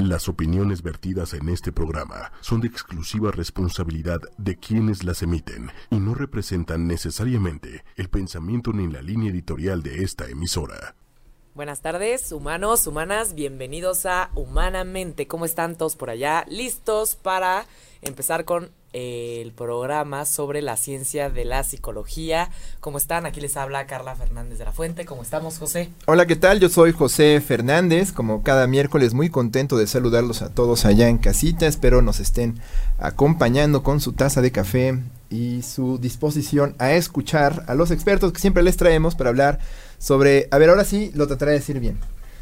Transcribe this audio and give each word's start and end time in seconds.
Las 0.00 0.30
opiniones 0.30 0.82
vertidas 0.82 1.34
en 1.34 1.50
este 1.50 1.72
programa 1.72 2.32
son 2.40 2.62
de 2.62 2.68
exclusiva 2.68 3.32
responsabilidad 3.32 4.18
de 4.38 4.56
quienes 4.56 5.04
las 5.04 5.22
emiten 5.22 5.70
y 5.90 5.96
no 5.96 6.14
representan 6.14 6.86
necesariamente 6.86 7.84
el 7.96 8.08
pensamiento 8.08 8.72
ni 8.72 8.90
la 8.90 9.02
línea 9.02 9.30
editorial 9.30 9.82
de 9.82 10.02
esta 10.02 10.26
emisora. 10.30 10.94
Buenas 11.52 11.82
tardes, 11.82 12.32
humanos, 12.32 12.86
humanas, 12.86 13.34
bienvenidos 13.34 14.06
a 14.06 14.30
Humanamente. 14.34 15.26
¿Cómo 15.26 15.44
están 15.44 15.76
todos 15.76 15.96
por 15.96 16.08
allá? 16.08 16.46
¿Listos 16.48 17.14
para 17.14 17.66
empezar 18.00 18.46
con 18.46 18.70
el 18.92 19.52
programa 19.52 20.24
sobre 20.24 20.62
la 20.62 20.76
ciencia 20.76 21.30
de 21.30 21.44
la 21.44 21.62
psicología. 21.64 22.50
¿Cómo 22.80 22.98
están? 22.98 23.26
Aquí 23.26 23.40
les 23.40 23.56
habla 23.56 23.86
Carla 23.86 24.16
Fernández 24.16 24.58
de 24.58 24.64
la 24.64 24.72
Fuente. 24.72 25.04
¿Cómo 25.04 25.22
estamos, 25.22 25.58
José? 25.58 25.90
Hola, 26.06 26.26
¿qué 26.26 26.36
tal? 26.36 26.60
Yo 26.60 26.68
soy 26.68 26.92
José 26.92 27.40
Fernández. 27.40 28.12
Como 28.12 28.42
cada 28.42 28.66
miércoles, 28.66 29.14
muy 29.14 29.30
contento 29.30 29.76
de 29.76 29.86
saludarlos 29.86 30.42
a 30.42 30.52
todos 30.52 30.84
allá 30.84 31.08
en 31.08 31.18
casita. 31.18 31.66
Espero 31.66 32.02
nos 32.02 32.20
estén 32.20 32.60
acompañando 32.98 33.82
con 33.82 34.00
su 34.00 34.12
taza 34.12 34.40
de 34.42 34.52
café 34.52 34.98
y 35.30 35.62
su 35.62 35.98
disposición 35.98 36.74
a 36.78 36.92
escuchar 36.92 37.64
a 37.68 37.74
los 37.74 37.92
expertos 37.92 38.32
que 38.32 38.40
siempre 38.40 38.64
les 38.64 38.76
traemos 38.76 39.14
para 39.14 39.30
hablar 39.30 39.60
sobre, 39.98 40.48
a 40.50 40.58
ver, 40.58 40.70
ahora 40.70 40.84
sí 40.84 41.12
lo 41.14 41.28
trataré 41.28 41.52
de 41.52 41.58
decir 41.58 41.78
bien, 41.78 41.98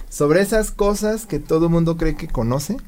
sobre 0.08 0.40
esas 0.40 0.70
cosas 0.70 1.26
que 1.26 1.38
todo 1.38 1.68
mundo 1.68 1.98
cree 1.98 2.16
que 2.16 2.28
conoce 2.28 2.78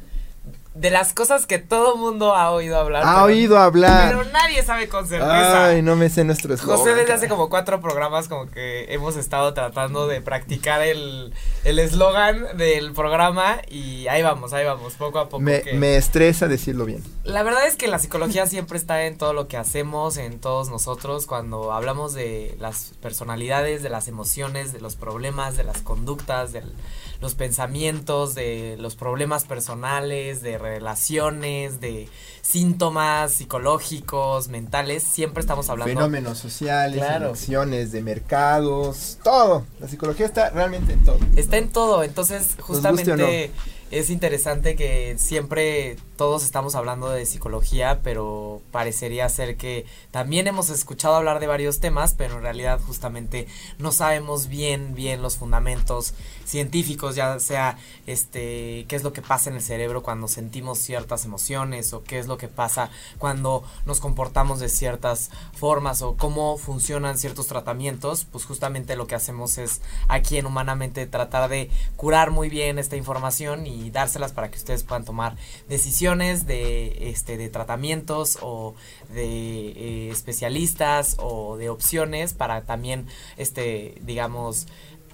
de 0.74 0.90
las 0.90 1.12
cosas 1.12 1.46
que 1.46 1.58
todo 1.58 1.96
mundo 1.96 2.36
ha 2.36 2.50
oído 2.52 2.78
hablar. 2.78 3.02
Ha 3.04 3.24
oído 3.24 3.58
hablar. 3.58 4.08
Pero 4.08 4.24
nadie 4.30 4.62
sabe 4.62 4.88
con 4.88 5.06
certeza. 5.06 5.66
Ay, 5.66 5.82
no 5.82 5.96
me 5.96 6.08
sé 6.08 6.22
nuestro 6.24 6.54
eslogan. 6.54 6.78
José 6.78 6.94
desde 6.94 7.12
hace 7.12 7.28
como 7.28 7.50
cuatro 7.50 7.80
programas 7.80 8.28
como 8.28 8.48
que 8.50 8.86
hemos 8.92 9.16
estado 9.16 9.52
tratando 9.52 10.06
de 10.06 10.20
practicar 10.20 10.80
el 10.82 11.32
eslogan 11.64 12.56
del 12.56 12.92
programa 12.92 13.58
y 13.68 14.06
ahí 14.08 14.22
vamos, 14.22 14.52
ahí 14.52 14.64
vamos, 14.64 14.94
poco 14.94 15.18
a 15.18 15.28
poco. 15.28 15.40
Me, 15.40 15.62
me 15.74 15.96
estresa 15.96 16.46
decirlo 16.46 16.84
bien. 16.84 17.02
La 17.24 17.42
verdad 17.42 17.66
es 17.66 17.76
que 17.76 17.88
la 17.88 17.98
psicología 17.98 18.46
siempre 18.46 18.78
está 18.78 19.04
en 19.06 19.18
todo 19.18 19.32
lo 19.32 19.48
que 19.48 19.56
hacemos, 19.56 20.16
en 20.16 20.40
todos 20.40 20.70
nosotros, 20.70 21.26
cuando 21.26 21.72
hablamos 21.72 22.14
de 22.14 22.56
las 22.60 22.92
personalidades, 23.02 23.82
de 23.82 23.90
las 23.90 24.06
emociones, 24.06 24.72
de 24.72 24.80
los 24.80 24.94
problemas, 24.96 25.56
de 25.56 25.64
las 25.64 25.82
conductas, 25.82 26.52
del 26.52 26.72
los 27.20 27.34
pensamientos, 27.34 28.34
de 28.34 28.76
los 28.78 28.96
problemas 28.96 29.44
personales, 29.44 30.40
de 30.40 30.56
relaciones, 30.60 31.80
de 31.80 32.08
síntomas 32.42 33.32
psicológicos, 33.32 34.48
mentales, 34.48 35.02
siempre 35.02 35.40
estamos 35.40 35.68
hablando. 35.70 35.92
Fenómenos 35.92 36.38
sociales, 36.38 37.02
acciones 37.02 37.92
de 37.92 38.02
mercados, 38.02 39.18
todo. 39.22 39.66
La 39.78 39.88
psicología 39.88 40.26
está 40.26 40.50
realmente 40.50 40.92
en 40.92 41.04
todo. 41.04 41.18
Está 41.36 41.58
en 41.58 41.70
todo, 41.70 42.02
entonces 42.02 42.56
justamente 42.60 43.50
es 43.90 44.08
interesante 44.08 44.76
que 44.76 45.16
siempre 45.18 45.96
todos 46.16 46.44
estamos 46.44 46.76
hablando 46.76 47.10
de 47.10 47.26
psicología, 47.26 48.00
pero 48.04 48.62
parecería 48.70 49.28
ser 49.28 49.56
que 49.56 49.84
también 50.12 50.46
hemos 50.46 50.70
escuchado 50.70 51.16
hablar 51.16 51.40
de 51.40 51.48
varios 51.48 51.80
temas, 51.80 52.14
pero 52.16 52.36
en 52.36 52.42
realidad 52.42 52.78
justamente 52.86 53.48
no 53.78 53.90
sabemos 53.90 54.46
bien, 54.46 54.94
bien 54.94 55.22
los 55.22 55.36
fundamentos 55.36 56.14
científicos, 56.50 57.14
ya 57.14 57.38
sea 57.38 57.78
este 58.06 58.84
qué 58.88 58.96
es 58.96 59.04
lo 59.04 59.12
que 59.12 59.22
pasa 59.22 59.50
en 59.50 59.56
el 59.56 59.62
cerebro 59.62 60.02
cuando 60.02 60.28
sentimos 60.28 60.78
ciertas 60.78 61.24
emociones 61.24 61.92
o 61.92 62.02
qué 62.02 62.18
es 62.18 62.26
lo 62.26 62.36
que 62.38 62.48
pasa 62.48 62.90
cuando 63.18 63.62
nos 63.86 64.00
comportamos 64.00 64.60
de 64.60 64.68
ciertas 64.68 65.30
formas 65.54 66.02
o 66.02 66.16
cómo 66.16 66.58
funcionan 66.58 67.18
ciertos 67.18 67.46
tratamientos, 67.46 68.26
pues 68.30 68.44
justamente 68.44 68.96
lo 68.96 69.06
que 69.06 69.14
hacemos 69.14 69.58
es 69.58 69.80
aquí 70.08 70.36
en 70.36 70.50
Humanamente 70.50 71.06
tratar 71.06 71.48
de 71.48 71.70
curar 71.96 72.32
muy 72.32 72.48
bien 72.48 72.80
esta 72.80 72.96
información 72.96 73.68
y 73.68 73.90
dárselas 73.90 74.32
para 74.32 74.50
que 74.50 74.58
ustedes 74.58 74.82
puedan 74.82 75.04
tomar 75.04 75.36
decisiones 75.68 76.46
de 76.46 77.10
este 77.10 77.36
de 77.36 77.48
tratamientos 77.48 78.38
o 78.42 78.74
de 79.14 79.26
eh, 79.26 80.10
especialistas 80.10 81.16
o 81.18 81.56
de 81.56 81.68
opciones 81.68 82.34
para 82.34 82.62
también 82.62 83.06
este 83.36 83.94
digamos 84.02 84.66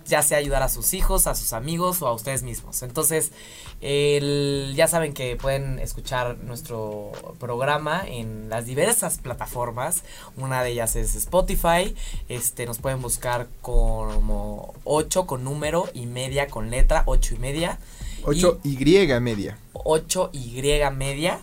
ya 0.07 0.23
sea 0.23 0.39
ayudar 0.39 0.63
a 0.63 0.69
sus 0.69 0.95
hijos, 0.95 1.27
a 1.27 1.35
sus 1.35 1.53
amigos 1.53 2.03
o 2.03 2.07
a 2.07 2.13
ustedes 2.13 2.43
mismos. 2.43 2.83
Entonces, 2.83 3.33
ya 3.81 4.89
saben 4.89 5.13
que 5.13 5.37
pueden 5.37 5.79
escuchar 5.79 6.39
nuestro 6.39 7.13
programa 7.39 8.05
en 8.07 8.49
las 8.49 8.67
diversas 8.67 9.19
plataformas. 9.19 10.03
Una 10.37 10.63
de 10.63 10.71
ellas 10.71 10.97
es 10.97 11.15
Spotify. 11.15 11.95
Este, 12.29 12.67
nos 12.67 12.79
pueden 12.79 13.03
buscar 13.03 13.49
como 13.61 14.75
8 14.85 15.27
con 15.27 15.45
número 15.45 15.89
y 15.95 16.07
media 16.07 16.49
con 16.49 16.71
letra, 16.71 17.03
8 17.07 17.35
y 17.35 17.39
media. 17.39 17.79
8 18.25 18.61
y, 18.65 18.77
media. 19.21 19.59
8 19.73 20.31
y 20.33 20.63
media. 20.97 21.41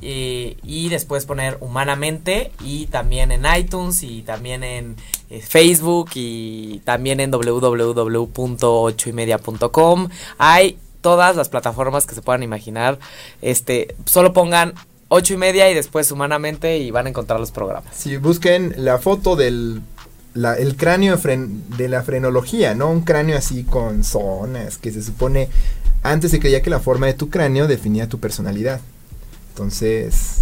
Eh, 0.00 0.56
y 0.64 0.88
después 0.88 1.26
poner 1.26 1.58
humanamente 1.60 2.50
y 2.64 2.86
también 2.86 3.30
en 3.30 3.44
iTunes 3.56 4.02
y 4.02 4.22
también 4.22 4.64
en 4.64 4.96
eh, 5.30 5.40
Facebook 5.40 6.10
y 6.14 6.80
también 6.80 7.20
en 7.20 7.30
www.8ymedia.com 7.30 10.08
hay 10.38 10.76
todas 11.02 11.36
las 11.36 11.48
plataformas 11.48 12.04
que 12.06 12.16
se 12.16 12.22
puedan 12.22 12.42
imaginar 12.42 12.98
este 13.42 13.94
solo 14.04 14.32
pongan 14.32 14.74
ocho 15.06 15.34
y 15.34 15.36
media 15.36 15.70
y 15.70 15.74
después 15.74 16.10
humanamente 16.10 16.78
y 16.78 16.90
van 16.90 17.06
a 17.06 17.10
encontrar 17.10 17.38
los 17.38 17.52
programas 17.52 17.94
si 17.94 18.16
busquen 18.16 18.74
la 18.78 18.98
foto 18.98 19.36
del 19.36 19.82
el 20.34 20.76
cráneo 20.76 21.18
de 21.18 21.88
la 21.88 22.02
frenología, 22.02 22.74
¿no? 22.74 22.90
Un 22.90 23.02
cráneo 23.02 23.36
así 23.36 23.64
con 23.64 24.02
zonas 24.02 24.78
que 24.78 24.90
se 24.90 25.02
supone 25.02 25.48
antes 26.02 26.30
se 26.30 26.40
creía 26.40 26.62
que 26.62 26.70
la 26.70 26.80
forma 26.80 27.06
de 27.06 27.14
tu 27.14 27.30
cráneo 27.30 27.68
definía 27.68 28.08
tu 28.08 28.18
personalidad. 28.18 28.80
Entonces, 29.52 30.38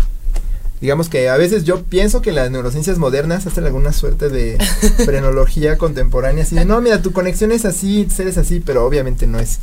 digamos 0.81 1.09
que 1.09 1.29
a 1.29 1.37
veces 1.37 1.65
yo 1.65 1.83
pienso 1.83 2.23
que 2.23 2.31
las 2.31 2.49
neurociencias 2.53 2.97
modernas 2.99 3.45
hacen 3.45 3.65
alguna 3.65 3.93
suerte 3.93 4.29
de 4.29 4.57
frenología 5.05 5.77
contemporánea, 5.79 6.45
así 6.45 6.55
de, 6.55 6.65
no, 6.65 6.81
mira, 6.81 7.03
tu 7.03 7.13
conexión 7.13 7.51
es 7.51 7.65
así, 7.65 8.07
eres 8.19 8.39
así, 8.39 8.61
pero 8.61 8.87
obviamente 8.87 9.27
no 9.27 9.41
es 9.41 9.59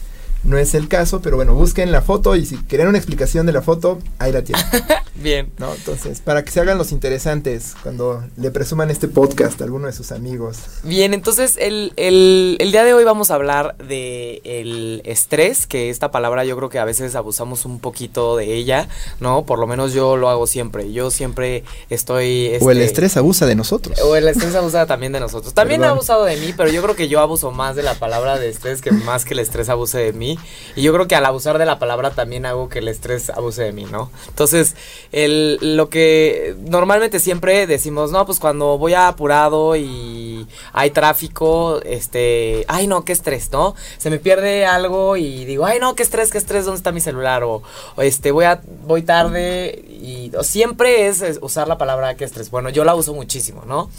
no 0.48 0.58
es 0.58 0.74
el 0.74 0.88
caso, 0.88 1.22
pero 1.22 1.36
bueno, 1.36 1.54
busquen 1.54 1.92
la 1.92 2.02
foto 2.02 2.36
y 2.36 2.46
si 2.46 2.56
quieren 2.56 2.88
una 2.88 2.98
explicación 2.98 3.46
de 3.46 3.52
la 3.52 3.62
foto, 3.62 4.00
ahí 4.18 4.32
la 4.32 4.44
tienen. 4.44 4.64
Bien. 5.16 5.52
¿No? 5.58 5.74
Entonces, 5.74 6.22
para 6.22 6.46
que 6.46 6.52
se 6.52 6.62
hagan 6.62 6.78
los 6.78 6.92
interesantes 6.92 7.76
cuando 7.84 8.24
le 8.38 8.52
presuman 8.52 8.90
este 8.90 9.08
podcast 9.08 9.60
a 9.60 9.66
alguno 9.66 9.88
de 9.88 9.94
sus 9.94 10.12
amigos. 10.12 10.60
Bien, 10.84 11.14
entonces 11.14 11.58
el, 11.60 11.92
el, 11.98 12.56
el 12.60 12.72
día 12.72 12.84
de 12.84 12.94
hoy 12.94 13.04
vamos 13.04 13.30
a 13.30 13.36
hablar 13.36 13.76
de 13.78 14.42
el 14.46 15.02
estrés, 15.06 15.68
que 15.68 15.90
esta 15.90 16.12
palabra 16.12 16.46
yo 16.46 16.56
creo 16.56 16.70
que 16.70 16.80
a 16.80 16.86
veces 16.86 17.16
abusamos 17.16 17.66
un 17.66 17.80
poquito 17.80 18.38
de 18.38 18.56
ella, 18.56 18.88
¿no? 19.20 19.44
Por 19.44 19.60
lo 19.60 19.68
menos 19.68 19.94
yo 19.94 20.16
lo 20.16 20.30
hago 20.30 20.48
siempre. 20.48 20.94
Yo 20.94 21.12
siempre 21.12 21.64
estoy... 21.90 22.52
o 22.62 22.72
el 22.72 22.78
este, 22.78 22.86
estrés 22.86 23.18
abusa 23.18 23.46
de 23.46 23.56
nosotros. 23.56 24.00
O 24.02 24.16
el 24.16 24.28
estrés 24.28 24.56
abusa 24.56 24.86
también 24.86 25.12
de 25.12 25.20
nosotros. 25.20 25.54
También 25.54 25.84
ha 25.84 25.90
abusado 25.90 26.24
de 26.24 26.38
mí, 26.38 26.54
pero 26.56 26.70
yo 26.70 26.82
creo 26.82 26.96
que 26.96 27.10
yo 27.10 27.20
abuso 27.20 27.52
más 27.52 27.76
de 27.76 27.84
la 27.84 27.96
palabra 27.96 28.38
de 28.38 28.50
estrés 28.50 28.82
que 28.82 28.92
más 28.92 29.26
que 29.26 29.34
el 29.34 29.40
estrés 29.40 29.68
abuse 29.68 29.98
de 29.98 30.14
mí. 30.14 30.37
Y 30.76 30.84
yo 30.84 30.94
creo 30.94 31.08
que 31.08 31.16
al 31.16 31.26
abusar 31.26 31.58
de 31.58 31.66
la 31.66 31.80
palabra 31.80 32.12
también 32.12 32.46
hago 32.46 32.70
que 32.70 32.80
el 32.80 32.88
estrés 32.88 33.30
abuse 33.30 33.64
de 33.64 33.72
mí, 33.72 33.86
¿no? 33.86 34.12
Entonces, 34.28 34.76
el, 35.12 35.58
lo 35.76 35.90
que 35.90 36.56
normalmente 36.68 37.20
siempre 37.20 37.68
decimos, 37.68 38.12
no, 38.12 38.26
pues 38.26 38.40
cuando 38.40 38.78
voy 38.78 38.94
apurado 38.94 39.76
y 39.76 40.48
hay 40.74 40.92
tráfico, 40.92 41.82
este, 41.84 42.66
ay 42.68 42.88
no, 42.88 43.06
qué 43.06 43.14
estrés, 43.14 43.52
¿no? 43.52 43.76
Se 43.98 44.10
me 44.10 44.20
pierde 44.20 44.66
algo 44.66 45.18
y 45.18 45.46
digo, 45.46 45.66
ay 45.66 45.80
no, 45.80 45.96
qué 45.96 46.04
estrés, 46.04 46.32
qué 46.32 46.38
estrés, 46.38 46.66
¿dónde 46.66 46.78
está 46.78 46.92
mi 46.92 47.02
celular? 47.02 47.44
O, 47.44 47.64
este, 47.98 48.32
voy 48.32 48.46
a, 48.46 48.62
voy 48.86 49.02
tarde 49.02 49.84
y 49.90 50.32
siempre 50.42 51.08
es, 51.08 51.22
es 51.22 51.40
usar 51.42 51.68
la 51.68 51.78
palabra 51.78 52.16
qué 52.16 52.26
estrés. 52.26 52.52
Bueno, 52.52 52.70
yo 52.70 52.84
la 52.84 52.96
uso 52.96 53.14
muchísimo, 53.14 53.64
¿no? 53.66 53.90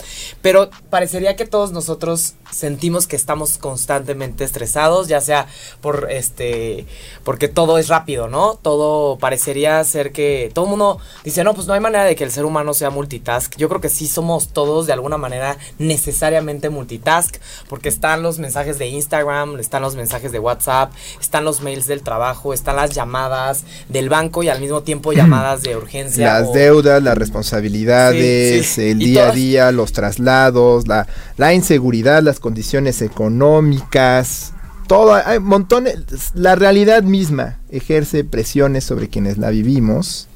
Pero 0.42 0.70
parecería 0.90 1.36
que 1.36 1.46
todos 1.46 1.72
nosotros 1.72 2.34
sentimos 2.50 3.06
que 3.06 3.16
estamos 3.16 3.58
constantemente 3.58 4.44
estresados, 4.44 5.08
ya 5.08 5.20
sea 5.20 5.46
por 5.80 6.08
este 6.10 6.86
porque 7.24 7.48
todo 7.48 7.78
es 7.78 7.88
rápido, 7.88 8.28
¿no? 8.28 8.58
Todo 8.60 9.18
parecería 9.18 9.82
ser 9.84 10.12
que 10.12 10.50
todo 10.54 10.64
el 10.66 10.70
mundo 10.70 10.98
dice, 11.24 11.44
"No, 11.44 11.54
pues 11.54 11.66
no 11.66 11.74
hay 11.74 11.80
manera 11.80 12.04
de 12.04 12.16
que 12.16 12.24
el 12.24 12.30
ser 12.30 12.44
humano 12.44 12.74
sea 12.74 12.90
multitask." 12.90 13.56
Yo 13.56 13.68
creo 13.68 13.80
que 13.80 13.88
sí 13.88 14.06
somos 14.06 14.48
todos 14.48 14.86
de 14.86 14.92
alguna 14.92 15.18
manera 15.18 15.58
necesariamente 15.78 16.70
multitask, 16.70 17.36
porque 17.68 17.88
están 17.88 18.22
los 18.22 18.38
mensajes 18.38 18.78
de 18.78 18.86
Instagram, 18.86 19.58
están 19.58 19.82
los 19.82 19.94
mensajes 19.94 20.32
de 20.32 20.38
WhatsApp, 20.38 20.92
están 21.20 21.44
los 21.44 21.60
mails 21.60 21.86
del 21.86 22.02
trabajo, 22.02 22.52
están 22.52 22.76
las 22.76 22.90
llamadas 22.90 23.64
del 23.88 24.08
banco 24.08 24.42
y 24.42 24.48
al 24.48 24.60
mismo 24.60 24.82
tiempo 24.82 25.12
llamadas 25.18 25.62
de 25.62 25.76
urgencia. 25.76 26.40
Las 26.40 26.52
deudas, 26.52 27.02
las 27.02 27.16
responsabilidades, 27.16 28.78
el 28.78 28.98
día 28.98 29.28
a 29.28 29.32
día, 29.32 29.72
los 29.72 29.92
traslados, 29.92 30.88
la, 30.88 31.06
la 31.36 31.54
inseguridad, 31.54 32.22
las 32.22 32.37
condiciones 32.40 33.02
económicas, 33.02 34.52
todo, 34.86 35.14
hay 35.14 35.38
montones, 35.38 35.96
la 36.34 36.54
realidad 36.54 37.02
misma 37.02 37.58
ejerce 37.70 38.24
presiones 38.24 38.84
sobre 38.84 39.08
quienes 39.08 39.36
la 39.36 39.50
vivimos, 39.50 40.28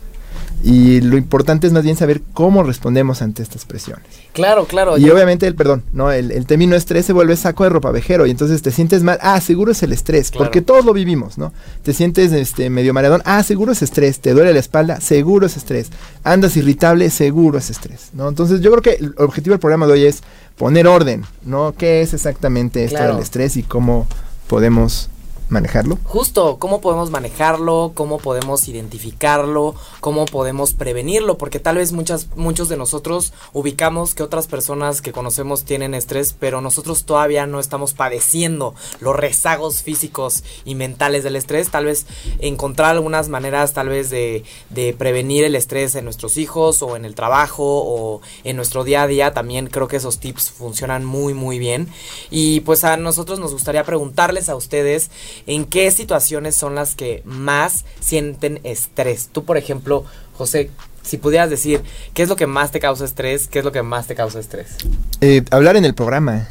Y 0.65 1.01
lo 1.01 1.17
importante 1.17 1.67
es 1.67 1.73
más 1.73 1.83
bien 1.83 1.97
saber 1.97 2.23
cómo 2.35 2.63
respondemos 2.63 3.21
ante 3.21 3.43
estas 3.43 3.65
presiones. 3.65 4.07
Claro, 4.33 4.65
claro. 4.67 4.97
Y 4.97 5.11
obviamente, 5.11 5.45
el 5.49 5.57
perdón, 5.57 5.83
no, 5.93 6.13
el, 6.13 6.31
el 6.31 6.47
término 6.47 6.77
estrés 6.77 7.05
se 7.05 7.13
vuelve 7.13 7.37
saco 7.37 7.65
de 7.65 7.71
ropa 7.71 7.91
vejero 7.91 8.27
y 8.27 8.31
entonces 8.31 8.63
te 8.63 8.71
sientes 8.71 9.03
mal. 9.03 9.19
Ah, 9.23 9.41
seguro 9.41 9.73
es 9.73 9.83
el 9.83 9.93
estrés, 9.93 10.31
porque 10.31 10.63
todos 10.63 10.85
lo 10.85 10.93
vivimos, 10.93 11.37
¿no? 11.37 11.53
Te 11.83 11.93
sientes 11.93 12.31
este, 12.31 12.71
medio 12.71 12.95
mareadón. 12.95 13.23
Ah, 13.25 13.43
seguro 13.43 13.73
es 13.73 13.83
estrés. 13.83 14.21
Te 14.21 14.35
duele 14.35 14.53
la 14.53 14.61
espalda, 14.61 15.01
seguro 15.01 15.47
es 15.47 15.57
estrés. 15.57 15.91
Andas 16.23 16.57
irritable, 16.57 17.11
seguro 17.11 17.59
es 17.59 17.69
estrés, 17.69 18.11
¿no? 18.13 18.29
Entonces, 18.29 18.61
yo 18.61 18.71
creo 18.71 18.83
que 18.83 19.05
el 19.05 19.15
objetivo 19.19 19.55
del 19.55 19.61
programa 19.61 19.89
de 19.89 19.95
hoy 19.95 20.05
es 20.05 20.23
poner 20.63 20.87
orden, 20.87 21.25
¿no? 21.45 21.75
¿Qué 21.77 22.03
es 22.03 22.15
exactamente 22.15 22.85
esto 22.85 23.03
del 23.03 23.19
estrés 23.19 23.57
y 23.57 23.65
cómo 23.65 24.07
podemos 24.47 25.11
manejarlo? 25.53 25.99
Justo, 26.05 26.59
¿cómo 26.59 26.81
podemos 26.81 27.11
manejarlo? 27.11 27.93
¿Cómo 27.95 28.19
podemos 28.19 28.67
identificarlo? 28.69 29.75
¿Cómo 30.01 30.25
podemos 30.25 30.73
prevenirlo? 30.75 31.39
Porque 31.39 31.61
tal 31.61 31.77
vez 31.77 31.93
muchas, 31.93 32.29
muchos 32.35 32.69
de 32.69 32.77
nosotros 32.77 33.33
ubicamos 33.53 34.15
que 34.15 34.23
otras 34.23 34.47
personas 34.47 35.03
que 35.03 35.13
conocemos 35.13 35.65
tienen 35.65 35.95
estrés, 35.95 36.35
pero 36.39 36.61
nosotros 36.61 37.05
todavía 37.05 37.47
no 37.47 37.61
estamos 37.61 37.93
padeciendo 37.95 38.75
los 39.01 39.15
rezagos 39.15 39.83
físicos 39.83 40.43
y 40.65 40.75
mentales 40.75 41.23
del 41.25 41.37
estrés. 41.37 41.71
Tal 41.71 41.85
vez 41.85 42.07
encontrar 42.41 42.91
algunas 42.91 43.29
maneras 43.29 43.73
tal 43.73 43.89
vez 43.89 44.11
de, 44.11 44.45
de 44.71 44.93
prevenir 44.93 45.45
el 45.45 45.55
estrés 45.55 45.95
en 45.95 46.05
nuestros 46.05 46.37
hijos 46.37 46.83
o 46.83 46.97
en 46.97 47.05
el 47.05 47.15
trabajo 47.15 47.63
o 47.65 48.21
en 48.45 48.57
nuestro 48.57 48.85
día 48.85 49.03
a 49.03 49.07
día. 49.07 49.33
También 49.33 49.67
creo 49.69 49.89
que 49.89 49.97
esos 49.97 50.19
tips 50.19 50.51
funcionan 50.51 51.05
muy, 51.05 51.35
muy 51.35 51.59
bien. 51.59 51.89
Y 52.31 52.61
pues 52.61 52.85
a 52.85 52.97
nosotros 52.97 53.39
nos 53.39 53.53
gustaría 53.53 53.85
preguntarles 53.85 54.49
a 54.49 54.57
ustedes 54.57 55.11
en 55.47 55.65
qué 55.65 55.91
situaciones 55.91 56.57
son 56.57 56.75
las 56.75 56.95
que 56.95 57.23
más 57.25 57.85
sienten 58.01 58.61
estrés. 58.65 59.29
Tú, 59.33 59.45
por 59.45 59.57
ejemplo, 59.57 60.05
José, 60.37 60.71
si 61.03 61.19
pudieras 61.19 61.51
decir 61.51 61.83
qué 62.15 62.23
es 62.23 62.29
lo 62.29 62.37
que 62.37 62.47
más 62.47 62.71
te 62.71 62.81
causa 62.81 63.05
estrés, 63.05 63.49
qué 63.49 63.59
es 63.61 63.65
lo 63.65 63.73
que 63.73 63.83
más 63.83 64.07
te 64.07 64.15
causa 64.15 64.39
estrés. 64.39 64.77
Eh, 65.21 65.43
hablar 65.51 65.77
en 65.77 65.85
el 65.85 65.95
programa. 65.95 66.47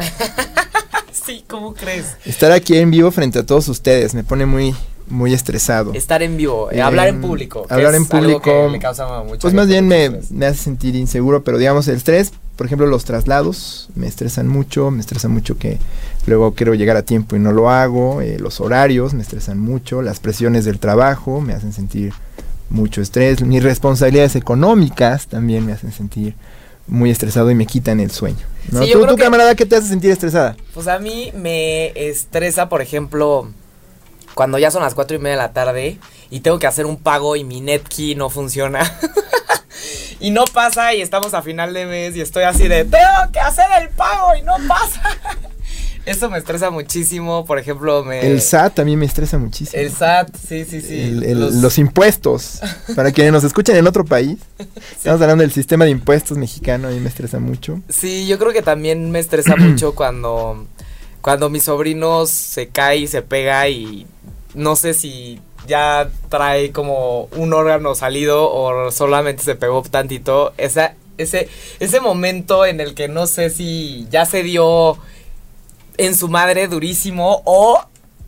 sí, 1.25 1.43
¿cómo 1.47 1.73
crees? 1.73 2.17
Estar 2.25 2.51
aquí 2.51 2.77
en 2.77 2.91
vivo 2.91 3.11
frente 3.11 3.39
a 3.39 3.45
todos 3.45 3.67
ustedes 3.67 4.13
me 4.13 4.23
pone 4.23 4.45
muy 4.45 4.75
muy 5.07 5.33
estresado. 5.33 5.93
Estar 5.93 6.23
en 6.23 6.37
vivo, 6.37 6.71
eh, 6.71 6.81
hablar 6.81 7.09
en 7.09 7.19
público. 7.19 7.65
Hablar 7.69 7.95
en 7.95 8.05
público. 8.05 8.69
me 8.71 8.79
causa 8.79 9.23
mucho 9.23 9.39
pues 9.39 9.53
más 9.53 9.67
bien 9.67 9.85
me, 9.87 10.09
me, 10.29 10.45
hace 10.45 10.63
sentir 10.63 10.95
inseguro, 10.95 11.43
pero 11.43 11.57
digamos 11.57 11.87
el 11.89 11.97
estrés, 11.97 12.31
por 12.61 12.67
ejemplo 12.67 12.85
los 12.85 13.05
traslados, 13.05 13.89
me 13.95 14.05
estresan 14.05 14.47
mucho, 14.47 14.91
me 14.91 14.99
estresa 14.99 15.27
mucho 15.27 15.57
que 15.57 15.79
luego 16.27 16.53
quiero 16.53 16.75
llegar 16.75 16.95
a 16.95 17.01
tiempo 17.01 17.35
y 17.35 17.39
no 17.39 17.51
lo 17.51 17.71
hago, 17.71 18.21
eh, 18.21 18.37
los 18.37 18.61
horarios 18.61 19.15
me 19.15 19.23
estresan 19.23 19.57
mucho, 19.57 20.03
las 20.03 20.19
presiones 20.19 20.63
del 20.63 20.77
trabajo 20.77 21.41
me 21.41 21.53
hacen 21.53 21.73
sentir 21.73 22.13
mucho 22.69 23.01
estrés, 23.01 23.41
mis 23.41 23.63
responsabilidades 23.63 24.35
económicas 24.35 25.25
también 25.25 25.65
me 25.65 25.71
hacen 25.71 25.91
sentir 25.91 26.35
muy 26.85 27.09
estresado 27.09 27.49
y 27.49 27.55
me 27.55 27.65
quitan 27.65 27.99
el 27.99 28.11
sueño. 28.11 28.45
¿no? 28.71 28.85
¿Tú, 28.85 29.07
tu 29.07 29.15
camarada, 29.15 29.55
qué 29.55 29.65
te 29.65 29.77
hace 29.77 29.87
sentir 29.87 30.11
estresada? 30.11 30.55
Pues 30.75 30.87
a 30.87 30.99
mí 30.99 31.31
me 31.35 31.87
estresa, 32.09 32.69
por 32.69 32.83
ejemplo, 32.83 33.49
cuando 34.35 34.59
ya 34.59 34.69
son 34.69 34.83
las 34.83 34.93
cuatro 34.93 35.17
y 35.17 35.19
media 35.19 35.31
de 35.31 35.41
la 35.41 35.53
tarde 35.53 35.97
y 36.31 36.39
tengo 36.39 36.57
que 36.57 36.65
hacer 36.65 36.85
un 36.87 36.97
pago 36.97 37.35
y 37.35 37.43
mi 37.43 37.61
netkey 37.61 38.15
no 38.15 38.29
funciona. 38.29 38.81
y 40.19 40.31
no 40.31 40.45
pasa 40.45 40.95
y 40.95 41.01
estamos 41.01 41.33
a 41.33 41.41
final 41.41 41.73
de 41.73 41.85
mes 41.85 42.15
y 42.15 42.21
estoy 42.21 42.43
así 42.43 42.67
de, 42.67 42.85
tengo 42.85 43.31
que 43.31 43.39
hacer 43.39 43.65
el 43.81 43.89
pago 43.89 44.35
y 44.35 44.41
no 44.41 44.55
pasa. 44.67 45.03
Eso 46.05 46.31
me 46.31 46.39
estresa 46.39 46.71
muchísimo, 46.71 47.45
por 47.45 47.59
ejemplo, 47.59 48.03
me... 48.03 48.25
El 48.25 48.41
SAT 48.41 48.73
también 48.73 48.97
me 48.97 49.05
estresa 49.05 49.37
muchísimo. 49.37 49.79
El 49.79 49.91
SAT, 49.91 50.35
sí, 50.35 50.65
sí, 50.65 50.81
sí. 50.81 51.11
los... 51.11 51.77
impuestos. 51.77 52.59
Para 52.95 53.11
quienes 53.11 53.31
nos 53.31 53.43
escuchan 53.43 53.75
en 53.75 53.85
otro 53.85 54.03
país, 54.03 54.39
estamos 54.57 55.21
hablando 55.21 55.43
del 55.43 55.51
sistema 55.51 55.85
de 55.85 55.91
impuestos 55.91 56.39
mexicano, 56.39 56.87
a 56.87 56.91
mí 56.91 56.99
me 56.99 57.09
estresa 57.09 57.39
mucho. 57.39 57.81
Sí, 57.87 58.25
yo 58.25 58.39
creo 58.39 58.51
que 58.51 58.63
también 58.63 59.11
me 59.11 59.19
estresa 59.19 59.55
mucho 59.57 59.93
cuando, 59.93 60.65
cuando 61.21 61.51
mi 61.51 61.59
sobrino 61.59 62.25
se 62.25 62.69
cae 62.69 62.97
y 62.97 63.07
se 63.07 63.21
pega 63.21 63.69
y 63.69 64.07
no 64.55 64.75
sé 64.75 64.95
si 64.95 65.39
ya 65.67 66.09
trae 66.29 66.71
como 66.71 67.25
un 67.35 67.53
órgano 67.53 67.95
salido 67.95 68.51
o 68.51 68.91
solamente 68.91 69.43
se 69.43 69.55
pegó 69.55 69.81
tantito. 69.83 70.53
Esa, 70.57 70.95
ese, 71.17 71.49
ese 71.79 71.99
momento 71.99 72.65
en 72.65 72.79
el 72.79 72.93
que 72.93 73.07
no 73.07 73.27
sé 73.27 73.49
si 73.49 74.07
ya 74.09 74.25
se 74.25 74.43
dio 74.43 74.97
en 75.97 76.15
su 76.15 76.29
madre 76.29 76.67
durísimo 76.67 77.41
o 77.45 77.81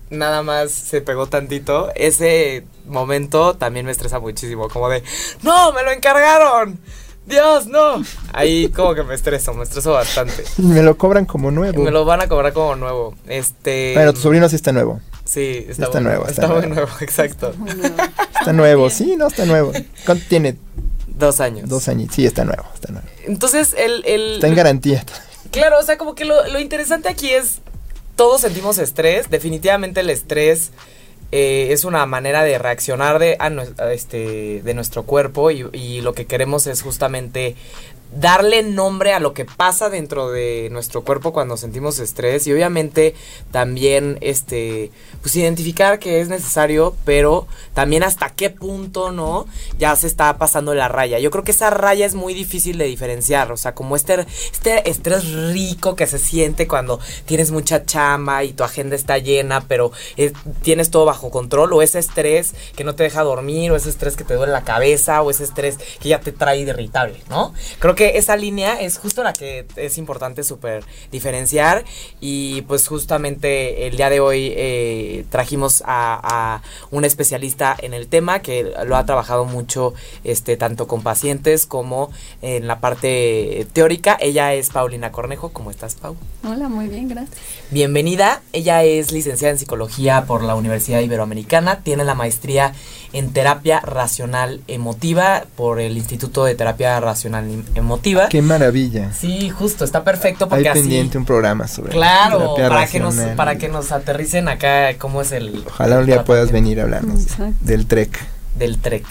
nada 0.09 0.44
más 0.44 0.71
se 0.71 1.01
pegó 1.01 1.27
tantito, 1.27 1.91
ese 1.95 2.65
momento 2.85 3.56
también 3.56 3.85
me 3.85 3.91
estresa 3.91 4.19
muchísimo, 4.19 4.69
como 4.69 4.89
de, 4.89 5.03
no, 5.41 5.74
me 5.74 5.83
lo 5.83 5.91
encargaron. 5.91 6.80
Dios, 7.25 7.68
no. 7.68 8.03
Ahí 8.33 8.69
como 8.69 8.94
que 8.94 9.03
me 9.03 9.15
estreso, 9.15 9.53
me 9.53 9.63
estreso 9.63 9.94
bastante. 9.94 10.44
me 10.57 10.83
lo 10.83 10.97
cobran 10.97 11.25
como 11.25 11.51
nuevo. 11.51 11.81
Me 11.81 11.91
lo 11.91 12.03
van 12.06 12.21
a 12.21 12.27
cobrar 12.27 12.51
como 12.51 12.75
nuevo. 12.75 13.15
Este. 13.27 13.94
Pero 13.95 14.13
tu 14.13 14.19
sobrino 14.19 14.50
sí 14.50 14.57
está 14.57 14.74
nuevo. 14.74 15.00
Sí, 15.33 15.65
está, 15.68 16.00
nuevo. 16.00 16.27
Está, 16.27 16.47
muy 16.47 16.68
nuevo, 16.68 16.91
exacto. 17.01 17.56
Está 18.39 18.53
nuevo, 18.53 18.88
sí, 18.91 19.15
no, 19.18 19.27
está 19.27 19.45
nuevo. 19.45 19.71
¿Cuánto 20.06 20.24
tiene? 20.30 20.57
Dos 21.07 21.39
años. 21.39 21.68
Dos 21.68 21.88
años, 21.88 22.13
sí, 22.13 22.24
está 22.24 22.45
nuevo, 22.45 22.65
está 22.75 22.91
nuevo. 22.91 23.07
Entonces, 23.25 23.74
el... 23.75 24.03
el 24.06 24.35
está 24.35 24.47
en 24.47 24.56
garantía. 24.56 25.03
Claro, 25.50 25.80
o 25.80 25.83
sea, 25.83 25.97
como 25.97 26.13
que 26.13 26.25
lo, 26.25 26.59
interesante 26.59 27.09
aquí 27.09 27.31
es, 27.31 27.62
todos 28.15 28.41
sentimos 28.41 28.77
estrés, 28.77 29.31
definitivamente 29.31 30.01
el 30.01 30.12
estrés 30.12 30.69
eh, 31.31 31.69
es 31.71 31.83
una 31.83 32.06
manera 32.06 32.44
de 32.44 32.59
reaccionar 32.59 33.18
de, 33.18 33.38
este, 33.91 34.62
de 34.62 34.74
nuestro 34.75 35.01
cuerpo 35.01 35.50
y, 35.50 35.65
y, 35.74 36.01
lo 36.01 36.13
que 36.13 36.27
queremos 36.27 36.68
es 36.68 36.83
justamente 36.83 37.56
darle 38.15 38.62
nombre 38.63 39.13
a 39.13 39.19
lo 39.19 39.33
que 39.33 39.45
pasa 39.45 39.89
dentro 39.89 40.30
de 40.30 40.69
nuestro 40.71 41.04
cuerpo 41.04 41.33
cuando 41.33 41.57
sentimos 41.57 42.00
estrés 42.00 42.45
y 42.48 42.54
obviamente 42.54 43.15
también 43.51 44.18
este 44.21 44.92
pues 45.21 45.36
identificar 45.36 46.00
que 46.00 46.21
es 46.21 46.30
necesario 46.30 46.95
pero 47.06 47.48
también 47.74 48.04
hasta 48.04 48.30
qué 48.30 48.50
punto 48.50 49.12
no 49.12 49.48
ya 49.80 49.95
se 49.95 50.07
está 50.07 50.38
pasando 50.38 50.74
la 50.75 50.88
raya. 50.88 51.19
Yo 51.19 51.31
creo 51.31 51.44
que 51.44 51.51
esa 51.51 51.69
raya 51.69 52.06
es 52.06 52.13
muy 52.13 52.33
difícil 52.33 52.77
de 52.77 52.86
diferenciar 52.86 53.51
o 53.51 53.57
sea 53.57 53.74
como 53.74 53.95
este 53.95 54.25
este 54.51 54.89
estrés 54.89 55.31
rico 55.51 55.95
que 55.95 56.07
se 56.07 56.19
siente 56.19 56.68
cuando 56.68 57.00
tienes 57.25 57.51
mucha 57.51 57.86
chamba 57.86 58.44
y 58.44 58.54
tu 58.54 58.63
agenda 58.63 58.95
está 58.95 59.18
llena 59.18 59.62
pero 59.68 59.92
eh, 60.18 60.33
tienes 60.62 60.92
todo 60.92 61.06
bajo 61.06 61.31
control 61.31 61.74
o 61.74 61.81
ese 61.81 62.00
estrés 62.00 62.54
que 62.75 62.83
no 62.83 62.95
te 62.95 63.04
deja 63.04 63.24
dormir 63.24 63.71
o 63.71 63.75
ese 63.75 63.89
estrés 63.89 64.16
que 64.16 64.24
te 64.24 64.36
duele 64.36 64.51
la 64.51 64.63
cabeza 64.63 65.21
o 65.21 65.31
ese 65.31 65.44
estrés 65.44 65.77
que 66.00 66.09
ya 66.09 66.19
te 66.19 66.31
trae 66.31 66.59
irritable 66.59 67.21
no 67.30 67.54
creo 67.80 67.95
que 67.95 68.02
esa 68.17 68.35
línea 68.35 68.79
es 68.79 68.97
justo 68.97 69.23
la 69.23 69.33
que 69.33 69.65
es 69.75 69.97
importante 69.97 70.44
súper 70.44 70.83
diferenciar 71.11 71.83
y 72.19 72.61
pues 72.63 72.88
justamente 72.88 73.88
el 73.88 73.97
día 73.97 74.09
de 74.09 74.19
hoy 74.19 74.53
eh, 74.55 75.25
trajimos 75.29 75.83
a, 75.85 76.61
un 76.91 77.05
especialista 77.05 77.75
en 77.79 77.94
el 77.94 78.07
tema 78.07 78.39
que 78.39 78.71
lo 78.85 78.95
ha 78.95 79.05
trabajado 79.05 79.45
mucho 79.45 79.94
este 80.23 80.57
tanto 80.57 80.87
con 80.87 81.01
pacientes 81.01 81.66
como 81.66 82.11
en 82.42 82.68
la 82.68 82.80
parte 82.80 83.68
teórica. 83.73 84.18
Ella 84.19 84.54
es 84.54 84.69
Paulina 84.69 85.11
Cornejo. 85.11 85.49
¿Cómo 85.49 85.71
estás, 85.71 85.95
Pau? 85.95 86.16
Hola, 86.44 86.69
muy 86.69 86.87
bien, 86.87 87.07
gracias. 87.07 87.37
Bienvenida. 87.71 88.42
Ella 88.51 88.83
es 88.83 89.11
licenciada 89.11 89.51
en 89.51 89.59
psicología 89.59 90.25
por 90.25 90.44
la 90.44 90.56
Universidad 90.56 90.99
Iberoamericana. 90.99 91.81
Tiene 91.81 92.04
la 92.04 92.16
maestría 92.16 92.73
en 93.13 93.31
terapia 93.31 93.79
racional 93.79 94.61
emotiva 94.67 95.45
por 95.55 95.79
el 95.79 95.97
Instituto 95.97 96.45
de 96.45 96.55
Terapia 96.55 96.99
Racional 96.99 97.63
Emotiva. 97.75 98.27
Qué 98.27 98.41
maravilla. 98.41 99.13
Sí, 99.13 99.49
justo, 99.49 99.85
está 99.85 100.03
perfecto 100.03 100.49
porque 100.49 100.67
Hay 100.67 100.73
pendiente 100.73 101.17
un 101.17 101.25
programa 101.25 101.67
sobre 101.67 101.91
Claro, 101.91 102.55
para 102.55 102.87
que 102.87 102.99
nos 102.99 103.15
para 103.35 103.57
que 103.57 103.69
nos 103.69 103.91
aterricen 103.91 104.47
acá 104.47 104.97
cómo 104.97 105.21
es 105.21 105.31
el 105.31 105.63
Ojalá 105.67 105.99
un 105.99 106.07
día 106.07 106.25
puedas 106.25 106.51
venir 106.51 106.79
a 106.79 106.83
hablarnos 106.83 107.27
del 107.61 107.85
trek. 107.85 108.19
Del 108.55 108.79
trek, 108.79 109.05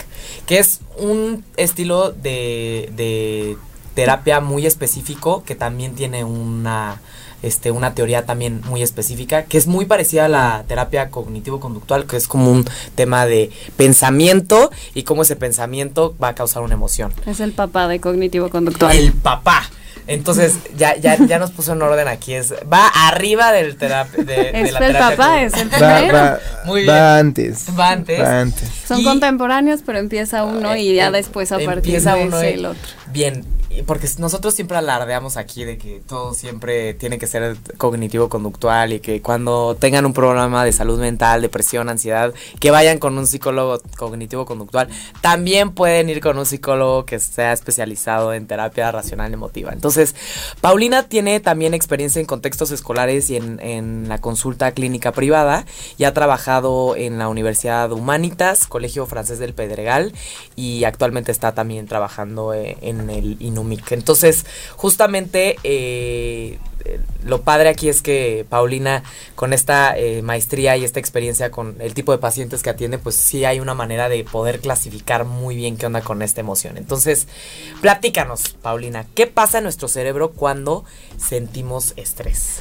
que 0.47 0.59
es 0.59 0.81
un 0.99 1.45
estilo 1.57 2.11
de 2.11 2.91
de 2.97 3.57
terapia 3.95 4.41
muy 4.41 4.67
específico 4.67 5.43
que 5.45 5.55
también 5.55 5.95
tiene 5.95 6.25
una 6.25 7.01
este, 7.43 7.71
una 7.71 7.95
teoría 7.95 8.25
también 8.25 8.61
muy 8.67 8.83
específica, 8.83 9.45
que 9.45 9.59
es 9.59 9.67
muy 9.67 9.85
parecida 9.85 10.27
a 10.27 10.29
la 10.29 10.65
terapia 10.67 11.11
cognitivo-conductual, 11.11 12.07
que 12.07 12.17
es 12.17 12.29
como 12.29 12.51
un 12.51 12.65
tema 12.95 13.27
de 13.27 13.51
pensamiento 13.77 14.71
y 14.95 15.03
cómo 15.03 15.23
ese 15.23 15.37
pensamiento 15.37 16.15
va 16.23 16.29
a 16.29 16.35
causar 16.35 16.63
una 16.63 16.75
emoción. 16.75 17.13
Es 17.27 17.41
el 17.41 17.53
papá 17.53 17.89
de 17.89 18.01
cognitivo-conductual. 18.01 18.97
El 18.97 19.13
papá. 19.13 19.69
Entonces, 20.07 20.55
ya, 20.77 20.97
ya, 20.97 21.17
ya 21.17 21.39
nos 21.39 21.53
puso 21.53 21.73
en 21.73 21.83
orden 21.83 22.09
aquí. 22.09 22.35
Es, 22.35 22.53
va 22.71 22.89
arriba 22.89 23.53
del 23.53 23.77
terapia. 23.77 24.25
De, 24.25 24.51
es 24.51 24.75
el 24.75 24.97
papá, 24.97 25.43
es 25.43 25.55
el 25.55 25.69
primero. 25.69 26.15
Va, 26.15 26.39
Muy 26.65 26.83
bien. 26.83 26.95
va, 26.95 27.19
antes. 27.19 27.67
Va 27.79 27.91
antes. 27.91 28.21
Va 28.21 28.41
antes. 28.41 28.69
Son 28.87 29.05
contemporáneos, 29.05 29.81
pero 29.87 29.99
empieza 29.99 30.45
uno 30.45 30.77
y 30.77 30.95
ya 30.95 31.11
después 31.11 31.53
a 31.53 31.59
partir 31.61 32.03
de 32.03 32.15
uno 32.25 32.41
el 32.41 32.67
otro. 32.67 32.81
Bien, 33.13 33.45
porque 33.87 34.09
nosotros 34.19 34.55
siempre 34.55 34.77
alardeamos 34.77 35.37
aquí 35.37 35.65
de 35.65 35.77
que 35.77 36.01
todo 36.07 36.33
siempre 36.35 36.95
tiene 36.95 37.19
que 37.19 37.27
ser 37.27 37.57
cognitivo-conductual 37.77 38.95
y 38.95 39.01
que 39.01 39.21
cuando 39.21 39.77
tengan 39.79 40.07
un 40.07 40.13
problema 40.13 40.65
de 40.65 40.73
salud 40.73 40.99
mental, 40.99 41.43
depresión, 41.43 41.89
ansiedad, 41.89 42.33
que 42.59 42.71
vayan 42.71 42.99
con 42.99 43.19
un 43.19 43.27
psicólogo 43.27 43.81
cognitivo-conductual. 43.99 44.89
También 45.21 45.73
pueden 45.73 46.09
ir 46.09 46.21
con 46.21 46.39
un 46.39 46.47
psicólogo 46.47 47.05
que 47.05 47.19
sea 47.19 47.53
especializado 47.53 48.33
en 48.33 48.47
terapia 48.47 48.91
racional 48.93 49.33
emotiva. 49.33 49.73
Entonces, 49.73 50.15
Paulina 50.61 51.05
tiene 51.05 51.41
también 51.41 51.75
experiencia 51.75 52.21
en 52.21 52.27
contextos 52.27 52.71
escolares 52.71 53.29
y 53.31 53.37
en, 53.37 53.61
en 53.61 54.09
la 54.09 54.21
consulta 54.21 54.73
clínica 54.73 55.13
privada 55.13 55.67
y 55.99 56.05
ha 56.05 56.15
trabajado 56.15 56.97
en 56.97 57.19
la 57.19 57.29
Universidad 57.29 57.93
Humanitas, 57.93 58.67
Colegio 58.67 59.07
Francés 59.07 59.39
del 59.39 59.55
Pedregal 59.55 60.13
y 60.57 60.85
actualmente 60.85 61.33
está 61.33 61.53
también 61.55 61.87
trabajando 61.87 62.55
eh, 62.55 62.77
el 63.11 63.37
Inumic. 63.41 63.93
Entonces, 63.93 64.47
justamente 64.77 65.57
eh, 65.65 66.59
lo 67.25 67.43
padre 67.43 67.69
aquí 67.69 67.89
es 67.89 68.03
que 68.03 68.45
Paulina, 68.49 69.03
con 69.35 69.53
esta 69.53 69.97
eh, 69.97 70.23
maestría 70.23 70.77
y 70.77 70.85
esta 70.85 71.01
experiencia 71.01 71.51
con 71.51 71.77
el 71.81 71.95
tipo 71.95 72.13
de 72.13 72.19
pacientes 72.19 72.63
que 72.63 72.71
atiende, 72.71 72.99
pues 72.99 73.17
sí 73.17 73.45
hay 73.45 73.61
una 73.61 73.75
manera 73.75 74.09
de 74.09 74.25
poder 74.25 74.61
clasificar 74.61 75.25
muy 75.25 75.57
bien 75.57 75.77
qué 75.77 75.87
onda 75.87 76.01
con 76.01 76.23
esta 76.23 76.41
emoción. 76.41 76.77
Entonces, 76.77 77.29
platícanos, 77.81 78.51
Paulina, 78.61 79.07
¿qué 79.15 79.27
pasa 79.27 79.59
en 79.59 79.65
nuestro 79.65 79.89
cerebro 79.89 80.33
cuando 80.33 80.85
sentimos 81.19 81.93
estrés? 81.97 82.61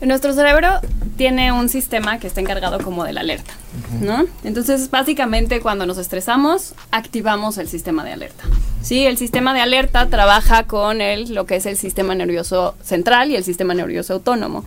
Nuestro 0.00 0.32
cerebro 0.32 0.80
tiene 1.16 1.50
un 1.50 1.68
sistema 1.68 2.20
que 2.20 2.28
está 2.28 2.40
encargado 2.40 2.78
como 2.80 3.04
de 3.04 3.12
la 3.12 3.20
alerta, 3.20 3.52
¿no? 4.00 4.26
Entonces, 4.44 4.90
básicamente 4.90 5.60
cuando 5.60 5.86
nos 5.86 5.98
estresamos, 5.98 6.74
activamos 6.92 7.58
el 7.58 7.68
sistema 7.68 8.04
de 8.04 8.12
alerta. 8.12 8.44
Sí, 8.80 9.06
el 9.06 9.18
sistema 9.18 9.52
de 9.54 9.60
alerta 9.60 10.06
trabaja 10.06 10.62
con 10.62 11.00
el, 11.00 11.34
lo 11.34 11.46
que 11.46 11.56
es 11.56 11.66
el 11.66 11.76
sistema 11.76 12.14
nervioso 12.14 12.76
central 12.80 13.32
y 13.32 13.36
el 13.36 13.42
sistema 13.42 13.74
nervioso 13.74 14.14
autónomo. 14.14 14.64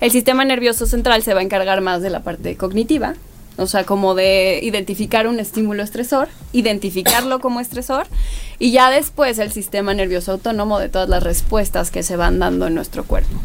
El 0.00 0.10
sistema 0.10 0.44
nervioso 0.44 0.86
central 0.86 1.22
se 1.22 1.32
va 1.32 1.40
a 1.40 1.44
encargar 1.44 1.80
más 1.80 2.02
de 2.02 2.10
la 2.10 2.24
parte 2.24 2.56
cognitiva, 2.56 3.14
o 3.56 3.66
sea, 3.66 3.84
como 3.84 4.14
de 4.14 4.60
identificar 4.62 5.26
un 5.26 5.38
estímulo 5.40 5.82
estresor, 5.82 6.28
identificarlo 6.52 7.40
como 7.40 7.60
estresor 7.60 8.06
y 8.58 8.72
ya 8.72 8.90
después 8.90 9.38
el 9.38 9.52
sistema 9.52 9.94
nervioso 9.94 10.32
autónomo 10.32 10.78
de 10.78 10.88
todas 10.88 11.08
las 11.08 11.22
respuestas 11.22 11.90
que 11.90 12.02
se 12.02 12.16
van 12.16 12.38
dando 12.38 12.66
en 12.66 12.74
nuestro 12.74 13.04
cuerpo. 13.04 13.36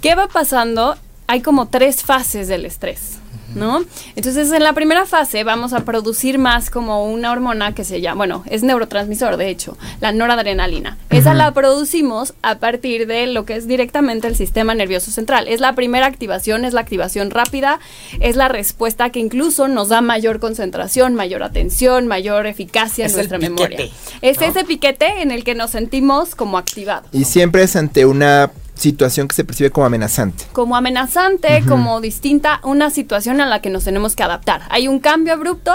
¿Qué 0.00 0.14
va 0.14 0.28
pasando? 0.28 0.96
Hay 1.26 1.42
como 1.42 1.68
tres 1.68 2.02
fases 2.02 2.48
del 2.48 2.64
estrés. 2.64 3.18
¿No? 3.54 3.84
Entonces, 4.16 4.50
en 4.52 4.62
la 4.62 4.72
primera 4.72 5.06
fase 5.06 5.44
vamos 5.44 5.72
a 5.72 5.84
producir 5.84 6.38
más 6.38 6.70
como 6.70 7.06
una 7.06 7.32
hormona 7.32 7.74
que 7.74 7.84
se 7.84 8.00
llama, 8.00 8.18
bueno, 8.18 8.44
es 8.50 8.62
neurotransmisor, 8.62 9.36
de 9.36 9.48
hecho, 9.48 9.76
la 10.00 10.12
noradrenalina. 10.12 10.98
Esa 11.10 11.34
la 11.34 11.52
producimos 11.52 12.34
a 12.42 12.58
partir 12.58 13.06
de 13.06 13.26
lo 13.26 13.44
que 13.44 13.56
es 13.56 13.66
directamente 13.66 14.28
el 14.28 14.36
sistema 14.36 14.74
nervioso 14.74 15.10
central. 15.10 15.48
Es 15.48 15.60
la 15.60 15.74
primera 15.74 16.06
activación, 16.06 16.64
es 16.64 16.74
la 16.74 16.80
activación 16.80 17.30
rápida, 17.30 17.80
es 18.20 18.36
la 18.36 18.48
respuesta 18.48 19.10
que 19.10 19.20
incluso 19.20 19.68
nos 19.68 19.88
da 19.88 20.00
mayor 20.00 20.40
concentración, 20.40 21.14
mayor 21.14 21.42
atención, 21.42 22.06
mayor 22.06 22.46
eficacia 22.46 23.06
en 23.06 23.12
nuestra 23.12 23.38
memoria. 23.38 23.88
Es 24.22 24.40
ese 24.40 24.64
piquete 24.64 25.22
en 25.22 25.30
el 25.30 25.44
que 25.44 25.54
nos 25.54 25.70
sentimos 25.70 26.34
como 26.34 26.58
activados. 26.58 27.08
Y 27.12 27.24
siempre 27.24 27.62
es 27.62 27.76
ante 27.76 28.06
una 28.06 28.50
situación 28.78 29.28
que 29.28 29.34
se 29.34 29.44
percibe 29.44 29.70
como 29.70 29.86
amenazante. 29.86 30.44
Como 30.52 30.76
amenazante, 30.76 31.62
como 31.68 32.00
distinta, 32.00 32.60
una 32.62 32.90
situación 32.90 33.40
a 33.40 33.46
la 33.46 33.60
que 33.60 33.70
nos 33.70 33.84
tenemos 33.84 34.16
que 34.16 34.22
adaptar. 34.22 34.62
Hay 34.70 34.88
un 34.88 35.00
cambio 35.00 35.34
abrupto, 35.34 35.74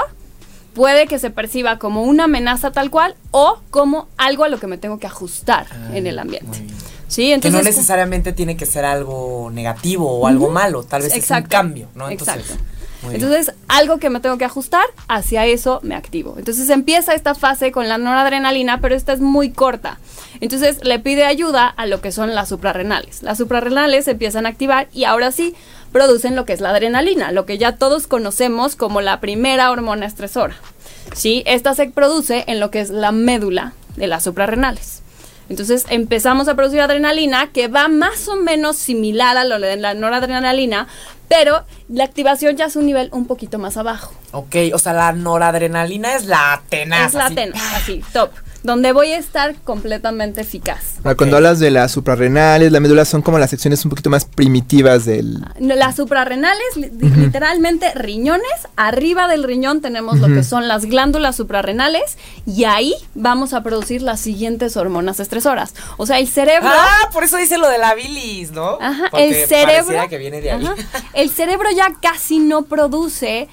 puede 0.73 1.07
que 1.07 1.19
se 1.19 1.29
perciba 1.29 1.77
como 1.77 2.03
una 2.03 2.25
amenaza 2.25 2.71
tal 2.71 2.89
cual 2.89 3.15
o 3.31 3.59
como 3.69 4.07
algo 4.17 4.43
a 4.43 4.49
lo 4.49 4.59
que 4.59 4.67
me 4.67 4.77
tengo 4.77 4.99
que 4.99 5.07
ajustar 5.07 5.67
ah, 5.71 5.91
en 5.93 6.07
el 6.07 6.17
ambiente. 6.17 6.65
Sí, 7.07 7.31
entonces, 7.31 7.59
que 7.59 7.63
no 7.63 7.69
necesariamente 7.69 8.33
tiene 8.33 8.57
que 8.57 8.65
ser 8.65 8.85
algo 8.85 9.51
negativo 9.53 10.11
o 10.11 10.25
algo 10.25 10.49
malo, 10.49 10.83
tal 10.83 11.03
vez 11.03 11.15
es 11.15 11.29
un 11.29 11.43
cambio, 11.43 11.89
¿no? 11.93 12.09
Entonces, 12.09 12.57
entonces, 13.11 13.53
algo 13.67 13.97
que 13.97 14.09
me 14.09 14.19
tengo 14.19 14.37
que 14.37 14.45
ajustar, 14.45 14.85
hacia 15.07 15.45
eso 15.45 15.79
me 15.83 15.95
activo. 15.95 16.35
Entonces 16.37 16.69
empieza 16.69 17.13
esta 17.13 17.35
fase 17.35 17.71
con 17.71 17.89
la 17.89 17.97
noradrenalina, 17.97 18.81
pero 18.81 18.95
esta 18.95 19.13
es 19.13 19.19
muy 19.19 19.51
corta. 19.51 19.99
Entonces 20.41 20.83
le 20.83 20.99
pide 20.99 21.25
ayuda 21.25 21.67
a 21.67 21.85
lo 21.85 22.01
que 22.01 22.11
son 22.11 22.35
las 22.35 22.49
suprarrenales. 22.49 23.23
Las 23.23 23.37
suprarrenales 23.37 24.07
empiezan 24.07 24.45
a 24.45 24.49
activar 24.49 24.87
y 24.93 25.03
ahora 25.03 25.31
sí 25.31 25.55
producen 25.91 26.35
lo 26.35 26.45
que 26.45 26.53
es 26.53 26.61
la 26.61 26.69
adrenalina, 26.69 27.31
lo 27.31 27.45
que 27.45 27.57
ya 27.57 27.77
todos 27.77 28.07
conocemos 28.07 28.75
como 28.75 29.01
la 29.01 29.19
primera 29.19 29.71
hormona 29.71 30.05
estresora. 30.05 30.55
¿Sí? 31.13 31.43
Esta 31.45 31.75
se 31.75 31.89
produce 31.89 32.45
en 32.47 32.59
lo 32.59 32.71
que 32.71 32.81
es 32.81 32.89
la 32.89 33.11
médula 33.11 33.73
de 33.95 34.07
las 34.07 34.23
suprarrenales. 34.23 35.02
Entonces 35.53 35.85
empezamos 35.89 36.47
a 36.47 36.55
producir 36.55 36.81
adrenalina 36.81 37.51
que 37.51 37.67
va 37.67 37.87
más 37.87 38.27
o 38.27 38.37
menos 38.37 38.75
similar 38.75 39.37
a 39.37 39.43
lo 39.43 39.59
de 39.59 39.77
la 39.77 39.93
noradrenalina, 39.93 40.87
pero 41.27 41.63
la 41.89 42.05
activación 42.05 42.57
ya 42.57 42.65
es 42.65 42.75
un 42.75 42.87
nivel 42.87 43.09
un 43.11 43.27
poquito 43.27 43.59
más 43.59 43.77
abajo. 43.77 44.15
Ok, 44.31 44.55
o 44.73 44.79
sea, 44.79 44.93
la 44.93 45.11
noradrenalina 45.11 46.15
es 46.15 46.25
la 46.25 46.63
tenaz. 46.69 47.09
Es 47.09 47.13
la 47.13 47.29
tenaz, 47.29 47.75
así, 47.75 48.03
top 48.11 48.31
donde 48.63 48.93
voy 48.93 49.11
a 49.11 49.17
estar 49.17 49.55
completamente 49.63 50.41
eficaz. 50.41 50.95
Cuando 51.17 51.37
hablas 51.37 51.59
de 51.59 51.69
las 51.69 51.91
suprarrenales, 51.91 52.71
la 52.71 52.79
médula 52.79 53.05
son 53.05 53.21
como 53.21 53.37
las 53.37 53.49
secciones 53.49 53.83
un 53.85 53.89
poquito 53.89 54.09
más 54.09 54.25
primitivas 54.25 55.05
del... 55.05 55.43
Las 55.59 55.97
suprarrenales, 55.97 56.63
literalmente 56.75 57.93
riñones, 57.93 58.47
arriba 58.75 59.27
del 59.27 59.43
riñón 59.43 59.81
tenemos 59.81 60.19
lo 60.19 60.27
que 60.27 60.43
son 60.43 60.67
las 60.67 60.85
glándulas 60.85 61.35
suprarrenales 61.35 62.17
y 62.45 62.63
ahí 62.63 62.93
vamos 63.15 63.53
a 63.53 63.63
producir 63.63 64.01
las 64.01 64.21
siguientes 64.21 64.77
hormonas 64.77 65.19
estresoras. 65.19 65.73
O 65.97 66.05
sea, 66.05 66.19
el 66.19 66.27
cerebro... 66.27 66.69
Ah, 66.71 67.09
por 67.11 67.23
eso 67.23 67.37
dice 67.37 67.57
lo 67.57 67.67
de 67.67 67.77
la 67.77 67.95
bilis, 67.95 68.51
¿no? 68.51 68.77
Ajá, 68.81 69.09
el 69.17 69.45
cerebro... 69.45 70.07
Que 70.09 70.17
viene 70.17 70.41
de 70.41 70.51
ahí. 70.51 70.69
el 71.13 71.29
cerebro 71.29 71.69
ya 71.75 71.93
casi 72.01 72.39
no 72.39 72.63
produce 72.63 73.49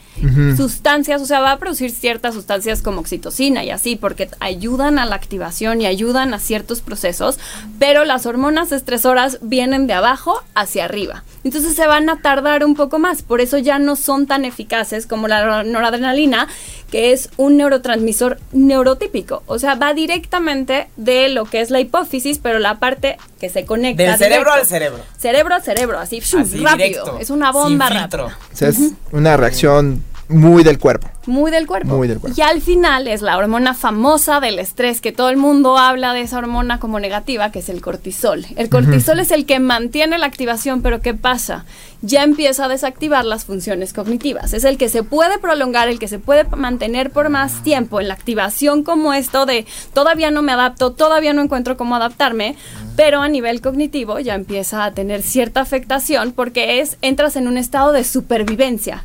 sustancias, 0.56 1.22
o 1.22 1.26
sea, 1.26 1.40
va 1.40 1.52
a 1.52 1.58
producir 1.58 1.90
ciertas 1.90 2.34
sustancias 2.34 2.82
como 2.82 3.00
oxitocina 3.00 3.64
y 3.64 3.70
así, 3.70 3.96
porque 3.96 4.28
ayudan 4.40 4.98
a 4.98 5.06
la 5.06 5.16
activación 5.16 5.80
y 5.80 5.86
ayudan 5.86 6.34
a 6.34 6.38
ciertos 6.38 6.80
procesos, 6.80 7.38
pero 7.78 8.04
las 8.04 8.26
hormonas 8.26 8.72
estresoras 8.72 9.38
vienen 9.42 9.86
de 9.86 9.94
abajo 9.94 10.42
hacia 10.54 10.84
arriba. 10.84 11.24
Entonces 11.44 11.74
se 11.74 11.86
van 11.86 12.08
a 12.10 12.20
tardar 12.20 12.64
un 12.64 12.74
poco 12.74 12.98
más, 12.98 13.22
por 13.22 13.40
eso 13.40 13.58
ya 13.58 13.78
no 13.78 13.96
son 13.96 14.26
tan 14.26 14.44
eficaces 14.44 15.06
como 15.06 15.28
la 15.28 15.64
noradrenalina, 15.64 16.48
que 16.90 17.12
es 17.12 17.30
un 17.36 17.56
neurotransmisor 17.56 18.38
neurotípico, 18.52 19.42
o 19.46 19.58
sea, 19.58 19.76
va 19.76 19.94
directamente 19.94 20.88
de 20.96 21.28
lo 21.28 21.44
que 21.44 21.60
es 21.60 21.70
la 21.70 21.80
hipófisis, 21.80 22.38
pero 22.38 22.58
la 22.58 22.78
parte 22.78 23.16
que 23.40 23.48
se 23.48 23.64
conecta. 23.64 24.02
Del 24.02 24.18
cerebro 24.18 24.52
al 24.52 24.66
cerebro. 24.66 24.98
Cerebro 25.16 25.54
al 25.54 25.62
cerebro, 25.62 25.98
así, 25.98 26.20
rápido. 26.62 27.18
Es 27.20 27.30
una 27.30 27.52
bomba 27.52 27.88
rápida. 27.88 28.36
O 28.52 28.56
sea, 28.56 28.68
es 28.68 28.92
una 29.12 29.36
reacción 29.36 30.02
muy 30.30 30.62
del 30.62 30.78
cuerpo. 30.78 31.08
Muy 31.26 31.50
del 31.50 31.66
cuerpo. 31.66 31.96
Muy 31.96 32.08
del 32.08 32.18
cuerpo. 32.18 32.38
Y 32.38 32.42
al 32.42 32.60
final 32.60 33.08
es 33.08 33.20
la 33.20 33.36
hormona 33.36 33.74
famosa 33.74 34.40
del 34.40 34.58
estrés, 34.58 35.00
que 35.00 35.12
todo 35.12 35.28
el 35.28 35.36
mundo 35.36 35.76
habla 35.76 36.14
de 36.14 36.22
esa 36.22 36.38
hormona 36.38 36.80
como 36.80 36.98
negativa, 36.98 37.50
que 37.50 37.58
es 37.58 37.68
el 37.68 37.82
cortisol. 37.82 38.46
El 38.56 38.68
cortisol 38.68 39.20
es 39.20 39.30
el 39.30 39.44
que 39.44 39.58
mantiene 39.60 40.18
la 40.18 40.26
activación, 40.26 40.82
pero 40.82 41.00
¿qué 41.00 41.14
pasa? 41.14 41.64
Ya 42.02 42.22
empieza 42.22 42.64
a 42.64 42.68
desactivar 42.68 43.24
las 43.24 43.44
funciones 43.44 43.92
cognitivas. 43.92 44.54
Es 44.54 44.64
el 44.64 44.78
que 44.78 44.88
se 44.88 45.02
puede 45.02 45.38
prolongar, 45.38 45.88
el 45.88 45.98
que 45.98 46.08
se 46.08 46.18
puede 46.18 46.44
mantener 46.44 47.10
por 47.10 47.28
más 47.28 47.62
tiempo 47.62 48.00
en 48.00 48.08
la 48.08 48.14
activación 48.14 48.82
como 48.84 49.12
esto 49.12 49.46
de 49.46 49.66
todavía 49.92 50.30
no 50.30 50.42
me 50.42 50.52
adapto, 50.52 50.92
todavía 50.92 51.32
no 51.32 51.42
encuentro 51.42 51.76
cómo 51.76 51.96
adaptarme, 51.96 52.56
pero 52.96 53.20
a 53.20 53.28
nivel 53.28 53.60
cognitivo 53.60 54.18
ya 54.20 54.34
empieza 54.34 54.84
a 54.84 54.92
tener 54.92 55.22
cierta 55.22 55.60
afectación 55.60 56.32
porque 56.32 56.80
es 56.80 56.96
entras 57.02 57.36
en 57.36 57.48
un 57.48 57.58
estado 57.58 57.92
de 57.92 58.04
supervivencia 58.04 59.04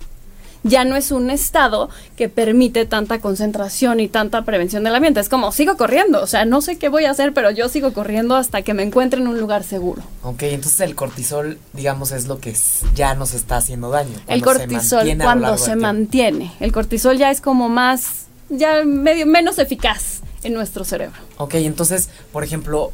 ya 0.66 0.84
no 0.84 0.96
es 0.96 1.12
un 1.12 1.30
estado 1.30 1.90
que 2.18 2.28
permite 2.28 2.86
tanta 2.86 3.20
concentración 3.20 4.00
y 4.00 4.08
tanta 4.08 4.42
prevención 4.42 4.84
del 4.84 4.96
ambiente. 4.96 5.20
Es 5.20 5.30
como, 5.30 5.52
sigo 5.52 5.78
corriendo, 5.78 6.22
o 6.22 6.28
sea, 6.28 6.44
no 6.44 6.62
sé 6.62 6.78
qué 6.78 6.90
voy 6.90 7.06
a 7.06 7.12
hacer, 7.12 7.34
pero 7.34 7.52
yo 7.52 7.70
sigo 7.70 7.94
corriendo 7.94 8.36
hasta 8.36 8.64
que 8.64 8.74
me 8.74 8.82
encuentre 8.82 9.22
en 9.22 9.28
un 9.28 9.40
lugar 9.40 9.64
seguro. 9.64 10.02
Ok, 10.24 10.42
entonces 10.44 10.80
el 10.82 10.96
cortisol, 10.96 11.60
digamos, 11.74 12.12
es 12.12 12.26
lo 12.26 12.40
que 12.40 12.56
ya 12.96 13.14
nos 13.14 13.36
está 13.36 13.58
haciendo 13.58 13.92
daño. 13.92 14.16
El 14.28 14.42
cortisol, 14.42 15.08
cuando 15.18 15.56
se 15.58 15.76
mantiene. 15.76 16.52
El 16.60 16.72
cortisol 16.72 17.18
ya 17.18 17.30
es 17.30 17.42
como 17.42 17.70
más, 17.70 18.26
ya 18.50 18.84
medio, 18.84 19.28
menos 19.28 19.60
eficaz 19.60 20.22
en 20.42 20.54
nuestro 20.56 20.84
cerebro. 20.84 21.20
Ok, 21.38 21.56
entonces, 21.56 22.10
por 22.34 22.44
ejemplo, 22.44 22.92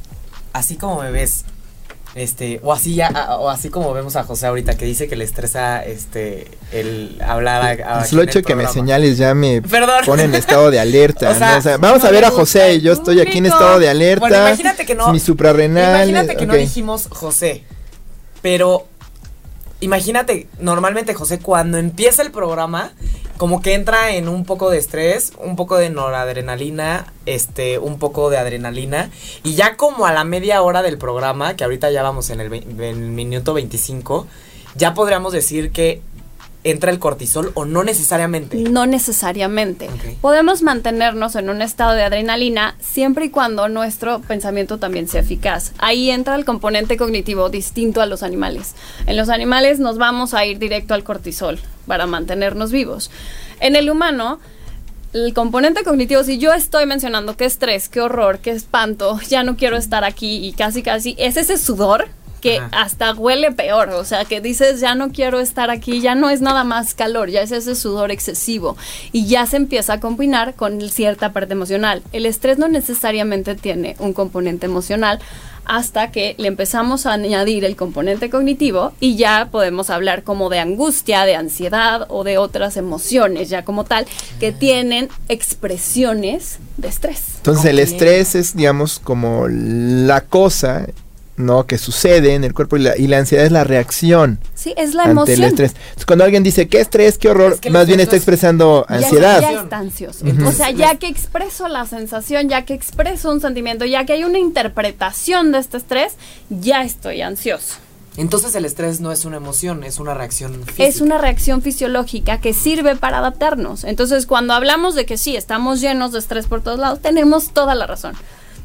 así 0.51 0.75
como 0.75 1.01
me 1.01 1.11
ves, 1.11 1.45
este, 2.13 2.59
o 2.63 2.73
así 2.73 2.95
ya, 2.95 3.37
o 3.39 3.49
así 3.49 3.69
como 3.69 3.93
vemos 3.93 4.17
a 4.17 4.23
José 4.23 4.47
ahorita 4.47 4.75
que 4.75 4.85
dice 4.85 5.07
que 5.07 5.15
le 5.15 5.23
estresa 5.23 5.83
este 5.83 6.51
el 6.73 7.21
hablar 7.25 7.81
a, 7.83 8.01
a 8.01 8.05
hecho 8.05 8.41
que 8.41 8.55
me 8.55 8.67
señales 8.67 9.17
ya 9.17 9.33
me 9.33 9.61
pone 9.61 10.23
en 10.23 10.35
estado 10.35 10.71
de 10.71 10.79
alerta. 10.81 11.77
vamos 11.79 12.03
a 12.03 12.11
ver 12.11 12.25
a 12.25 12.31
José 12.31 12.75
y 12.75 12.81
yo 12.81 12.93
estoy 12.93 13.21
aquí 13.21 13.37
en 13.37 13.45
estado 13.45 13.79
de 13.79 13.89
alerta. 13.89 14.27
Bueno, 14.27 14.47
imagínate 14.47 14.85
que 14.85 14.95
no. 14.95 15.11
Mi 15.11 15.19
suprarrenal. 15.19 16.09
Imagínate 16.09 16.35
que 16.35 16.45
no 16.45 16.55
dijimos 16.55 17.07
José. 17.09 17.63
Pero 18.41 18.87
imagínate, 19.79 20.47
normalmente 20.59 21.13
José 21.13 21.39
cuando 21.39 21.77
empieza 21.77 22.23
el 22.23 22.31
programa 22.31 22.91
como 23.41 23.59
que 23.59 23.73
entra 23.73 24.13
en 24.13 24.29
un 24.29 24.45
poco 24.45 24.69
de 24.69 24.77
estrés, 24.77 25.33
un 25.39 25.55
poco 25.55 25.75
de 25.75 25.89
noradrenalina, 25.89 27.11
este, 27.25 27.79
un 27.79 27.97
poco 27.97 28.29
de 28.29 28.37
adrenalina. 28.37 29.09
Y 29.41 29.55
ya 29.55 29.77
como 29.77 30.05
a 30.05 30.13
la 30.13 30.23
media 30.23 30.61
hora 30.61 30.83
del 30.83 30.99
programa, 30.99 31.55
que 31.55 31.63
ahorita 31.63 31.89
ya 31.89 32.03
vamos 32.03 32.29
en 32.29 32.39
el, 32.39 32.53
en 32.53 32.79
el 32.79 32.97
minuto 32.97 33.55
25, 33.55 34.27
ya 34.75 34.93
podríamos 34.93 35.33
decir 35.33 35.71
que 35.71 36.03
entra 36.63 36.91
el 36.91 36.99
cortisol 36.99 37.51
o 37.55 37.65
no 37.65 37.83
necesariamente? 37.83 38.57
No 38.57 38.85
necesariamente. 38.85 39.89
Podemos 40.21 40.61
mantenernos 40.61 41.35
en 41.35 41.49
un 41.49 41.61
estado 41.61 41.93
de 41.93 42.03
adrenalina 42.03 42.75
siempre 42.79 43.25
y 43.25 43.29
cuando 43.29 43.67
nuestro 43.69 44.19
pensamiento 44.21 44.77
también 44.77 45.07
sea 45.07 45.21
eficaz. 45.21 45.73
Ahí 45.77 46.11
entra 46.11 46.35
el 46.35 46.45
componente 46.45 46.97
cognitivo 46.97 47.49
distinto 47.49 48.01
a 48.01 48.05
los 48.05 48.23
animales. 48.23 48.75
En 49.05 49.17
los 49.17 49.29
animales 49.29 49.79
nos 49.79 49.97
vamos 49.97 50.33
a 50.33 50.45
ir 50.45 50.59
directo 50.59 50.93
al 50.93 51.03
cortisol 51.03 51.59
para 51.87 52.05
mantenernos 52.05 52.71
vivos. 52.71 53.11
En 53.59 53.75
el 53.75 53.89
humano, 53.89 54.39
el 55.13 55.33
componente 55.33 55.83
cognitivo, 55.83 56.23
si 56.23 56.37
yo 56.37 56.53
estoy 56.53 56.85
mencionando 56.85 57.35
qué 57.35 57.45
estrés, 57.45 57.89
qué 57.89 58.01
horror, 58.01 58.39
qué 58.39 58.51
espanto, 58.51 59.19
ya 59.27 59.43
no 59.43 59.57
quiero 59.57 59.77
estar 59.77 60.03
aquí 60.03 60.45
y 60.45 60.53
casi 60.53 60.83
casi 60.83 61.15
es 61.17 61.37
ese 61.37 61.57
sudor 61.57 62.07
que 62.41 62.61
hasta 62.71 63.13
huele 63.13 63.51
peor, 63.51 63.89
o 63.89 64.03
sea, 64.03 64.25
que 64.25 64.41
dices, 64.41 64.79
ya 64.81 64.95
no 64.95 65.11
quiero 65.11 65.39
estar 65.39 65.69
aquí, 65.69 66.01
ya 66.01 66.15
no 66.15 66.29
es 66.29 66.41
nada 66.41 66.63
más 66.63 66.93
calor, 66.93 67.29
ya 67.29 67.41
es 67.41 67.51
ese 67.51 67.75
sudor 67.75 68.11
excesivo 68.11 68.75
y 69.11 69.27
ya 69.27 69.45
se 69.45 69.57
empieza 69.57 69.93
a 69.93 69.99
combinar 69.99 70.55
con 70.55 70.81
cierta 70.89 71.31
parte 71.31 71.53
emocional. 71.53 72.01
El 72.11 72.25
estrés 72.25 72.57
no 72.57 72.67
necesariamente 72.67 73.55
tiene 73.55 73.95
un 73.99 74.13
componente 74.13 74.65
emocional 74.65 75.19
hasta 75.65 76.11
que 76.11 76.35
le 76.37 76.47
empezamos 76.47 77.05
a 77.05 77.13
añadir 77.13 77.63
el 77.63 77.75
componente 77.75 78.29
cognitivo 78.29 78.93
y 78.99 79.15
ya 79.15 79.49
podemos 79.51 79.89
hablar 79.89 80.23
como 80.23 80.49
de 80.49 80.59
angustia, 80.59 81.23
de 81.25 81.35
ansiedad 81.35 82.07
o 82.09 82.23
de 82.23 82.37
otras 82.37 82.77
emociones 82.77 83.49
ya 83.49 83.63
como 83.63 83.83
tal 83.83 84.05
que 84.39 84.51
tienen 84.51 85.09
expresiones 85.29 86.59
de 86.77 86.87
estrés. 86.87 87.35
Entonces 87.37 87.65
el 87.65 87.79
estrés 87.79 88.35
es 88.35 88.55
digamos 88.55 88.99
como 88.99 89.47
la 89.47 90.21
cosa 90.21 90.87
¿no? 91.37 91.65
que 91.65 91.77
sucede 91.77 92.35
en 92.35 92.43
el 92.43 92.53
cuerpo 92.53 92.77
y 92.77 93.07
la, 93.07 93.17
ansiedad 93.17 93.45
es 93.45 93.51
la 93.51 93.63
reacción. 93.63 94.39
Sí, 94.53 94.73
es 94.77 94.93
la 94.93 95.03
ante 95.03 95.33
el 95.33 95.43
estrés. 95.43 95.75
cuando 96.05 96.25
alguien 96.25 96.43
dice, 96.43 96.67
qué 96.67 96.79
estrés, 96.79 97.17
qué 97.17 97.29
horror, 97.29 97.57
más 97.69 97.87
bien 97.87 97.99
está 97.99 98.15
expresando 98.15 98.85
ansiedad. 98.87 99.41
Ya, 99.41 99.61
está 99.61 99.77
ansioso. 99.77 100.25
O 100.45 100.51
sea, 100.51 100.71
ya 100.71 100.95
que 100.95 101.07
expreso 101.07 101.67
la 101.67 101.85
sensación, 101.85 102.49
ya 102.49 102.65
que 102.65 102.73
expreso 102.73 103.31
un 103.31 103.41
sentimiento, 103.41 103.85
ya 103.85 104.05
que 104.05 104.13
hay 104.13 104.23
una 104.23 104.39
interpretación 104.39 105.51
de 105.51 105.59
este 105.59 105.77
estrés, 105.77 106.13
ya 106.49 106.83
estoy 106.83 107.21
ansioso. 107.21 107.75
Entonces 108.17 108.53
el 108.55 108.65
estrés 108.65 108.99
no 108.99 109.11
es 109.13 109.23
una 109.23 109.37
emoción, 109.37 109.85
es 109.85 109.97
una 109.97 110.13
reacción 110.13 110.53
física. 110.65 110.83
Es 110.83 110.99
una 110.99 111.17
reacción 111.17 111.61
fisiológica 111.61 112.41
que 112.41 112.53
sirve 112.53 112.97
para 112.97 113.19
adaptarnos. 113.19 113.85
Entonces 113.85 114.25
cuando 114.25 114.53
hablamos 114.53 114.95
de 114.95 115.05
que 115.05 115.17
sí, 115.17 115.37
estamos 115.37 115.79
llenos 115.79 116.11
de 116.11 116.19
estrés 116.19 116.45
por 116.47 116.61
todos 116.61 116.77
lados, 116.77 116.99
tenemos 117.01 117.51
toda 117.51 117.73
la 117.73 117.87
razón 117.87 118.13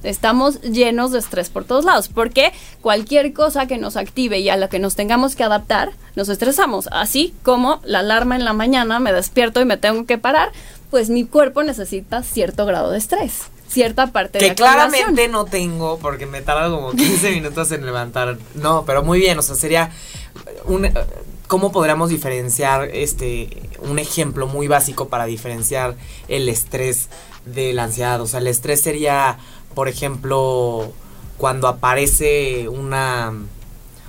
estamos 0.02 0.60
llenos 0.62 1.12
de 1.12 1.18
estrés 1.18 1.50
por 1.50 1.64
todos 1.64 1.84
lados, 1.84 2.08
porque 2.08 2.52
cualquier 2.80 3.32
cosa 3.32 3.66
que 3.66 3.78
nos 3.78 3.96
active 3.96 4.38
y 4.38 4.48
a 4.48 4.56
la 4.56 4.68
que 4.68 4.78
nos 4.78 4.94
tengamos 4.94 5.36
que 5.36 5.44
adaptar, 5.44 5.92
nos 6.14 6.28
estresamos. 6.28 6.88
Así 6.92 7.34
como 7.42 7.80
la 7.84 8.00
alarma 8.00 8.36
en 8.36 8.44
la 8.44 8.52
mañana, 8.52 8.98
me 9.00 9.12
despierto 9.12 9.60
y 9.60 9.64
me 9.64 9.76
tengo 9.76 10.06
que 10.06 10.18
parar, 10.18 10.52
pues 10.90 11.10
mi 11.10 11.24
cuerpo 11.24 11.62
necesita 11.62 12.22
cierto 12.22 12.66
grado 12.66 12.90
de 12.90 12.98
estrés 12.98 13.50
cierta 13.68 14.06
parte 14.12 14.38
que 14.38 14.54
claramente 14.54 15.28
no 15.28 15.44
tengo 15.44 15.98
porque 15.98 16.24
me 16.24 16.40
tarda 16.40 16.70
como 16.70 16.92
15 16.92 17.30
minutos 17.34 17.72
en 17.72 17.84
levantar. 17.84 18.38
No, 18.54 18.84
pero 18.86 19.02
muy 19.02 19.18
bien, 19.18 19.38
o 19.38 19.42
sea, 19.42 19.56
sería 19.56 19.90
un 20.66 20.88
cómo 21.46 21.72
podríamos 21.72 22.10
diferenciar 22.10 22.88
este 22.92 23.48
un 23.80 23.98
ejemplo 23.98 24.46
muy 24.46 24.68
básico 24.68 25.08
para 25.08 25.26
diferenciar 25.26 25.96
el 26.28 26.48
estrés 26.48 27.08
de 27.44 27.72
la 27.72 27.84
ansiedad, 27.84 28.20
o 28.20 28.26
sea, 28.26 28.40
el 28.40 28.48
estrés 28.48 28.80
sería 28.80 29.38
por 29.76 29.88
ejemplo, 29.90 30.90
cuando 31.36 31.68
aparece 31.68 32.66
una 32.66 33.34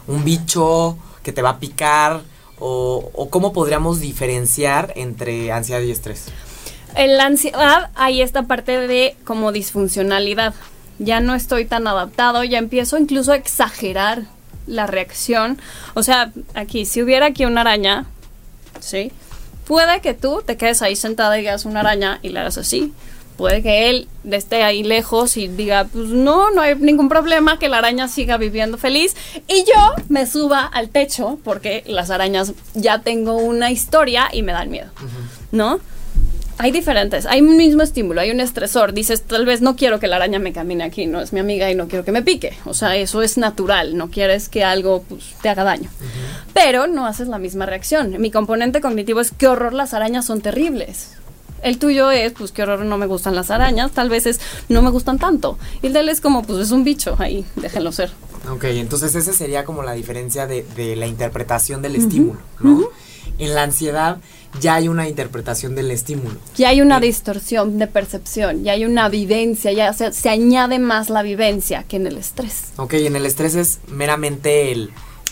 un 0.07 0.23
bicho 0.23 0.97
que 1.23 1.33
te 1.33 1.41
va 1.41 1.49
a 1.49 1.59
picar 1.59 2.21
o, 2.57 3.27
cómo 3.29 3.51
podríamos 3.51 3.99
diferenciar 3.99 4.93
entre 4.95 5.51
ansiedad 5.51 5.81
y 5.81 5.91
estrés. 5.91 6.27
En 6.95 7.17
la 7.17 7.25
ansiedad 7.25 7.89
hay 7.95 8.21
esta 8.21 8.43
parte 8.43 8.87
de 8.87 9.17
como 9.25 9.51
disfuncionalidad. 9.51 10.53
Ya 10.99 11.19
no 11.19 11.35
estoy 11.35 11.65
tan 11.65 11.85
adaptado, 11.85 12.45
ya 12.45 12.59
empiezo 12.59 12.97
incluso 12.97 13.33
a 13.33 13.35
exagerar 13.35 14.23
la 14.67 14.87
reacción. 14.87 15.59
O 15.95 16.01
sea, 16.01 16.31
aquí, 16.53 16.85
si 16.85 17.01
hubiera 17.01 17.25
aquí 17.25 17.43
una 17.43 17.61
araña, 17.61 18.05
¿sí? 18.79 19.11
Puede 19.67 19.99
que 19.99 20.13
tú 20.13 20.41
te 20.45 20.55
quedes 20.55 20.81
ahí 20.81 20.95
sentada 20.95 21.37
y 21.37 21.43
veas 21.43 21.65
una 21.65 21.81
araña 21.81 22.19
y 22.21 22.29
la 22.29 22.39
hagas 22.39 22.57
así 22.57 22.93
puede 23.37 23.61
que 23.61 23.89
él 23.89 24.07
esté 24.29 24.63
ahí 24.63 24.83
lejos 24.83 25.37
y 25.37 25.47
diga, 25.47 25.85
pues 25.85 26.07
no, 26.07 26.51
no 26.51 26.61
hay 26.61 26.75
ningún 26.75 27.07
problema, 27.07 27.59
que 27.59 27.69
la 27.69 27.77
araña 27.77 28.07
siga 28.07 28.37
viviendo 28.37 28.77
feliz. 28.77 29.15
Y 29.47 29.63
yo 29.63 29.93
me 30.09 30.25
suba 30.25 30.65
al 30.65 30.89
techo 30.89 31.39
porque 31.43 31.83
las 31.87 32.09
arañas 32.09 32.53
ya 32.73 32.99
tengo 32.99 33.37
una 33.37 33.71
historia 33.71 34.27
y 34.33 34.41
me 34.41 34.51
dan 34.51 34.69
miedo, 34.69 34.89
¿no? 35.51 35.79
Hay 36.59 36.71
diferentes, 36.71 37.27
hay 37.27 37.41
un 37.41 37.55
mismo 37.55 37.83
estímulo, 37.83 38.19
hay 38.19 38.31
un 38.31 38.39
estresor. 38.39 38.91
Dices, 38.91 39.21
tal 39.21 39.45
vez 39.45 39.61
no 39.61 39.75
quiero 39.75 39.99
que 39.99 40.07
la 40.07 40.15
araña 40.15 40.39
me 40.39 40.53
camine 40.53 40.83
aquí, 40.83 41.05
no 41.05 41.21
es 41.21 41.31
mi 41.31 41.39
amiga 41.39 41.69
y 41.69 41.75
no 41.75 41.87
quiero 41.87 42.03
que 42.03 42.11
me 42.11 42.23
pique. 42.23 42.57
O 42.65 42.73
sea, 42.73 42.95
eso 42.95 43.21
es 43.21 43.37
natural, 43.37 43.95
no 43.95 44.09
quieres 44.09 44.49
que 44.49 44.63
algo 44.63 45.03
pues, 45.07 45.35
te 45.43 45.49
haga 45.49 45.63
daño. 45.63 45.91
Pero 46.53 46.87
no 46.87 47.05
haces 47.05 47.27
la 47.27 47.37
misma 47.37 47.67
reacción. 47.67 48.19
Mi 48.19 48.31
componente 48.31 48.81
cognitivo 48.81 49.21
es 49.21 49.31
qué 49.31 49.47
horror, 49.47 49.73
las 49.73 49.93
arañas 49.93 50.25
son 50.25 50.41
terribles. 50.41 51.17
El 51.61 51.79
tuyo 51.79 52.11
es, 52.11 52.33
pues 52.33 52.51
qué 52.51 52.63
horror, 52.63 52.85
no 52.85 52.97
me 52.97 53.05
gustan 53.07 53.35
las 53.35 53.51
arañas, 53.51 53.91
tal 53.91 54.09
vez 54.09 54.25
es, 54.25 54.39
no 54.69 54.81
me 54.81 54.89
gustan 54.89 55.19
tanto. 55.19 55.57
Y 55.81 55.87
el 55.87 55.93
de 55.93 56.01
él 56.01 56.09
es 56.09 56.21
como, 56.21 56.43
pues 56.43 56.59
es 56.59 56.71
un 56.71 56.83
bicho, 56.83 57.15
ahí, 57.19 57.45
déjenlo 57.55 57.91
ser. 57.91 58.11
Ok, 58.49 58.65
entonces 58.65 59.15
esa 59.15 59.33
sería 59.33 59.65
como 59.65 59.83
la 59.83 59.93
diferencia 59.93 60.47
de, 60.47 60.63
de 60.75 60.95
la 60.95 61.07
interpretación 61.07 61.81
del 61.81 61.95
estímulo, 61.95 62.39
¿no? 62.59 62.89
En 63.39 63.53
la 63.53 63.63
ansiedad 63.63 64.17
ya 64.61 64.75
hay 64.75 64.87
una 64.87 65.07
interpretación 65.07 65.75
del 65.75 65.91
estímulo. 65.91 66.37
Ya 66.55 66.69
hay 66.69 66.81
una 66.81 66.99
distorsión 66.99 67.77
de 67.77 67.87
percepción, 67.87 68.63
ya 68.63 68.71
hay 68.71 68.85
una 68.85 69.09
vivencia, 69.09 69.71
ya 69.73 69.93
se, 69.93 70.11
se 70.13 70.29
añade 70.29 70.79
más 70.79 71.09
la 71.09 71.21
vivencia 71.21 71.83
que 71.83 71.97
en 71.97 72.07
el 72.07 72.17
estrés. 72.17 72.71
Ok, 72.77 72.93
en 72.93 73.15
el 73.15 73.25
estrés 73.25 73.55
es 73.55 73.79
meramente 73.87 74.71
el 74.71 74.91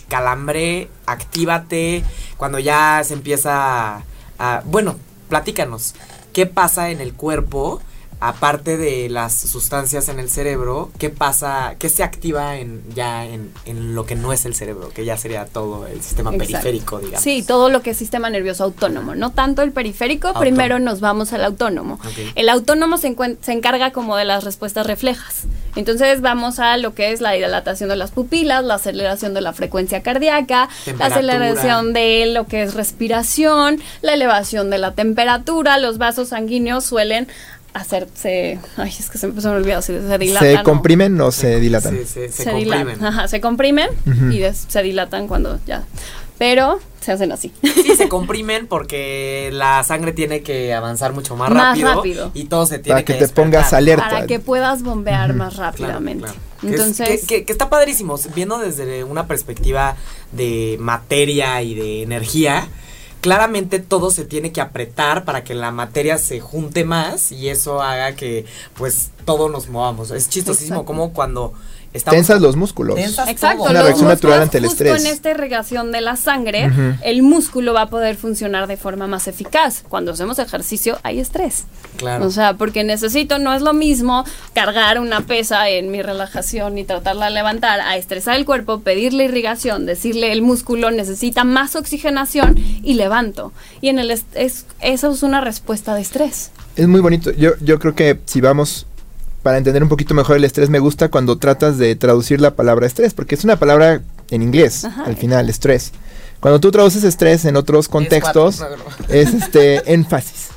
calambre, 0.09 0.89
actívate, 1.05 2.03
cuando 2.37 2.59
ya 2.59 3.01
se 3.03 3.13
empieza 3.13 4.03
a 4.37 4.61
bueno, 4.65 4.97
platícanos, 5.29 5.95
¿qué 6.35 6.45
pasa 6.45 6.91
en 6.91 6.99
el 6.99 7.13
cuerpo? 7.13 7.81
aparte 8.21 8.77
de 8.77 9.09
las 9.09 9.37
sustancias 9.37 10.07
en 10.09 10.19
el 10.19 10.29
cerebro, 10.29 10.89
¿qué 10.97 11.09
pasa, 11.09 11.75
qué 11.77 11.89
se 11.89 12.01
activa 12.01 12.57
en, 12.57 12.81
ya 12.95 13.25
en, 13.25 13.51
lo 13.93 14.05
que 14.05 14.15
no 14.15 14.31
es 14.31 14.45
el 14.45 14.55
cerebro, 14.55 14.89
que 14.89 15.03
ya 15.03 15.17
sería 15.17 15.45
todo 15.45 15.85
el 15.85 16.01
sistema 16.01 16.31
periférico, 16.31 16.99
digamos? 16.99 17.21
Sí, 17.21 17.43
todo 17.43 17.69
lo 17.69 17.81
que 17.81 17.91
es 17.91 17.97
sistema 17.97 18.29
nervioso 18.29 18.63
autónomo, 18.63 19.15
no 19.15 19.31
tanto 19.31 19.61
el 19.61 19.73
periférico, 19.73 20.33
primero 20.39 20.79
nos 20.79 21.01
vamos 21.01 21.33
al 21.33 21.43
autónomo. 21.43 21.99
El 22.35 22.49
autónomo 22.49 22.97
se, 22.97 23.15
se 23.41 23.51
encarga 23.51 23.91
como 23.91 24.15
de 24.15 24.25
las 24.25 24.43
respuestas 24.43 24.87
reflejas. 24.87 25.43
Entonces 25.75 26.21
vamos 26.21 26.59
a 26.59 26.77
lo 26.77 26.93
que 26.93 27.11
es 27.11 27.21
la 27.21 27.31
dilatación 27.31 27.89
de 27.89 27.95
las 27.95 28.11
pupilas, 28.11 28.63
la 28.63 28.75
aceleración 28.75 29.33
de 29.33 29.41
la 29.41 29.53
frecuencia 29.53 30.01
cardíaca, 30.01 30.69
la 30.97 31.07
aceleración 31.07 31.93
de 31.93 32.27
lo 32.27 32.45
que 32.47 32.63
es 32.63 32.73
respiración, 32.73 33.81
la 34.01 34.13
elevación 34.13 34.69
de 34.69 34.77
la 34.77 34.91
temperatura, 34.91 35.77
los 35.77 35.97
vasos 35.97 36.29
sanguíneos 36.29 36.85
suelen 36.85 37.27
hacerse, 37.73 38.57
ay, 38.77 38.93
es 38.97 39.09
que 39.09 39.17
se 39.17 39.27
me, 39.27 39.47
olvidó, 39.49 39.81
se, 39.81 40.07
se 40.07 40.17
dilatan. 40.17 40.49
¿Se 40.49 40.63
comprimen 40.63 41.19
o 41.19 41.31
se, 41.31 41.59
dilatan? 41.59 41.97
Se, 42.05 42.31
se, 42.31 42.49
comprimen. 42.49 43.03
Ajá, 43.03 43.27
se 43.27 43.41
comprimen 43.41 43.89
y 44.31 44.41
se 44.53 44.81
dilatan 44.81 45.27
cuando 45.27 45.59
ya, 45.67 45.83
pero 46.37 46.79
se 47.05 47.11
hacen 47.11 47.31
así. 47.31 47.51
Sí, 47.61 47.95
se 47.95 48.09
comprimen 48.09 48.67
porque 48.67 49.49
la 49.53 49.83
sangre 49.83 50.11
tiene 50.11 50.41
que 50.41 50.73
avanzar 50.73 51.13
mucho 51.13 51.35
más, 51.35 51.51
rápido, 51.51 52.31
y 52.33 52.45
todo 52.45 52.65
se 52.65 52.79
tiene 52.79 53.03
Para 53.03 53.05
que, 53.05 53.13
te 53.13 53.27
pongas 53.27 53.73
alerta. 53.73 54.09
Para 54.09 54.25
que 54.25 54.39
puedas 54.39 54.81
bombear 54.81 55.33
más 55.33 55.55
rápidamente. 55.57 56.27
Entonces, 56.63 57.27
que, 57.27 57.45
que, 57.45 57.51
está 57.51 57.69
padrísimo, 57.69 58.17
viendo 58.33 58.57
desde 58.57 59.03
una 59.03 59.27
perspectiva 59.27 59.95
de 60.31 60.77
materia 60.79 61.61
y 61.61 61.75
de 61.75 62.01
energía, 62.01 62.67
claramente 63.21 63.79
todo 63.79 64.09
se 64.09 64.25
tiene 64.25 64.51
que 64.51 64.61
apretar 64.61 65.25
para 65.25 65.43
que 65.43 65.53
la 65.53 65.71
materia 65.71 66.17
se 66.17 66.39
junte 66.39 66.85
más 66.85 67.31
y 67.31 67.49
eso 67.49 67.81
haga 67.81 68.15
que 68.15 68.45
pues 68.75 69.11
todos 69.25 69.51
nos 69.51 69.69
movamos. 69.69 70.09
Es 70.11 70.29
chistosísimo 70.29 70.85
como 70.85 71.13
cuando 71.13 71.53
tensas 72.03 72.41
los 72.41 72.55
músculos. 72.55 72.97
Exacto, 72.99 73.63
una 73.63 73.81
reacción 73.81 74.07
natural 74.07 74.41
ante 74.41 74.57
el 74.57 74.65
estrés. 74.65 74.93
Justo 74.93 75.07
en 75.07 75.13
esta 75.13 75.31
irrigación 75.31 75.91
de 75.91 76.01
la 76.01 76.15
sangre, 76.15 76.69
el 77.01 77.23
músculo 77.23 77.73
va 77.73 77.83
a 77.83 77.89
poder 77.89 78.15
funcionar 78.15 78.67
de 78.67 78.77
forma 78.77 79.07
más 79.07 79.27
eficaz. 79.27 79.83
Cuando 79.87 80.11
hacemos 80.11 80.39
ejercicio 80.39 80.99
hay 81.03 81.19
estrés. 81.19 81.65
Claro. 81.97 82.25
O 82.25 82.31
sea, 82.31 82.55
porque 82.55 82.83
necesito, 82.83 83.39
no 83.39 83.53
es 83.53 83.61
lo 83.61 83.73
mismo 83.73 84.25
cargar 84.53 84.99
una 84.99 85.21
pesa 85.21 85.69
en 85.69 85.91
mi 85.91 86.01
relajación 86.01 86.77
y 86.77 86.83
tratarla 86.83 87.25
de 87.25 87.31
levantar, 87.31 87.79
a 87.79 87.95
estresar 87.97 88.35
el 88.35 88.45
cuerpo, 88.45 88.81
pedirle 88.81 89.25
irrigación, 89.25 89.85
decirle 89.85 90.31
el 90.31 90.41
músculo 90.41 90.91
necesita 90.91 91.43
más 91.43 91.75
oxigenación 91.75 92.57
y 92.83 92.95
levanto. 92.95 93.53
Y 93.81 93.89
en 93.89 93.99
el 93.99 94.11
es, 94.11 94.25
eso 94.81 95.11
es 95.11 95.23
una 95.23 95.41
respuesta 95.41 95.95
de 95.95 96.01
estrés. 96.01 96.51
Es 96.75 96.87
muy 96.87 97.01
bonito. 97.01 97.31
Yo, 97.31 97.51
yo 97.61 97.79
creo 97.79 97.95
que 97.95 98.19
si 98.25 98.41
vamos 98.41 98.85
para 99.45 99.59
entender 99.59 99.83
un 99.83 99.89
poquito 99.89 100.15
mejor 100.15 100.37
el 100.37 100.43
estrés, 100.43 100.71
me 100.71 100.79
gusta 100.79 101.09
cuando 101.09 101.37
tratas 101.37 101.77
de 101.77 101.95
traducir 101.95 102.41
la 102.41 102.55
palabra 102.55 102.87
estrés, 102.87 103.13
porque 103.13 103.35
es 103.35 103.43
una 103.43 103.57
palabra 103.57 104.01
en 104.31 104.41
inglés, 104.41 104.85
al 104.85 105.15
final, 105.17 105.51
estrés. 105.51 105.91
Cuando 106.39 106.59
tú 106.59 106.71
traduces 106.71 107.03
estrés 107.03 107.45
en 107.45 107.55
otros 107.55 107.87
contextos, 107.87 108.65
es, 109.07 109.35
este 109.35 109.83
énfasis. 109.93 110.47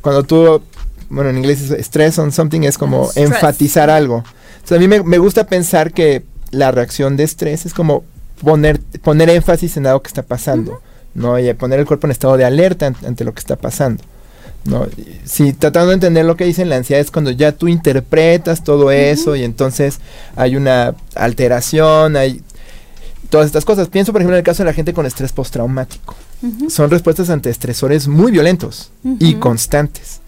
Cuando 0.00 0.22
tú, 0.22 0.62
bueno, 1.10 1.30
en 1.30 1.38
inglés 1.38 1.60
es 1.60 1.86
stress 1.86 2.20
on 2.20 2.30
something 2.30 2.60
es 2.60 2.78
como 2.78 3.10
enfatizar 3.16 3.90
algo. 3.90 4.22
Entonces 4.58 4.76
a 4.76 4.78
mí 4.78 4.86
me, 4.86 5.18
gusta 5.18 5.48
pensar 5.48 5.92
que 5.92 6.22
la 6.52 6.70
reacción 6.70 7.16
de 7.16 7.24
estrés 7.24 7.66
es 7.66 7.74
como 7.74 8.04
poner, 8.44 8.78
poner 9.02 9.28
énfasis 9.28 9.76
en 9.76 9.88
algo 9.88 10.02
que 10.02 10.08
está 10.08 10.22
pasando, 10.22 10.80
¿no? 11.14 11.36
Y 11.36 11.52
poner 11.54 11.80
el 11.80 11.86
cuerpo 11.86 12.06
en 12.06 12.12
estado 12.12 12.36
de 12.36 12.44
alerta 12.44 12.92
ante 13.04 13.24
lo 13.24 13.34
que 13.34 13.40
está 13.40 13.56
pasando. 13.56 14.04
¿No? 14.64 14.86
Si 15.24 15.52
tratando 15.52 15.88
de 15.88 15.94
entender 15.94 16.24
lo 16.24 16.36
que 16.36 16.44
dicen, 16.44 16.68
la 16.68 16.76
ansiedad 16.76 17.00
es 17.00 17.10
cuando 17.10 17.30
ya 17.30 17.52
tú 17.52 17.68
interpretas 17.68 18.64
todo 18.64 18.90
eso 18.90 19.36
y 19.36 19.44
entonces 19.44 20.00
hay 20.36 20.56
una 20.56 20.94
alteración, 21.14 22.16
hay 22.16 22.42
todas 23.30 23.46
estas 23.46 23.64
cosas. 23.64 23.88
Pienso, 23.88 24.12
por 24.12 24.20
ejemplo, 24.20 24.36
en 24.36 24.40
el 24.40 24.44
caso 24.44 24.62
de 24.62 24.70
la 24.70 24.74
gente 24.74 24.92
con 24.92 25.06
estrés 25.06 25.32
postraumático. 25.32 26.14
Son 26.68 26.88
respuestas 26.90 27.30
ante 27.30 27.50
estresores 27.50 28.06
muy 28.06 28.30
violentos 28.30 28.90
y 29.18 29.34
constantes. 29.34 30.20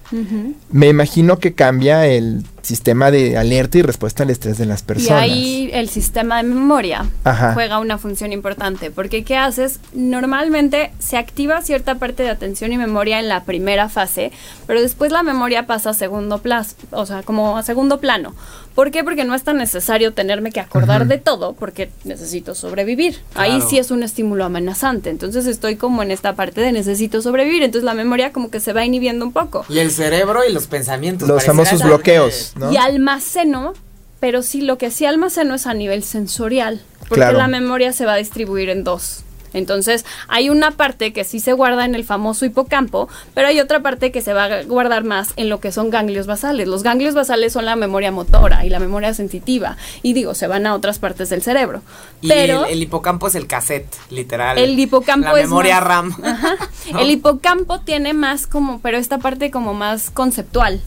Me 0.71 0.89
imagino 0.89 1.39
que 1.39 1.55
cambia 1.55 2.07
el 2.07 2.45
sistema 2.63 3.11
de 3.11 3.37
alerta 3.37 3.79
y 3.79 3.83
respuesta 3.83 4.23
al 4.23 4.31
estrés 4.31 4.59
de 4.59 4.67
las 4.67 4.83
personas. 4.83 5.27
Y 5.27 5.31
ahí 5.31 5.71
el 5.73 5.89
sistema 5.89 6.39
de 6.39 6.45
memoria 6.45 7.09
juega 7.55 7.79
una 7.79 7.99
función 7.99 8.33
importante, 8.33 8.91
porque 8.91 9.25
¿qué 9.25 9.37
haces? 9.37 9.81
Normalmente 9.93 10.93
se 10.99 11.17
activa 11.17 11.63
cierta 11.63 11.97
parte 11.97 12.23
de 12.23 12.31
atención 12.31 12.73
y 12.73 12.79
memoria 12.79 13.19
en 13.19 13.29
la 13.29 13.45
primera 13.45 13.89
fase, 13.89 14.33
pero 14.67 14.81
después 14.81 15.13
la 15.13 15.23
memoria 15.23 15.67
pasa 15.67 15.91
a 15.91 15.95
segundo 15.95 16.39
plano, 16.39 16.67
o 16.91 17.07
sea, 17.07 17.23
como 17.23 17.57
a 17.57 17.63
segundo 17.63 18.01
plano. 18.01 18.35
¿Por 18.75 18.91
qué? 18.91 19.03
Porque 19.03 19.25
no 19.25 19.35
es 19.35 19.43
tan 19.43 19.57
necesario 19.57 20.13
tenerme 20.13 20.53
que 20.53 20.61
acordar 20.61 21.07
de 21.07 21.19
todo, 21.19 21.55
porque 21.55 21.91
necesito 22.05 22.55
sobrevivir. 22.55 23.21
Ahí 23.35 23.61
sí 23.69 23.79
es 23.79 23.91
un 23.91 24.03
estímulo 24.03 24.45
amenazante. 24.45 25.11
Entonces 25.11 25.47
estoy 25.47 25.77
como 25.77 26.03
en 26.03 26.11
esta 26.11 26.35
parte 26.35 26.61
de 26.61 26.73
necesito 26.73 27.21
sobrevivir. 27.21 27.63
Entonces 27.63 27.85
la 27.85 27.95
memoria 27.95 28.33
como 28.33 28.51
que 28.51 28.61
se 28.61 28.73
va 28.73 28.85
inhibiendo 28.85 29.25
un 29.25 29.33
poco. 29.33 29.65
Y 29.69 29.81
el 29.81 29.91
cerebro 29.91 30.49
y 30.49 30.53
los 30.53 30.67
pensamientos. 30.67 31.29
Los 31.29 31.45
famosos 31.45 31.83
bloqueos. 31.83 32.50
Y 32.71 32.77
almaceno, 32.77 33.75
pero 34.19 34.43
sí 34.43 34.63
lo 34.63 34.79
que 34.79 34.91
sí 34.91 35.07
almaceno 35.07 35.55
es 35.55 35.67
a 35.67 35.75
nivel 35.75 36.03
sensorial, 36.03 36.81
porque 37.09 37.33
la 37.33 37.49
memoria 37.49 37.93
se 37.93 38.07
va 38.07 38.15
a 38.15 38.17
distribuir 38.17 38.71
en 38.71 38.85
dos. 38.85 39.25
Entonces, 39.53 40.05
hay 40.29 40.51
una 40.51 40.73
parte 40.73 41.13
que 41.13 41.25
sí 41.25 41.41
se 41.41 41.53
guarda 41.53 41.85
en 41.85 41.95
el 41.95 42.05
famoso 42.05 42.45
hipocampo, 42.45 43.09
pero 43.35 43.49
hay 43.49 43.61
otra 43.61 43.81
parte 43.81 44.13
que 44.13 44.23
se 44.23 44.33
va 44.33 44.45
a 44.45 44.63
guardar 44.63 45.05
más 45.05 45.33
en 45.37 45.49
lo 45.49 45.61
que 45.61 45.73
son 45.73 45.91
ganglios 45.91 46.27
basales. 46.27 46.69
Los 46.69 46.83
ganglios 46.83 47.15
basales 47.15 47.53
son 47.53 47.65
la 47.65 47.77
memoria 47.77 48.13
motora 48.13 48.65
y 48.65 48.71
la 48.71 48.79
memoria 48.79 49.15
sensitiva. 49.15 49.77
Y 50.03 50.13
digo, 50.13 50.35
se 50.35 50.47
van 50.47 50.67
a 50.67 50.75
otras 50.75 50.99
partes 50.99 51.31
del 51.31 51.43
cerebro. 51.43 51.83
Y 52.21 52.29
pero 52.29 52.67
el, 52.67 52.83
hipocampo 52.83 53.29
es 53.29 53.35
el 53.35 53.47
cassette, 53.47 53.93
literal. 54.11 54.59
El 54.59 54.79
hipocampo 54.79 55.29
la 55.29 55.35
memoria 55.35 55.81
RAM. 55.81 56.15
El 56.99 57.11
hipocampo 57.11 57.81
tiene 57.81 58.15
más 58.15 58.47
como, 58.47 58.81
pero 58.81 58.99
esta 58.99 59.19
parte 59.19 59.51
como 59.51 59.75
más 59.75 60.11
conceptual. 60.11 60.81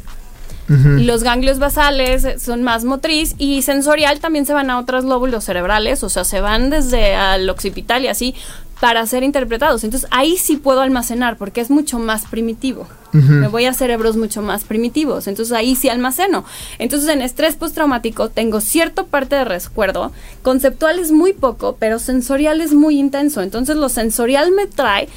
Los 0.99 1.23
ganglios 1.23 1.59
basales 1.59 2.41
son 2.41 2.63
más 2.63 2.83
motriz 2.83 3.35
y 3.37 3.61
sensorial 3.61 4.19
también 4.19 4.45
se 4.45 4.53
van 4.53 4.69
a 4.69 4.79
otros 4.79 5.03
lóbulos 5.03 5.43
cerebrales, 5.43 6.03
o 6.03 6.09
sea, 6.09 6.23
se 6.23 6.41
van 6.41 6.69
desde 6.69 7.15
al 7.15 7.49
occipital 7.49 8.03
y 8.03 8.07
así 8.07 8.35
para 8.83 9.05
ser 9.05 9.23
interpretados. 9.23 9.85
Entonces 9.85 10.09
ahí 10.11 10.35
sí 10.35 10.57
puedo 10.57 10.81
almacenar 10.81 11.37
porque 11.37 11.61
es 11.61 11.69
mucho 11.69 11.99
más 11.99 12.25
primitivo. 12.25 12.85
Me 13.13 13.47
voy 13.47 13.65
a 13.65 13.73
cerebros 13.73 14.17
mucho 14.17 14.41
más 14.41 14.65
primitivos. 14.65 15.27
Entonces 15.27 15.53
ahí 15.53 15.75
sí 15.75 15.87
almaceno. 15.87 16.43
Entonces 16.79 17.07
en 17.07 17.21
estrés 17.21 17.55
postraumático 17.55 18.27
tengo 18.27 18.59
cierta 18.59 19.05
parte 19.05 19.37
de 19.37 19.45
recuerdo. 19.45 20.11
Conceptual 20.41 20.99
es 20.99 21.11
muy 21.11 21.31
poco, 21.31 21.77
pero 21.79 21.97
sensorial 21.97 22.59
es 22.59 22.73
muy 22.73 22.99
intenso. 22.99 23.41
Entonces 23.41 23.77
lo 23.77 23.87
sensorial 23.87 24.51
me 24.51 24.67
trae 24.67 25.07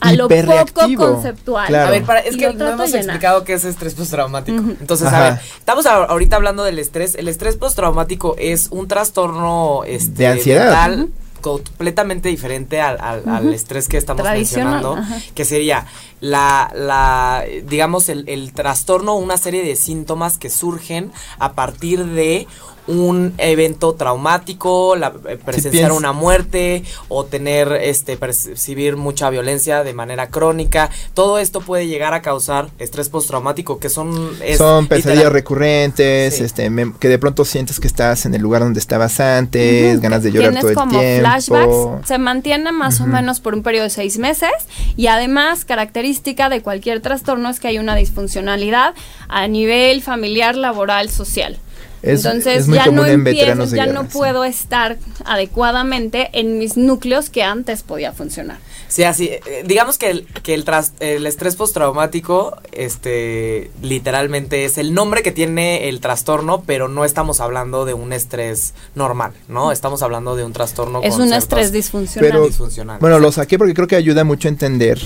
a 0.00 0.12
lo 0.12 0.28
poco 0.28 0.96
conceptual. 0.96 1.74
A 1.74 1.90
ver, 1.90 2.04
es 2.24 2.36
que 2.36 2.52
no 2.52 2.68
hemos 2.68 2.92
explicado 2.92 3.44
qué 3.44 3.54
es 3.54 3.64
estrés 3.64 3.94
postraumático. 3.94 4.58
Entonces, 4.80 5.08
a 5.08 5.20
ver, 5.20 5.40
estamos 5.58 5.86
ahorita 5.86 6.36
hablando 6.36 6.64
del 6.64 6.78
estrés. 6.78 7.14
El 7.14 7.28
estrés 7.28 7.56
postraumático 7.56 8.36
es 8.38 8.68
un 8.70 8.88
trastorno 8.88 9.82
este, 9.86 10.22
de 10.22 10.26
ansiedad. 10.26 11.06
completamente 11.40 12.28
diferente 12.28 12.80
al, 12.80 13.54
estrés 13.54 13.88
que 13.88 13.96
estamos 13.96 14.24
mencionando, 14.24 14.98
que 15.34 15.44
sería 15.44 15.86
la, 16.20 16.70
la 16.74 17.44
digamos, 17.64 18.08
el, 18.08 18.28
el 18.28 18.52
trastorno, 18.52 19.14
una 19.14 19.36
serie 19.36 19.62
de 19.62 19.76
síntomas 19.76 20.38
que 20.38 20.50
surgen 20.50 21.12
a 21.38 21.52
partir 21.52 22.04
de 22.04 22.48
un 22.86 23.34
evento 23.38 23.94
traumático, 23.94 24.96
la, 24.96 25.12
eh, 25.28 25.38
presenciar 25.42 25.92
una 25.92 26.12
muerte 26.12 26.84
o 27.08 27.24
tener, 27.24 27.72
este, 27.72 28.16
percibir 28.16 28.96
mucha 28.96 29.30
violencia 29.30 29.84
de 29.84 29.92
manera 29.92 30.28
crónica. 30.28 30.90
Todo 31.14 31.38
esto 31.38 31.60
puede 31.60 31.86
llegar 31.86 32.14
a 32.14 32.22
causar 32.22 32.68
estrés 32.78 33.08
postraumático, 33.08 33.78
que 33.78 33.88
son... 33.88 34.32
son 34.56 34.86
pesadillas 34.86 35.32
recurrentes, 35.32 36.40
este, 36.40 36.70
que 36.98 37.08
de 37.08 37.18
pronto 37.18 37.44
sientes 37.44 37.80
que 37.80 37.86
estás 37.86 38.26
en 38.26 38.34
el 38.34 38.42
lugar 38.42 38.62
donde 38.62 38.80
estabas 38.80 39.18
antes, 39.20 40.00
ganas 40.00 40.22
de 40.22 40.32
llorar 40.32 40.60
todo 40.60 40.70
el 40.70 40.74
como 40.74 41.00
flashbacks, 41.00 42.06
se 42.06 42.18
mantiene 42.18 42.72
más 42.72 43.00
o 43.00 43.06
menos 43.06 43.40
por 43.40 43.54
un 43.54 43.62
periodo 43.62 43.84
de 43.84 43.90
seis 43.90 44.18
meses 44.18 44.50
y 44.96 45.08
además 45.08 45.64
característica 45.64 46.48
de 46.48 46.62
cualquier 46.62 47.00
trastorno 47.00 47.48
es 47.48 47.60
que 47.60 47.68
hay 47.68 47.78
una 47.78 47.94
disfuncionalidad 47.96 48.94
a 49.28 49.48
nivel 49.48 50.02
familiar, 50.02 50.56
laboral, 50.56 51.10
social. 51.10 51.58
Entonces 52.06 52.66
ya 52.66 52.86
no 52.86 53.04
empiezo, 53.04 53.64
ya 53.64 53.86
no 53.86 54.04
puedo 54.08 54.44
estar 54.44 54.98
adecuadamente 55.24 56.30
en 56.32 56.58
mis 56.58 56.76
núcleos 56.76 57.30
que 57.30 57.42
antes 57.42 57.82
podía 57.82 58.12
funcionar. 58.12 58.58
Sí, 58.88 59.02
así, 59.02 59.26
eh, 59.26 59.64
digamos 59.66 59.98
que 59.98 60.10
el, 60.10 60.26
que 60.26 60.54
el, 60.54 60.64
el 61.00 61.26
estrés 61.26 61.56
postraumático, 61.56 62.56
este, 62.72 63.70
literalmente 63.82 64.64
es 64.64 64.78
el 64.78 64.94
nombre 64.94 65.22
que 65.22 65.32
tiene 65.32 65.88
el 65.88 66.00
trastorno, 66.00 66.62
pero 66.64 66.88
no 66.88 67.04
estamos 67.04 67.40
hablando 67.40 67.84
de 67.84 67.94
un 67.94 68.12
estrés 68.12 68.74
normal, 68.94 69.32
¿no? 69.48 69.72
Estamos 69.72 70.02
hablando 70.02 70.36
de 70.36 70.44
un 70.44 70.52
trastorno. 70.52 71.00
Es 71.02 71.16
un 71.16 71.32
estrés 71.32 71.72
disfuncional. 71.72 72.98
Bueno, 73.00 73.18
lo 73.18 73.32
saqué 73.32 73.58
porque 73.58 73.74
creo 73.74 73.88
que 73.88 73.96
ayuda 73.96 74.22
mucho 74.22 74.48
a 74.48 74.50
entender 74.50 75.00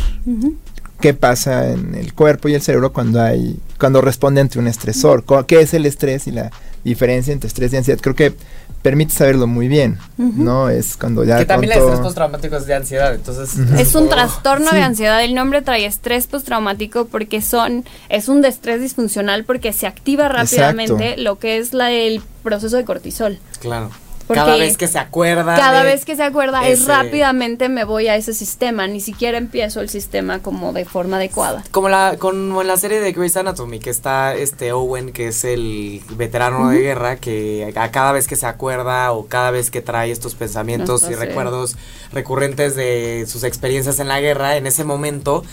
qué 1.01 1.15
pasa 1.15 1.71
en 1.71 1.95
el 1.95 2.13
cuerpo 2.13 2.49
y 2.49 2.55
el 2.55 2.63
cerebro 2.63 2.93
cuando 2.93 3.23
hay, 3.23 3.59
cuando 3.79 4.03
responde 4.03 4.43
ante 4.43 4.59
un 4.59 4.67
estresor, 4.67 5.25
qué 5.47 5.61
es 5.61 5.73
el 5.73 5.87
estrés 5.87 6.27
y 6.27 6.33
la 6.33 6.51
diferencia 6.85 7.33
entre 7.33 7.49
estrés 7.49 7.73
y 7.73 7.77
ansiedad. 7.77 8.01
Creo 8.01 8.15
que 8.15 8.35
permite 8.83 9.13
saberlo 9.13 9.47
muy 9.47 9.69
bien, 9.69 9.99
¿no? 10.17 10.71
Es 10.71 10.97
cuando 10.97 11.25
ya... 11.25 11.39
Que 11.39 11.45
también 11.45 11.73
el 11.73 11.79
estrés 11.79 12.01
postraumático 12.01 12.57
es 12.57 12.67
de 12.67 12.75
ansiedad, 12.75 13.15
entonces... 13.15 13.59
Es 13.79 13.95
un 13.95 14.09
trastorno 14.09 14.71
de 14.71 14.83
ansiedad, 14.83 15.23
el 15.23 15.35
nombre 15.35 15.61
trae 15.61 15.85
estrés 15.85 16.27
postraumático 16.27 17.05
porque 17.07 17.43
son, 17.43 17.85
es 18.09 18.29
un 18.29 18.45
estrés 18.45 18.81
disfuncional 18.81 19.45
porque 19.45 19.73
se 19.73 19.87
activa 19.87 20.29
rápidamente 20.29 21.17
lo 21.19 21.39
que 21.39 21.59
es 21.59 21.75
la, 21.75 21.91
el 21.91 22.23
proceso 22.43 22.77
de 22.77 22.85
cortisol. 22.85 23.39
Claro 23.61 23.91
cada 24.35 24.57
vez 24.57 24.77
que 24.77 24.89
se 24.89 24.99
acuerda. 24.99 25.57
Cada 25.57 25.83
vez 25.83 26.05
que 26.05 26.17
se 26.17 26.23
acuerda 26.23 26.67
es 26.67 26.87
rápidamente 26.87 27.69
me 27.69 27.85
voy 27.85 28.09
a 28.09 28.17
ese 28.17 28.35
sistema, 28.35 28.87
ni 28.87 29.01
siquiera 29.01 29.39
empiezo 29.39 29.81
el 29.81 29.89
sistema 29.89 30.41
como 30.41 30.73
de 30.73 30.85
forma 30.85 31.17
adecuada. 31.17 31.63
Como 31.71 31.89
la 31.89 32.17
como 32.19 32.61
en 32.61 32.67
la 32.67 32.77
serie 32.77 33.01
de 33.01 33.13
Grey's 33.13 33.37
Anatomy 33.37 33.79
que 33.79 33.91
está 33.91 34.35
este 34.35 34.73
Owen 34.73 35.13
que 35.13 35.29
es 35.29 35.45
el 35.45 36.03
veterano 36.11 36.71
de 36.71 36.81
guerra 36.81 37.17
que 37.17 37.73
a 37.77 37.91
cada 37.91 38.13
vez 38.13 38.27
que 38.27 38.37
se 38.37 38.47
acuerda 38.47 39.13
o 39.13 39.27
cada 39.27 39.51
vez 39.51 39.71
que 39.71 39.83
trae 39.83 40.11
estos 40.11 40.35
pensamientos 40.35 41.09
y 41.11 41.15
recuerdos 41.15 41.77
recurrentes 42.13 42.77
de 42.77 43.25
sus 43.29 43.45
experiencias 43.45 44.01
en 44.01 44.09
la 44.09 44.21
guerra, 44.21 44.57
en 44.57 44.67
ese 44.67 44.85
momento 44.85 45.45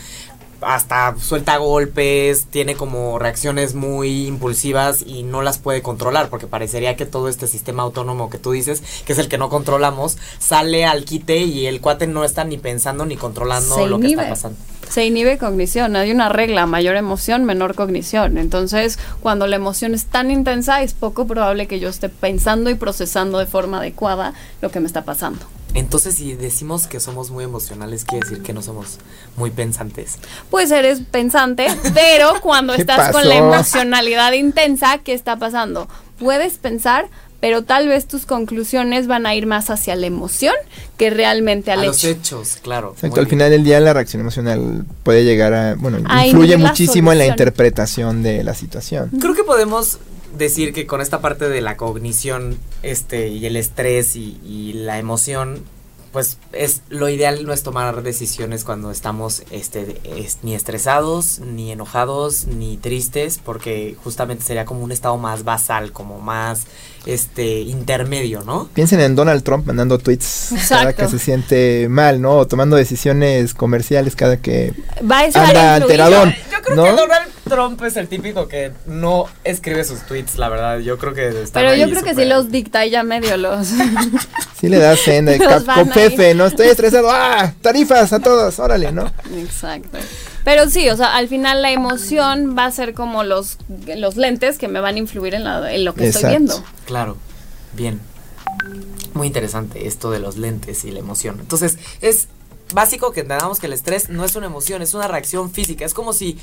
hasta 0.62 1.16
suelta 1.20 1.58
golpes, 1.58 2.48
tiene 2.50 2.76
como 2.76 3.20
reacciones 3.20 3.76
muy 3.76 4.28
impulsivas 4.28 5.04
y 5.06 5.24
no 5.24 5.42
las 5.42 5.58
puede 5.58 5.82
controlar, 5.82 6.30
porque 6.30 6.48
parecería 6.48 6.96
que 6.96 7.06
todo 7.06 7.30
este 7.30 7.48
sistema 7.48 7.84
autónomo 7.84 8.30
que 8.30 8.38
tú 8.38 8.52
dices, 8.52 8.84
que 9.06 9.14
es 9.14 9.20
el 9.20 9.30
que 9.30 9.38
no 9.38 9.50
controlamos, 9.50 10.18
sale 10.40 10.86
al 10.86 11.06
quite 11.06 11.38
y 11.38 11.68
el 11.68 11.82
cuate 11.82 12.08
no 12.08 12.24
está 12.24 12.44
ni 12.44 12.58
pensando 12.58 13.06
ni 13.06 13.18
controlando 13.18 13.88
lo 13.88 14.00
que 14.00 14.08
está 14.08 14.30
pasando. 14.30 14.58
Se 14.90 15.06
inhibe 15.06 15.38
cognición, 15.38 15.96
hay 15.98 16.12
una 16.12 16.30
regla, 16.30 16.66
mayor 16.66 16.96
emoción, 16.96 17.44
menor 17.44 17.76
cognición. 17.76 18.38
Entonces, 18.38 18.98
cuando 19.20 19.46
la 19.46 19.58
emoción 19.58 19.94
es 19.94 20.06
tan 20.06 20.32
intensa, 20.32 20.82
es 20.82 20.94
poco 20.94 21.28
probable 21.28 21.68
que 21.68 21.80
yo 21.80 21.90
esté 21.90 22.08
pensando 22.08 22.70
y 22.70 22.76
procesando 22.76 23.38
de 23.38 23.48
forma 23.48 23.80
adecuada 23.80 24.34
lo 24.62 24.72
que 24.72 24.80
me 24.80 24.88
está 24.88 25.04
pasando. 25.04 25.46
Entonces, 25.74 26.16
si 26.16 26.34
decimos 26.34 26.88
que 26.88 27.00
somos 27.00 27.30
muy 27.30 27.44
emocionales, 27.44 28.06
quiere 28.06 28.28
decir 28.28 28.44
que 28.44 28.54
no 28.54 28.62
somos 28.62 28.98
muy 29.36 29.52
pensantes. 29.52 30.18
Pues 30.50 30.72
eres 30.72 31.02
pensante, 31.12 31.68
pero 31.94 32.34
cuando 32.42 32.74
estás 32.76 33.12
con 33.12 33.28
la 33.28 33.36
emocionalidad 33.36 34.32
intensa, 34.34 35.00
¿qué 35.00 35.14
está 35.14 35.38
pasando? 35.38 35.88
Puedes 36.20 36.58
pensar, 36.58 37.10
pero 37.40 37.64
tal 37.64 37.88
vez 37.88 38.08
tus 38.08 38.26
conclusiones 38.26 39.06
van 39.08 39.28
a 39.28 39.36
ir 39.36 39.46
más 39.46 39.70
hacia 39.70 39.96
la 39.96 40.08
emoción 40.08 40.56
que 40.98 41.12
realmente 41.12 41.72
al 41.72 41.80
a 41.80 41.84
hecho. 41.84 41.90
los 41.92 42.04
hechos, 42.04 42.58
claro. 42.62 42.94
Exacto, 42.96 43.20
al 43.20 43.28
final 43.28 43.52
del 43.52 43.64
día 43.64 43.80
la 43.80 43.94
reacción 43.94 44.22
emocional 44.22 44.86
puede 45.04 45.24
llegar 45.24 45.54
a, 45.54 45.76
bueno, 45.76 46.00
influye 46.26 46.58
muchísimo 46.58 47.12
en 47.12 47.20
la 47.20 47.28
interpretación 47.28 48.24
de 48.24 48.44
la 48.44 48.56
situación. 48.56 49.12
Creo 49.20 49.36
que 49.36 49.44
podemos 49.44 50.00
decir 50.36 50.74
que 50.74 50.86
con 50.86 51.02
esta 51.02 51.22
parte 51.22 51.50
de 51.50 51.62
la 51.62 51.78
cognición 51.78 52.58
este 52.84 53.30
y 53.30 53.46
el 53.46 53.56
estrés 53.56 54.16
y, 54.16 54.40
y 54.44 54.74
la 54.74 55.00
emoción 55.00 55.64
pues 56.12 56.38
es 56.54 56.82
lo 56.90 57.10
ideal 57.10 57.46
no 57.46 57.54
es 57.54 57.64
tomar 57.64 58.02
decisiones 58.04 58.64
cuando 58.64 58.92
estamos 58.92 59.44
este 59.52 60.02
ni 60.44 60.56
estresados 60.56 61.40
ni 61.40 61.72
enojados 61.72 62.48
ni 62.48 62.78
tristes 62.78 63.40
porque 63.44 63.96
justamente 64.04 64.44
sería 64.44 64.66
como 64.66 64.82
un 64.82 64.92
estado 64.92 65.18
más 65.18 65.44
basal 65.44 65.92
como 65.92 66.20
más 66.20 66.68
este 67.06 67.62
intermedio 67.62 68.44
no 68.44 68.70
piensen 68.74 69.00
en 69.00 69.16
Donald 69.16 69.44
Trump 69.44 69.66
mandando 69.66 69.98
tweets 69.98 70.54
cada 70.70 70.94
que 70.94 71.08
se 71.08 71.20
siente 71.20 71.88
mal 71.90 72.22
no 72.22 72.38
o 72.38 72.48
tomando 72.48 72.76
decisiones 72.76 73.54
comerciales 73.54 74.16
cada 74.16 74.38
que 74.38 74.74
va 75.10 75.20
a 75.20 75.26
anda 75.26 75.76
alteradón 75.76 76.30
yo, 76.30 76.62
creo 76.62 76.96
que 76.96 77.02
Donald 77.02 77.32
Trump 77.48 77.82
es 77.84 77.98
el 77.98 78.08
típico 78.08 78.48
que 78.48 78.72
no 78.86 79.26
escribe 79.44 79.84
sus 79.84 80.02
tweets 80.02 80.38
la 80.38 80.50
verdad. 80.50 80.80
Yo 80.80 80.98
creo 80.98 81.14
que 81.14 81.46
pero 81.54 81.76
yo 81.76 81.90
creo 81.90 82.04
que 82.04 82.16
sí 82.16 82.26
los 82.26 82.52
dicta 82.52 82.86
y 82.86 82.92
ya 82.92 83.04
medio 83.04 83.38
los 83.38 83.68
sí 84.60 84.70
le 84.70 84.78
da 84.78 84.96
cena 84.96 85.32
Fefe, 85.98 86.34
no 86.34 86.46
estoy 86.46 86.68
estresado, 86.68 87.10
¡ah! 87.12 87.54
Tarifas 87.62 88.14
a 88.14 88.20
todos, 88.20 88.60
órale, 88.60 88.92
¿no? 88.92 89.12
Exacto. 89.36 89.98
Pero 90.44 90.70
sí, 90.70 90.90
o 90.90 90.96
sea, 90.96 91.16
al 91.18 91.28
final 91.28 91.62
la 91.62 91.72
emoción 91.72 92.56
va 92.58 92.66
a 92.66 92.72
ser 92.72 92.94
como 92.94 93.24
los, 93.24 93.58
los 93.98 94.16
lentes 94.16 94.58
que 94.58 94.68
me 94.68 94.80
van 94.80 94.96
a 94.96 95.00
influir 95.00 95.34
en, 95.34 95.44
lo 95.84 95.94
que 95.94 96.08
estoy 96.08 96.30
viendo. 96.30 96.64
Claro, 96.86 97.18
bien. 97.74 98.00
Muy 99.14 99.28
interesante 99.28 99.88
esto 99.88 100.12
de 100.12 100.20
los 100.20 100.38
lentes 100.38 100.86
y 100.86 100.92
la 100.92 101.00
emoción. 101.00 101.40
Entonces, 101.40 101.78
es 102.02 102.28
básico 102.74 103.12
que 103.12 103.22
entendamos 103.22 103.60
que 103.60 103.66
el 103.66 103.74
estrés 103.74 104.10
no 104.10 104.24
es 104.24 104.36
una 104.36 104.46
emoción, 104.46 104.82
es 104.82 104.94
una 104.94 105.08
reacción 105.08 105.52
física. 105.52 105.86
Es 105.86 105.94
como 105.94 106.14
si 106.14 106.38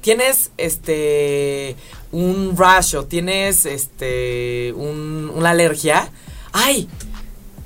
tienes 0.00 0.50
este 0.56 1.76
un 2.12 2.56
rash 2.56 2.94
o 2.96 3.04
tienes 3.06 3.66
este 3.66 4.72
un, 4.76 5.32
una 5.34 5.50
alergia. 5.50 6.10
¡Ay! 6.52 6.88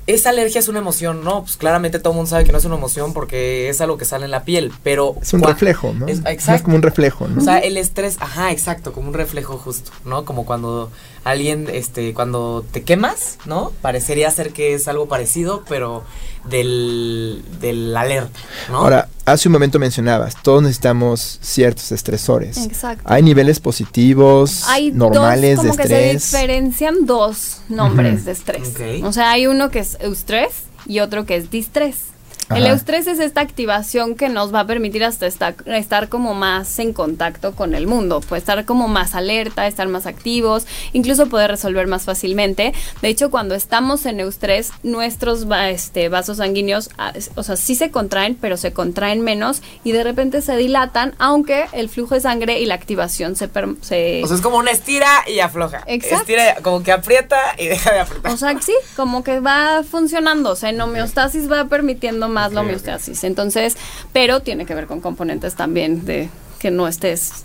Esa 0.07 0.31
alergia 0.31 0.59
es 0.59 0.69
una 0.69 0.81
emoción, 0.81 1.23
¿no? 1.23 1.43
Pues 1.43 1.57
claramente 1.57 1.99
todo 1.99 2.13
el 2.13 2.17
mundo 2.17 2.31
sabe 2.31 2.45
que 2.45 2.53
no 2.53 2.59
es 2.59 2.65
una 2.65 2.77
emoción 2.77 3.13
porque 3.13 3.69
es 3.69 3.81
algo 3.81 3.99
que 3.99 4.05
sale 4.05 4.25
en 4.25 4.31
la 4.31 4.45
piel, 4.45 4.73
pero... 4.83 5.17
Es 5.23 5.33
un 5.33 5.43
reflejo, 5.43 5.93
¿no? 5.93 6.09
Es, 6.09 6.19
exacto. 6.27 6.55
Es 6.55 6.63
como 6.63 6.77
un 6.77 6.83
reflejo, 6.83 7.29
¿no? 7.29 7.41
O 7.41 7.45
sea, 7.45 7.59
el 7.59 7.77
estrés, 7.77 8.17
ajá, 8.21 8.51
exacto, 8.51 8.93
como 8.93 9.09
un 9.09 9.15
reflejo 9.15 9.59
justo, 9.59 9.93
¿no? 10.05 10.25
Como 10.25 10.45
cuando 10.45 10.91
alguien, 11.25 11.69
este, 11.73 12.15
cuando 12.15 12.65
te 12.73 12.83
quemas, 12.83 13.39
¿no? 13.47 13.73
Parecería 13.81 14.31
ser 14.31 14.53
que 14.53 14.75
es 14.75 14.89
algo 14.89 15.07
parecido, 15.07 15.63
pero 15.69 16.03
del, 16.49 17.43
del 17.61 17.97
alerta, 17.97 18.39
¿no? 18.69 18.79
Ahora, 18.79 19.09
hace 19.25 19.49
un 19.49 19.53
momento 19.53 19.79
mencionabas, 19.79 20.35
todos 20.43 20.63
necesitamos 20.63 21.39
ciertos 21.41 21.93
estresores. 21.93 22.57
Exacto. 22.59 23.05
Hay 23.07 23.23
niveles 23.23 23.61
positivos, 23.61 24.65
normales 24.93 25.59
como 25.59 25.75
de 25.75 25.83
estrés. 25.83 26.25
se 26.25 26.37
diferencian 26.39 27.07
dos 27.07 27.63
nombres 27.69 28.25
de 28.25 28.33
estrés. 28.33 28.75
O 29.05 29.13
sea, 29.13 29.33
hay 29.33 29.47
uno 29.47 29.71
que 29.71 29.81
es 29.81 29.97
eustrés 30.01 30.65
y 30.87 31.01
otro 31.01 31.27
que 31.27 31.37
es 31.37 31.51
distrés. 31.51 32.12
El 32.57 32.67
eustrés 32.67 33.07
es 33.07 33.19
esta 33.19 33.41
activación 33.41 34.15
que 34.15 34.29
nos 34.29 34.55
va 34.55 34.61
a 34.61 34.67
permitir 34.67 35.05
hasta 35.05 35.27
estar, 35.27 35.55
estar 35.67 36.09
como 36.09 36.35
más 36.35 36.79
en 36.79 36.93
contacto 36.93 37.55
con 37.55 37.75
el 37.75 37.87
mundo, 37.87 38.21
pues 38.29 38.43
estar 38.43 38.65
como 38.65 38.89
más 38.89 39.15
alerta, 39.15 39.67
estar 39.67 39.89
más 39.89 40.07
activos, 40.07 40.67
incluso 40.93 41.29
poder 41.29 41.51
resolver 41.51 41.87
más 41.87 42.05
fácilmente. 42.05 42.73
De 43.01 43.09
hecho, 43.09 43.31
cuando 43.31 43.55
estamos 43.55 44.07
en 44.07 44.21
eustrés, 44.21 44.73
nuestros 44.83 45.47
este, 45.69 46.09
vasos 46.09 46.39
sanguíneos, 46.39 46.91
ah, 46.99 47.13
o 47.35 47.43
sea, 47.43 47.57
sí 47.57 47.75
se 47.75 47.91
contraen, 47.91 48.37
pero 48.41 48.57
se 48.57 48.73
contraen 48.73 49.23
menos 49.23 49.63
y 49.85 49.93
de 49.93 50.05
repente 50.05 50.43
se 50.43 50.57
dilatan, 50.57 51.15
aunque 51.19 51.67
el 51.73 51.89
flujo 51.89 52.15
de 52.15 52.21
sangre 52.21 52.61
y 52.61 52.67
la 52.67 52.75
activación 52.75 53.37
se... 53.37 53.49
se 53.81 54.23
o 54.23 54.27
sea, 54.27 54.37
es 54.37 54.43
como 54.43 54.57
una 54.57 54.71
estira 54.71 55.09
y 55.27 55.41
afloja. 55.41 55.83
Exacto. 55.87 56.17
Estira, 56.17 56.57
como 56.63 56.83
que 56.83 56.93
aprieta 56.93 57.39
y 57.59 57.67
deja 57.67 57.93
de 57.93 58.01
apretar. 58.01 58.33
O 58.33 58.37
sea, 58.37 58.61
sí, 58.61 58.75
como 58.97 59.23
que 59.23 59.41
va 59.41 59.83
funcionando, 59.89 60.51
o 60.51 60.57
sea, 60.57 60.71
en 60.71 60.81
homeostasis 60.81 61.51
va 61.51 61.67
permitiendo 61.67 62.29
más 62.29 62.42
la 62.51 62.63
homeostasis. 62.63 63.23
Entonces, 63.23 63.77
pero 64.13 64.41
tiene 64.41 64.67
que 64.67 64.75
ver 64.75 64.87
con 64.89 65.01
componentes 65.01 65.55
también 65.55 66.05
de 66.05 66.29
que 66.59 66.73
no 66.73 66.89
estés 66.89 67.45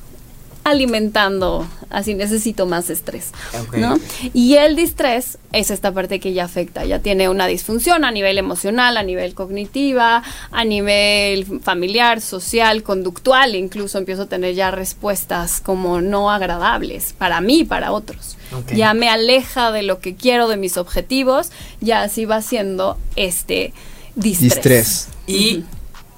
alimentando, 0.68 1.66
así 1.90 2.14
necesito 2.14 2.66
más 2.66 2.90
estrés, 2.90 3.32
¿no? 3.78 3.98
Y 4.34 4.56
el 4.56 4.76
distrés 4.76 5.38
es 5.54 5.72
esta 5.72 5.94
parte 5.94 6.20
que 6.20 6.34
ya 6.34 6.44
afecta, 6.44 6.84
ya 6.84 7.00
tiene 7.00 7.30
una 7.30 7.48
disfunción 7.48 8.04
a 8.04 8.12
nivel 8.12 8.38
emocional, 8.38 8.98
a 8.98 9.04
nivel 9.04 9.34
cognitiva, 9.34 10.24
a 10.52 10.66
nivel 10.66 11.62
familiar, 11.62 12.20
social, 12.20 12.84
conductual, 12.84 13.56
incluso 13.56 13.98
empiezo 13.98 14.24
a 14.24 14.26
tener 14.26 14.56
ya 14.56 14.70
respuestas 14.72 15.62
como 15.62 16.02
no 16.02 16.32
agradables 16.32 17.14
para 17.18 17.40
mí 17.40 17.60
y 17.60 17.64
para 17.64 17.94
otros. 17.94 18.36
Ya 18.76 18.94
me 18.94 19.08
aleja 19.08 19.72
de 19.72 19.84
lo 19.84 20.00
que 20.00 20.16
quiero, 20.16 20.50
de 20.50 20.58
mis 20.58 20.76
objetivos, 20.76 21.52
ya 21.80 22.02
así 22.02 22.26
va 22.26 22.42
siendo 22.42 22.98
este 23.16 23.74
distrés. 24.17 25.08
Y 25.27 25.63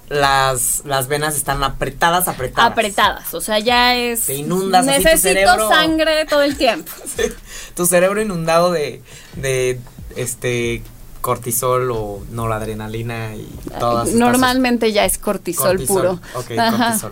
las, 0.09 0.83
las 0.85 1.07
venas 1.07 1.35
están 1.35 1.63
apretadas, 1.63 2.27
apretadas. 2.27 2.71
Apretadas, 2.71 3.33
o 3.33 3.41
sea, 3.41 3.59
ya 3.59 3.95
es... 3.95 4.25
Te 4.25 4.35
inundas 4.35 4.85
Necesito 4.85 5.69
sangre 5.69 6.25
todo 6.25 6.41
el 6.41 6.57
tiempo. 6.57 6.91
Tu 7.75 7.85
cerebro 7.85 8.21
inundado 8.21 8.71
de, 8.71 9.01
de 9.35 9.79
este 10.15 10.81
cortisol 11.21 11.91
o 11.91 12.23
noradrenalina 12.31 13.35
y 13.35 13.47
todas 13.77 14.13
Normalmente 14.13 14.91
ya 14.91 15.05
es 15.05 15.17
cortisol, 15.17 15.79
puro. 15.85 16.19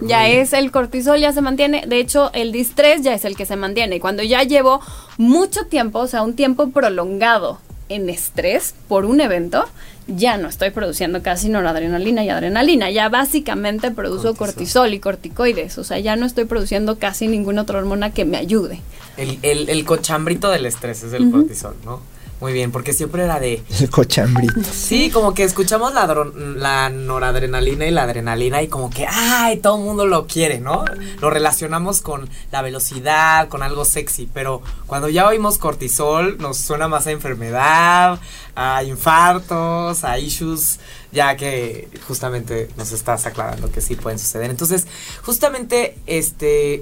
ya 0.02 0.28
es 0.30 0.54
el 0.54 0.71
cortisol, 0.71 1.19
ya 1.19 1.34
se 1.34 1.41
mantiene. 1.41 1.84
De 1.88 2.00
hecho, 2.00 2.32
el 2.34 2.52
distrés 2.52 3.02
ya 3.02 3.13
es 3.13 3.26
el 3.26 3.36
que 3.36 3.45
se 3.45 3.56
mantiene. 3.56 3.97
Y 3.97 4.00
cuando 4.00 4.23
ya 4.23 4.43
llevo 4.43 4.82
mucho 5.17 5.65
tiempo, 5.67 6.00
o 6.00 6.08
sea, 6.08 6.23
un 6.23 6.36
tiempo 6.36 6.69
prolongado 6.69 7.60
en 7.89 8.10
estrés 8.10 8.73
por 8.88 9.06
un 9.06 9.21
evento, 9.21 9.65
ya 10.08 10.38
no 10.38 10.47
estoy 10.47 10.71
produciendo 10.71 11.21
casi 11.21 11.50
noradrenalina 11.50 12.23
y 12.23 12.30
adrenalina, 12.30 12.89
ya 12.89 13.10
básicamente 13.10 13.91
produzo 13.91 14.36
cortisol, 14.36 14.93
y 14.93 15.00
corticoides, 15.00 15.78
o 15.78 15.84
sea, 15.84 16.00
ya 16.00 16.15
no 16.15 16.26
estoy 16.26 16.45
produciendo 16.45 16.97
casi 16.97 17.28
ninguna 17.28 17.63
otra 17.63 17.80
hormona 17.80 18.12
que 18.12 18.26
me 18.26 18.38
ayude. 18.38 18.82
El, 19.17 19.39
el, 19.41 19.69
el 19.69 19.86
cochambrito 19.86 20.50
del 20.50 20.65
estrés 20.65 21.04
es 21.04 21.13
el 21.13 21.32
cortisol, 21.32 21.76
¿no? 21.84 22.02
Muy 22.39 22.54
bien, 22.54 22.71
porque 22.71 22.93
siempre 22.93 23.23
era 23.23 23.39
de... 23.39 23.63
El 23.80 23.89
cochambrito. 23.89 24.62
Sí, 24.71 25.10
como 25.10 25.34
que 25.34 25.43
escuchamos 25.43 25.93
la, 25.93 26.06
la 26.36 26.89
noradrenalina 26.89 27.88
y 27.88 27.91
la 27.91 28.04
adrenalina 28.04 28.62
y 28.62 28.67
como 28.67 28.89
que, 28.89 29.08
ay, 29.08 29.58
todo 29.58 29.78
el 29.78 29.84
mundo 29.84 30.06
lo 30.06 30.28
quiere, 30.28 30.60
¿no? 30.60 30.86
Lo 31.19 31.30
relacionamos 31.32 32.02
con 32.02 32.30
la 32.52 32.62
velocidad, 32.62 33.50
con 33.50 33.63
algo 33.63 33.86
sexy, 33.86 34.30
pero 34.32 34.62
cuando 34.86 35.10
ya 35.10 35.28
oímos 35.28 35.58
cortisol 35.58 36.38
nos 36.38 36.58
suena 36.58 36.88
más 36.88 37.08
a 37.08 37.12
enfermedad, 37.12 38.19
a 38.56 38.84
infartos, 38.84 40.04
a 40.04 40.19
issues, 40.19 40.80
ya 41.12 41.36
que 41.36 41.88
justamente 42.08 42.69
nos 42.78 42.91
estás 42.91 43.26
aclarando 43.26 43.71
que 43.71 43.82
sí 43.82 43.95
pueden 43.95 44.19
suceder. 44.19 44.52
Entonces, 44.52 44.88
justamente, 45.23 45.97
este, 46.06 46.82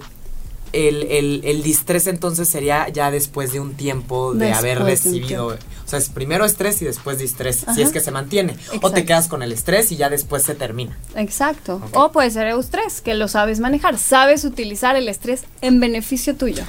el, 0.75 1.03
el, 1.03 1.41
el 1.45 1.63
distrés 1.63 2.07
entonces 2.07 2.47
sería 2.49 2.89
ya 2.89 3.09
después 3.11 3.53
de 3.53 3.59
un 3.59 3.73
tiempo 3.75 4.33
de 4.33 4.51
haber 4.51 4.83
recibido, 4.83 5.57
O 5.85 5.87
sea, 5.87 5.99
es 5.99 6.09
primero 6.09 6.45
estrés 6.45 6.81
y 6.81 6.85
después 6.85 7.19
distrés, 7.19 7.63
si 7.75 7.81
es 7.81 7.91
que 7.91 7.99
se 7.99 8.09
mantiene. 8.09 8.55
O 8.81 8.91
te 8.91 9.05
quedas 9.05 9.27
con 9.27 9.43
el 9.43 9.51
estrés 9.51 9.91
y 9.91 9.97
ya 9.97 10.09
después 10.09 10.43
se 10.43 10.55
termina. 10.55 10.97
Exacto. 11.15 11.81
O 11.93 12.11
puede 12.11 12.31
ser 12.31 12.47
eustrés, 12.47 13.01
que 13.01 13.13
lo 13.13 13.27
sabes 13.27 13.59
manejar. 13.59 13.97
Sabes 13.99 14.45
utilizar 14.45 14.95
el 14.95 15.07
estrés 15.07 15.43
en 15.61 15.79
beneficio 15.79 16.35
tuyo. 16.35 16.63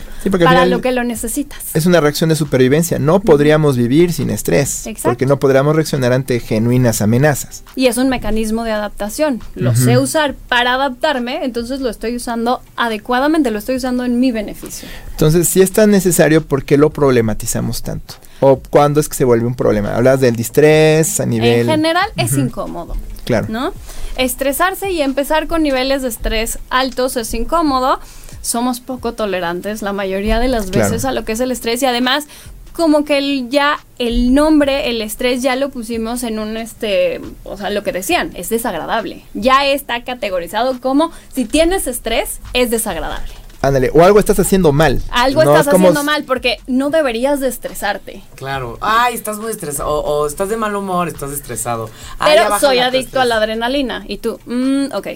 para 0.44 0.66
lo 0.66 0.80
que 0.82 0.92
lo 0.92 1.02
necesitas. 1.02 1.74
Es 1.74 1.86
una 1.86 2.00
reacción 2.00 2.28
de 2.28 2.36
supervivencia. 2.36 2.98
No 2.98 3.20
podríamos 3.20 3.76
vivir 3.76 4.12
sin 4.12 4.28
estrés. 4.28 4.86
Exacto. 4.86 5.08
Porque 5.08 5.26
no 5.26 5.38
podríamos 5.38 5.74
reaccionar 5.74 6.12
ante 6.12 6.38
genuinas 6.40 7.00
amenazas. 7.00 7.64
Y 7.74 7.86
es 7.86 7.96
un 7.96 8.08
mecanismo 8.08 8.64
de 8.64 8.72
adaptación. 8.72 9.40
Lo 9.54 9.74
sé 9.74 9.98
usar 9.98 10.34
para 10.48 10.74
adaptarme, 10.74 11.44
entonces 11.44 11.80
lo 11.80 11.88
estoy 11.88 12.16
usando 12.16 12.60
adecuadamente, 12.76 13.50
lo 13.50 13.58
estoy 13.58 13.76
usando 13.76 14.04
en 14.04 14.20
mi 14.20 14.32
beneficio. 14.32 14.88
Entonces, 15.12 15.48
si 15.48 15.62
es 15.62 15.72
tan 15.72 15.90
necesario, 15.90 16.44
¿por 16.44 16.64
qué 16.64 16.76
lo 16.76 16.90
problematizamos 16.90 17.82
tanto? 17.82 18.14
¿O 18.40 18.60
cuándo 18.70 19.00
es 19.00 19.08
que 19.08 19.14
se 19.14 19.24
vuelve 19.24 19.46
un 19.46 19.54
problema? 19.54 19.96
Hablas 19.96 20.20
del 20.20 20.36
distrés 20.36 21.20
a 21.20 21.26
nivel... 21.26 21.60
En 21.60 21.66
general 21.66 22.10
es 22.16 22.34
incómodo. 22.34 22.96
Claro. 23.24 23.46
¿No? 23.48 23.72
Estresarse 24.16 24.90
y 24.90 25.02
empezar 25.02 25.46
con 25.46 25.62
niveles 25.62 26.02
de 26.02 26.08
estrés 26.08 26.58
altos 26.70 27.16
es 27.16 27.32
incómodo. 27.34 27.98
Somos 28.42 28.80
poco 28.80 29.14
tolerantes 29.14 29.82
la 29.82 29.92
mayoría 29.92 30.38
de 30.38 30.48
las 30.48 30.70
veces 30.70 31.04
a 31.04 31.12
lo 31.12 31.24
que 31.24 31.32
es 31.32 31.40
el 31.40 31.50
estrés 31.50 31.82
y 31.82 31.86
además 31.86 32.26
como 32.72 33.04
que 33.06 33.16
el, 33.16 33.48
ya 33.48 33.78
el 33.98 34.34
nombre, 34.34 34.90
el 34.90 35.00
estrés 35.00 35.42
ya 35.42 35.56
lo 35.56 35.70
pusimos 35.70 36.22
en 36.22 36.38
un 36.38 36.58
este, 36.58 37.22
o 37.42 37.56
sea, 37.56 37.70
lo 37.70 37.82
que 37.82 37.90
decían, 37.90 38.32
es 38.34 38.50
desagradable. 38.50 39.24
Ya 39.32 39.66
está 39.66 40.04
categorizado 40.04 40.78
como 40.80 41.10
si 41.34 41.46
tienes 41.46 41.86
estrés 41.86 42.38
es 42.52 42.70
desagradable. 42.70 43.32
Ándale, 43.66 43.90
o 43.92 44.04
algo 44.04 44.20
estás 44.20 44.38
haciendo 44.38 44.72
mal. 44.72 45.02
Algo 45.10 45.42
estás 45.42 45.66
haciendo 45.66 46.04
mal 46.04 46.22
porque 46.22 46.58
no 46.68 46.90
deberías 46.90 47.40
de 47.40 47.48
estresarte. 47.48 48.22
Claro. 48.36 48.78
Ay, 48.80 49.14
estás 49.14 49.38
muy 49.38 49.50
estresado. 49.50 49.88
O, 49.88 50.26
estás 50.26 50.48
de 50.48 50.56
mal 50.56 50.76
humor, 50.76 51.08
estás 51.08 51.32
estresado. 51.32 51.90
Pero 52.24 52.58
soy 52.60 52.78
adicto 52.78 53.20
a 53.20 53.24
la 53.24 53.38
adrenalina. 53.38 54.04
Y 54.06 54.18
tú, 54.18 54.38
mm, 54.46 54.94
ok. 54.94 55.08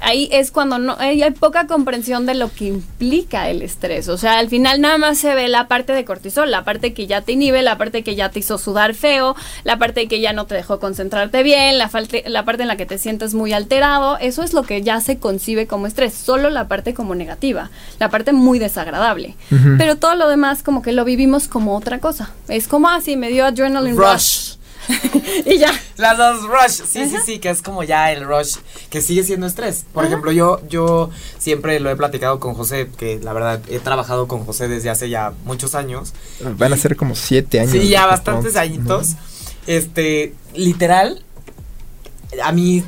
Ahí 0.00 0.30
es 0.32 0.50
cuando 0.50 0.78
no 0.78 0.96
hay 0.98 1.30
poca 1.32 1.66
comprensión 1.66 2.24
de 2.24 2.34
lo 2.34 2.50
que 2.50 2.66
implica 2.66 3.50
el 3.50 3.60
estrés. 3.60 4.08
O 4.08 4.16
sea, 4.16 4.38
al 4.38 4.48
final 4.48 4.80
nada 4.80 4.96
más 4.96 5.18
se 5.18 5.34
ve 5.34 5.48
la 5.48 5.68
parte 5.68 5.92
de 5.92 6.06
cortisol, 6.06 6.50
la 6.50 6.64
parte 6.64 6.94
que 6.94 7.06
ya 7.06 7.20
te 7.20 7.32
inhibe, 7.32 7.60
la 7.60 7.76
parte 7.76 8.02
que 8.02 8.14
ya 8.14 8.30
te 8.30 8.38
hizo 8.38 8.56
sudar 8.56 8.94
feo, 8.94 9.36
la 9.64 9.78
parte 9.78 10.08
que 10.08 10.20
ya 10.20 10.32
no 10.32 10.46
te 10.46 10.54
dejó 10.54 10.80
concentrarte 10.80 11.42
bien, 11.42 11.76
la, 11.76 11.90
la 12.26 12.44
parte 12.46 12.62
en 12.62 12.68
la 12.68 12.76
que 12.76 12.86
te 12.86 12.96
sientes 12.96 13.34
muy 13.34 13.52
alterado. 13.52 14.16
Eso 14.16 14.42
es 14.42 14.54
lo 14.54 14.62
que 14.62 14.80
ya 14.80 15.02
se 15.02 15.18
concibe 15.18 15.66
como 15.66 15.86
estrés. 15.86 16.14
Solo 16.14 16.48
la 16.48 16.66
parte 16.66 16.94
como 16.94 17.14
negativa 17.14 17.70
la 17.98 18.08
parte 18.08 18.32
muy 18.32 18.58
desagradable. 18.58 19.36
Pero 19.78 19.96
todo 19.96 20.14
lo 20.14 20.28
demás 20.28 20.62
como 20.62 20.82
que 20.82 20.92
lo 20.92 21.04
vivimos 21.04 21.48
como 21.48 21.76
otra 21.76 21.98
cosa. 21.98 22.30
Es 22.48 22.68
como 22.68 22.88
así, 22.88 23.14
ah, 23.14 23.16
me 23.16 23.28
dio 23.28 23.44
adrenaline 23.44 23.96
rush. 23.96 24.54
y 25.46 25.58
ya. 25.58 25.72
Las 25.96 26.16
dos 26.16 26.42
rush, 26.44 26.86
sí, 26.86 27.08
sí, 27.08 27.16
sí, 27.24 27.38
que 27.38 27.50
es 27.50 27.62
como 27.62 27.82
ya 27.82 28.10
el 28.12 28.24
rush 28.24 28.56
que 28.88 29.00
sigue 29.00 29.22
siendo 29.22 29.46
estrés. 29.46 29.84
Por 29.92 30.04
ejemplo, 30.04 30.32
yo, 30.32 30.60
yo 30.68 31.10
siempre 31.38 31.78
lo 31.80 31.90
he 31.90 31.96
platicado 31.96 32.40
con 32.40 32.54
José, 32.54 32.88
que 32.96 33.20
la 33.22 33.32
verdad 33.32 33.60
he 33.68 33.78
trabajado 33.78 34.26
con 34.26 34.44
José 34.44 34.68
desde 34.68 34.90
hace 34.90 35.08
ya 35.08 35.32
muchos 35.44 35.74
años. 35.74 36.12
Van 36.56 36.72
a 36.72 36.76
ser 36.76 36.96
como 36.96 37.14
siete 37.14 37.60
años. 37.60 37.72
Sí, 37.72 37.88
ya 37.88 38.06
bastantes 38.06 38.56
añitos. 38.56 39.10
Este, 39.66 40.34
literal, 40.54 41.22
a 42.42 42.52
mí 42.52 42.82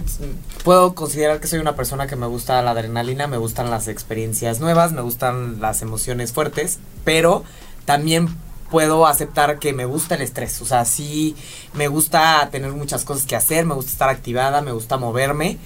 puedo 0.62 0.94
considerar 0.94 1.40
que 1.40 1.48
soy 1.48 1.58
una 1.58 1.76
persona 1.76 2.06
que 2.06 2.16
me 2.16 2.26
gusta 2.26 2.62
la 2.62 2.70
adrenalina, 2.70 3.26
me 3.26 3.36
gustan 3.36 3.70
las 3.70 3.88
experiencias 3.88 4.60
nuevas, 4.60 4.92
me 4.92 5.00
gustan 5.00 5.60
las 5.60 5.82
emociones 5.82 6.32
fuertes, 6.32 6.78
pero 7.04 7.44
también 7.84 8.28
puedo 8.70 9.06
aceptar 9.06 9.58
que 9.58 9.72
me 9.72 9.84
gusta 9.84 10.14
el 10.14 10.22
estrés. 10.22 10.62
O 10.62 10.64
sea, 10.64 10.84
sí 10.84 11.36
me 11.74 11.88
gusta 11.88 12.48
tener 12.50 12.72
muchas 12.72 13.04
cosas 13.04 13.26
que 13.26 13.36
hacer, 13.36 13.66
me 13.66 13.74
gusta 13.74 13.92
estar 13.92 14.08
activada, 14.08 14.62
me 14.62 14.72
gusta 14.72 14.96
moverme, 14.96 15.58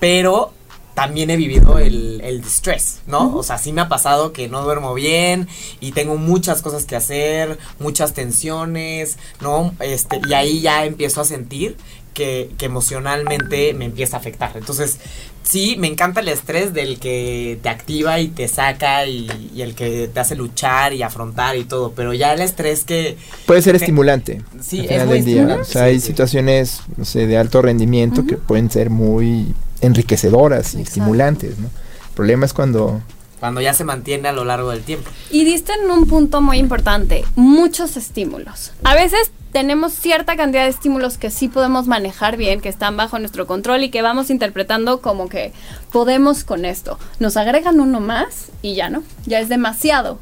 pero 0.00 0.52
también 0.94 1.28
he 1.28 1.36
vivido 1.36 1.78
el, 1.78 2.20
el 2.22 2.40
distress, 2.40 3.00
¿no? 3.06 3.36
O 3.36 3.42
sea, 3.42 3.58
sí 3.58 3.72
me 3.72 3.82
ha 3.82 3.88
pasado 3.88 4.32
que 4.32 4.48
no 4.48 4.62
duermo 4.62 4.94
bien 4.94 5.48
y 5.80 5.92
tengo 5.92 6.16
muchas 6.16 6.62
cosas 6.62 6.86
que 6.86 6.96
hacer, 6.96 7.58
muchas 7.78 8.14
tensiones, 8.14 9.18
¿no? 9.40 9.74
Este, 9.80 10.20
y 10.26 10.32
ahí 10.32 10.60
ya 10.60 10.86
empiezo 10.86 11.20
a 11.20 11.24
sentir 11.24 11.76
que, 12.16 12.48
emocionalmente 12.60 13.74
me 13.74 13.84
empieza 13.84 14.16
a 14.16 14.20
afectar. 14.20 14.52
Entonces, 14.56 14.98
sí, 15.42 15.76
me 15.78 15.86
encanta 15.86 16.20
el 16.20 16.28
estrés 16.28 16.72
del 16.72 16.98
que 16.98 17.58
te 17.62 17.68
activa 17.68 18.18
y 18.18 18.28
te 18.28 18.48
saca 18.48 19.06
y, 19.06 19.28
el 19.60 19.74
que 19.74 20.08
te 20.12 20.18
hace 20.18 20.34
luchar 20.34 20.94
y 20.94 21.02
afrontar 21.02 21.56
y 21.56 21.64
todo, 21.64 21.92
pero 21.94 22.14
ya 22.14 22.32
el 22.32 22.40
estrés 22.40 22.84
que... 22.84 23.16
Puede 23.44 23.60
ser 23.62 23.76
estimulante. 23.76 24.42
Sí, 24.60 24.86
es 24.88 25.06
muy 25.06 25.20
día. 25.20 25.58
O 25.60 25.64
sea, 25.64 25.84
hay 25.84 26.00
situaciones, 26.00 26.80
no 26.96 27.04
sé, 27.04 27.26
de 27.26 27.36
alto 27.36 27.60
rendimiento 27.60 28.26
que 28.26 28.36
pueden 28.36 28.70
ser 28.70 28.88
muy 28.88 29.54
enriquecedoras 29.82 30.74
y 30.74 30.80
estimulantes, 30.80 31.58
¿no? 31.58 31.66
El 31.66 32.14
problema 32.14 32.46
es 32.46 32.54
cuando 32.54 33.02
cuando 33.38 33.60
ya 33.60 33.74
se 33.74 33.84
mantiene 33.84 34.28
a 34.28 34.32
lo 34.32 34.46
largo 34.46 34.70
del 34.70 34.82
tiempo. 34.82 35.10
Y 35.30 35.44
diste 35.44 35.72
en 35.74 35.90
un 35.90 36.06
punto 36.06 36.40
muy 36.40 36.56
importante, 36.56 37.24
muchos 37.34 37.98
estímulos. 37.98 38.72
A 38.82 38.94
veces 38.94 39.30
tenemos 39.52 39.92
cierta 39.92 40.36
cantidad 40.36 40.64
de 40.64 40.70
estímulos 40.70 41.18
que 41.18 41.30
sí 41.30 41.48
podemos 41.48 41.86
manejar 41.86 42.36
bien, 42.36 42.60
que 42.60 42.68
están 42.68 42.96
bajo 42.96 43.18
nuestro 43.18 43.46
control 43.46 43.84
y 43.84 43.90
que 43.90 44.02
vamos 44.02 44.30
interpretando 44.30 45.00
como 45.00 45.28
que 45.28 45.52
podemos 45.92 46.44
con 46.44 46.64
esto. 46.64 46.98
Nos 47.20 47.36
agregan 47.36 47.80
uno 47.80 48.00
más 48.00 48.48
y 48.62 48.74
ya 48.74 48.90
no, 48.90 49.02
ya 49.24 49.40
es 49.40 49.48
demasiado. 49.48 50.18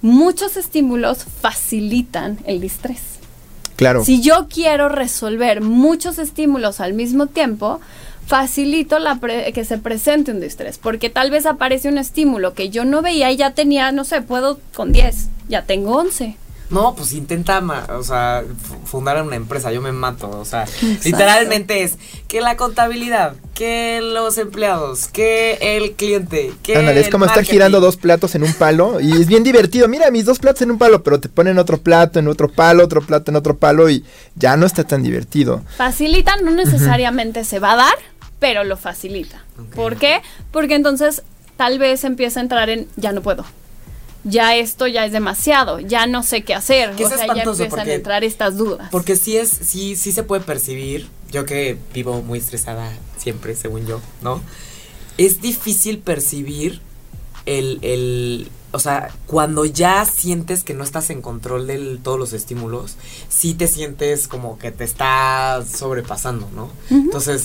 Muchos 0.00 0.56
estímulos 0.56 1.24
facilitan 1.40 2.38
el 2.44 2.60
distrés. 2.60 3.00
Claro. 3.76 4.04
Si 4.04 4.20
yo 4.20 4.48
quiero 4.48 4.88
resolver 4.88 5.60
muchos 5.60 6.18
estímulos 6.18 6.80
al 6.80 6.92
mismo 6.92 7.26
tiempo, 7.26 7.80
facilito 8.26 8.98
la 8.98 9.18
que 9.20 9.64
se 9.64 9.78
presente 9.78 10.30
un 10.30 10.40
distrés, 10.40 10.78
porque 10.78 11.10
tal 11.10 11.30
vez 11.30 11.46
aparece 11.46 11.88
un 11.88 11.98
estímulo 11.98 12.54
que 12.54 12.70
yo 12.70 12.84
no 12.84 13.02
veía 13.02 13.30
y 13.30 13.36
ya 13.36 13.52
tenía, 13.52 13.92
no 13.92 14.04
sé, 14.04 14.22
puedo 14.22 14.60
con 14.74 14.92
10, 14.92 15.28
ya 15.48 15.62
tengo 15.62 15.96
11. 15.96 16.36
No, 16.72 16.94
pues 16.94 17.12
intenta, 17.12 17.62
o 17.90 18.02
sea, 18.02 18.44
fundar 18.86 19.22
una 19.22 19.36
empresa, 19.36 19.70
yo 19.72 19.82
me 19.82 19.92
mato, 19.92 20.30
o 20.30 20.44
sea, 20.46 20.64
literalmente 21.04 21.82
es 21.82 21.98
que 22.28 22.40
la 22.40 22.56
contabilidad, 22.56 23.34
que 23.52 24.00
los 24.02 24.38
empleados, 24.38 25.06
que 25.06 25.58
el 25.60 25.92
cliente, 25.92 26.54
que 26.62 26.76
Ándale, 26.76 27.00
es 27.00 27.10
como 27.10 27.26
estar 27.26 27.44
girando 27.44 27.78
dos 27.80 27.98
platos 27.98 28.34
en 28.36 28.42
un 28.42 28.54
palo 28.54 29.00
y 29.00 29.12
es 29.12 29.26
bien 29.26 29.44
divertido, 29.44 29.86
mira, 29.86 30.10
mis 30.10 30.24
dos 30.24 30.38
platos 30.38 30.62
en 30.62 30.70
un 30.70 30.78
palo, 30.78 31.02
pero 31.02 31.20
te 31.20 31.28
ponen 31.28 31.58
otro 31.58 31.76
plato 31.76 32.18
en 32.18 32.26
otro 32.26 32.48
palo, 32.50 32.82
otro 32.82 33.02
plato 33.02 33.30
en 33.30 33.36
otro 33.36 33.58
palo 33.58 33.90
y 33.90 34.02
ya 34.34 34.56
no 34.56 34.64
está 34.64 34.82
tan 34.84 35.02
divertido. 35.02 35.62
Facilita, 35.76 36.36
no 36.36 36.52
necesariamente 36.52 37.44
se 37.44 37.58
va 37.58 37.72
a 37.72 37.76
dar, 37.76 37.94
pero 38.38 38.64
lo 38.64 38.78
facilita. 38.78 39.44
¿Por 39.74 39.96
qué? 39.96 40.22
Porque 40.50 40.74
entonces 40.74 41.22
tal 41.58 41.78
vez 41.78 42.04
empieza 42.04 42.40
a 42.40 42.42
entrar 42.44 42.70
en 42.70 42.88
ya 42.96 43.12
no 43.12 43.20
puedo 43.20 43.44
ya 44.24 44.56
esto 44.56 44.86
ya 44.86 45.04
es 45.04 45.12
demasiado, 45.12 45.80
ya 45.80 46.06
no 46.06 46.22
sé 46.22 46.44
qué 46.44 46.54
hacer. 46.54 46.90
o 46.90 46.96
sea, 46.96 47.26
ya 47.34 47.42
empiezan 47.42 47.88
a 47.88 47.92
entrar 47.92 48.24
estas 48.24 48.56
dudas. 48.56 48.88
Porque 48.90 49.16
sí 49.16 49.36
es, 49.36 49.50
sí, 49.50 49.96
sí 49.96 50.12
se 50.12 50.22
puede 50.22 50.42
percibir, 50.42 51.08
yo 51.30 51.44
que 51.44 51.76
vivo 51.94 52.22
muy 52.22 52.38
estresada 52.38 52.92
siempre, 53.16 53.54
según 53.56 53.86
yo, 53.86 54.00
¿no? 54.20 54.40
Es 55.18 55.40
difícil 55.40 55.98
percibir 55.98 56.80
el, 57.46 57.78
el 57.82 58.48
o 58.72 58.78
sea, 58.78 59.10
cuando 59.26 59.64
ya 59.64 60.04
sientes 60.06 60.64
que 60.64 60.74
no 60.74 60.82
estás 60.82 61.10
en 61.10 61.20
control 61.20 61.66
de 61.66 61.98
todos 62.02 62.18
los 62.18 62.32
estímulos, 62.32 62.96
sí 63.28 63.54
te 63.54 63.66
sientes 63.66 64.28
como 64.28 64.58
que 64.58 64.72
te 64.72 64.84
está 64.84 65.62
sobrepasando, 65.70 66.48
¿no? 66.54 66.70
Entonces, 66.90 67.44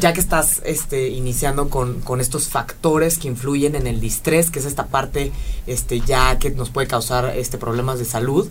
ya 0.00 0.12
que 0.12 0.20
estás 0.20 0.62
este, 0.64 1.08
iniciando 1.08 1.68
con, 1.68 2.20
estos 2.20 2.48
factores 2.48 3.18
que 3.18 3.28
influyen 3.28 3.74
en 3.74 3.86
el 3.86 4.00
distrés, 4.00 4.50
que 4.50 4.58
es 4.58 4.64
esta 4.64 4.86
parte 4.86 5.32
este, 5.66 6.00
ya 6.00 6.38
que 6.38 6.50
nos 6.50 6.70
puede 6.70 6.86
causar 6.86 7.36
este, 7.36 7.58
problemas 7.58 7.98
de 7.98 8.04
salud, 8.04 8.48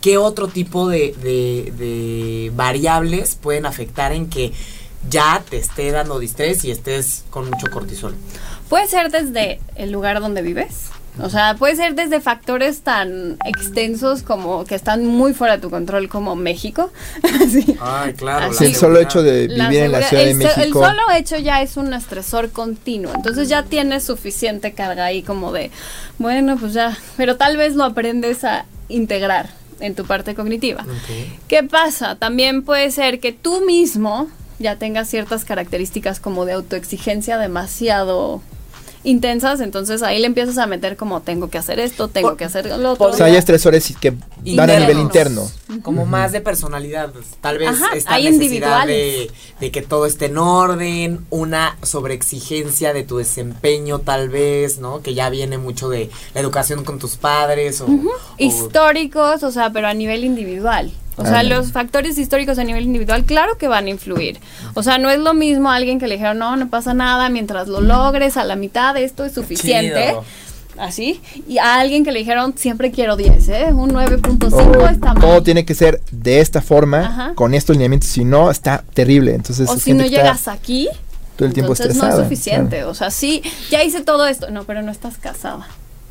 ¿qué 0.00 0.18
otro 0.18 0.48
tipo 0.48 0.88
de, 0.88 1.14
de, 1.20 2.52
variables 2.54 3.34
pueden 3.34 3.66
afectar 3.66 4.12
en 4.12 4.28
que 4.28 4.52
ya 5.08 5.42
te 5.48 5.58
esté 5.58 5.90
dando 5.90 6.18
distrés 6.18 6.64
y 6.64 6.70
estés 6.70 7.24
con 7.30 7.50
mucho 7.50 7.66
cortisol? 7.72 8.14
Puede 8.68 8.86
ser 8.88 9.10
desde 9.10 9.60
el 9.76 9.90
lugar 9.92 10.20
donde 10.20 10.42
vives 10.42 10.90
o 11.20 11.30
sea, 11.30 11.54
puede 11.56 11.76
ser 11.76 11.94
desde 11.94 12.20
factores 12.20 12.80
tan 12.80 13.36
extensos 13.44 14.22
como 14.22 14.64
que 14.64 14.74
están 14.74 15.06
muy 15.06 15.34
fuera 15.34 15.56
de 15.56 15.62
tu 15.62 15.70
control 15.70 16.08
como 16.08 16.36
México. 16.36 16.90
Ay, 17.80 18.12
claro. 18.14 18.52
el 18.58 18.74
solo 18.74 19.00
hecho 19.00 19.22
de 19.22 19.48
vivir 19.48 19.82
en 19.82 19.92
la 19.92 20.02
Ciudad 20.02 20.24
de 20.24 20.34
México. 20.34 20.60
El 20.60 20.72
solo 20.72 21.10
hecho 21.16 21.36
ya 21.38 21.62
es 21.62 21.76
un 21.76 21.92
estresor 21.92 22.50
continuo. 22.50 23.12
Entonces 23.14 23.48
ya 23.48 23.64
tienes 23.64 24.04
suficiente 24.04 24.72
carga 24.72 25.06
ahí 25.06 25.22
como 25.22 25.52
de, 25.52 25.70
bueno, 26.18 26.56
pues 26.58 26.72
ya, 26.72 26.96
pero 27.16 27.36
tal 27.36 27.56
vez 27.56 27.74
lo 27.74 27.84
aprendes 27.84 28.44
a 28.44 28.66
integrar 28.88 29.50
en 29.80 29.94
tu 29.94 30.04
parte 30.04 30.34
cognitiva. 30.34 30.84
¿Qué 31.46 31.62
pasa? 31.62 32.16
También 32.16 32.62
puede 32.62 32.90
ser 32.90 33.20
que 33.20 33.32
tú 33.32 33.60
mismo 33.64 34.28
ya 34.58 34.76
tengas 34.76 35.08
ciertas 35.08 35.44
características 35.44 36.20
como 36.20 36.44
de 36.44 36.52
autoexigencia 36.52 37.38
demasiado 37.38 38.42
intensas, 39.04 39.60
entonces 39.60 40.02
ahí 40.02 40.18
le 40.18 40.26
empiezas 40.26 40.58
a 40.58 40.66
meter 40.66 40.96
como 40.96 41.20
tengo 41.20 41.48
que 41.50 41.58
hacer 41.58 41.78
esto, 41.80 42.08
tengo 42.08 42.36
que 42.36 42.44
hacer 42.44 42.66
lo 42.78 42.92
otro. 42.92 43.06
O 43.06 43.12
sea, 43.12 43.26
hay 43.26 43.36
estresores 43.36 43.94
que 44.00 44.12
van 44.56 44.70
a 44.70 44.78
nivel 44.78 44.98
interno. 44.98 45.48
Como 45.82 46.06
más 46.06 46.32
de 46.32 46.40
personalidad, 46.40 47.12
tal 47.40 47.58
vez 47.58 47.70
esta 47.94 48.14
hay 48.14 48.30
necesidad 48.30 48.86
de, 48.86 49.30
de, 49.60 49.70
que 49.70 49.82
todo 49.82 50.06
esté 50.06 50.26
en 50.26 50.38
orden, 50.38 51.26
una 51.30 51.76
sobreexigencia 51.82 52.92
de 52.92 53.02
tu 53.04 53.18
desempeño 53.18 53.98
tal 54.00 54.28
vez, 54.28 54.78
¿no? 54.78 55.02
Que 55.02 55.14
ya 55.14 55.30
viene 55.30 55.58
mucho 55.58 55.88
de 55.88 56.10
la 56.34 56.40
educación 56.40 56.84
con 56.84 56.98
tus 56.98 57.16
padres 57.16 57.80
o, 57.80 57.86
históricos, 58.38 59.42
o 59.42 59.50
sea, 59.50 59.70
pero 59.70 59.88
a 59.88 59.94
nivel 59.94 60.24
individual. 60.24 60.92
O 61.18 61.24
sea, 61.24 61.42
los 61.42 61.72
factores 61.72 62.16
históricos 62.16 62.58
a 62.58 62.64
nivel 62.64 62.84
individual, 62.84 63.24
claro 63.24 63.58
que 63.58 63.68
van 63.68 63.86
a 63.86 63.90
influir. 63.90 64.38
O 64.74 64.82
sea, 64.82 64.98
no 64.98 65.10
es 65.10 65.18
lo 65.18 65.34
mismo 65.34 65.70
a 65.70 65.74
alguien 65.74 65.98
que 65.98 66.06
le 66.06 66.14
dijeron, 66.14 66.38
no, 66.38 66.56
no 66.56 66.68
pasa 66.68 66.94
nada, 66.94 67.28
mientras 67.28 67.68
lo 67.68 67.80
logres 67.80 68.36
a 68.36 68.44
la 68.44 68.56
mitad, 68.56 68.96
esto 68.96 69.24
es 69.24 69.32
suficiente. 69.32 70.14
Así. 70.78 71.20
Y 71.48 71.58
a 71.58 71.80
alguien 71.80 72.04
que 72.04 72.12
le 72.12 72.20
dijeron, 72.20 72.54
siempre 72.56 72.92
quiero 72.92 73.16
10, 73.16 73.48
¿eh? 73.48 73.64
Un 73.72 73.90
9.5 73.90 74.92
está 74.92 75.14
mal. 75.14 75.20
Todo 75.20 75.42
tiene 75.42 75.64
que 75.64 75.74
ser 75.74 76.00
de 76.12 76.40
esta 76.40 76.62
forma, 76.62 77.32
con 77.34 77.52
estos 77.54 77.74
lineamientos, 77.74 78.08
si 78.08 78.24
no, 78.24 78.50
está 78.50 78.84
terrible. 78.94 79.34
Entonces, 79.34 79.68
o 79.68 79.76
si 79.76 79.92
no 79.92 80.06
llegas 80.06 80.46
aquí, 80.46 80.88
todo 81.36 81.48
el 81.48 81.54
tiempo 81.54 81.72
entonces 81.72 81.96
no 81.96 82.08
es 82.08 82.14
suficiente. 82.14 82.84
O 82.84 82.94
sea, 82.94 83.10
sí, 83.10 83.42
ya 83.70 83.82
hice 83.82 84.02
todo 84.02 84.26
esto. 84.26 84.50
No, 84.50 84.64
pero 84.64 84.82
no 84.82 84.92
estás 84.92 85.18
casada. 85.18 85.66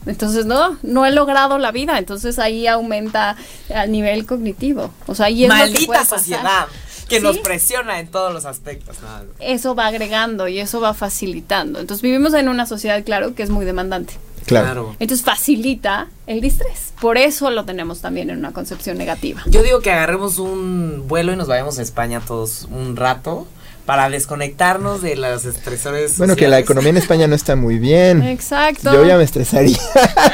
Entonces, 0.08 0.46
no, 0.46 0.78
no 0.84 1.06
he 1.06 1.12
logrado 1.12 1.58
la 1.58 1.72
vida. 1.72 1.98
Entonces 1.98 2.39
ahí 2.39 2.67
aumenta 2.67 3.36
el 3.70 3.91
nivel 3.91 4.26
cognitivo. 4.26 4.91
O 5.06 5.15
sea, 5.15 5.30
y 5.30 5.43
es 5.43 5.50
Maldita 5.50 6.06
sociedad 6.06 6.67
que 7.08 7.20
nos 7.20 7.38
presiona 7.38 8.00
en 8.00 8.08
todos 8.08 8.34
los 8.34 8.46
aspectos. 8.46 8.98
Eso 9.40 9.75
va 9.75 9.88
agregando 9.88 10.48
y 10.48 10.60
eso 10.60 10.81
va 10.81 10.94
facilitando. 10.94 11.79
Entonces 11.79 12.02
vivimos 12.02 12.34
en 12.34 12.50
una 12.50 12.65
sociedad, 12.65 13.04
claro, 13.04 13.34
que 13.36 13.44
es 13.44 13.50
muy 13.50 13.65
demandante. 13.65 14.13
Claro. 14.46 14.96
Entonces 15.00 15.25
facilita 15.25 16.08
el 16.25 16.40
distrés. 16.40 16.94
Por 17.02 17.17
eso 17.17 17.50
lo 17.52 17.65
tenemos 17.65 18.00
también 18.00 18.29
en 18.29 18.38
una 18.38 18.54
concepción 18.54 18.98
negativa. 18.98 19.42
Yo 19.46 19.62
digo 19.62 19.81
que 19.81 19.92
agarremos 19.92 20.40
un 20.40 21.04
vuelo 21.08 21.34
y 21.34 21.36
nos 21.36 21.48
vayamos 21.48 21.79
a 21.79 21.81
España 21.81 22.21
todos 22.25 22.67
un 22.71 22.96
rato 22.96 23.46
para 23.88 24.10
desconectarnos 24.10 25.02
de 25.02 25.15
los 25.15 25.46
estresores. 25.46 26.17
Bueno, 26.17 26.35
que 26.35 26.50
la 26.50 26.60
economía 26.60 26.90
en 26.90 26.98
España 26.98 27.25
no 27.25 27.35
está 27.35 27.56
muy 27.56 27.79
bien. 27.79 28.21
Exacto. 28.21 28.92
Yo 28.92 29.06
ya 29.06 29.15
me 29.15 29.23
estresaría. 29.23 29.79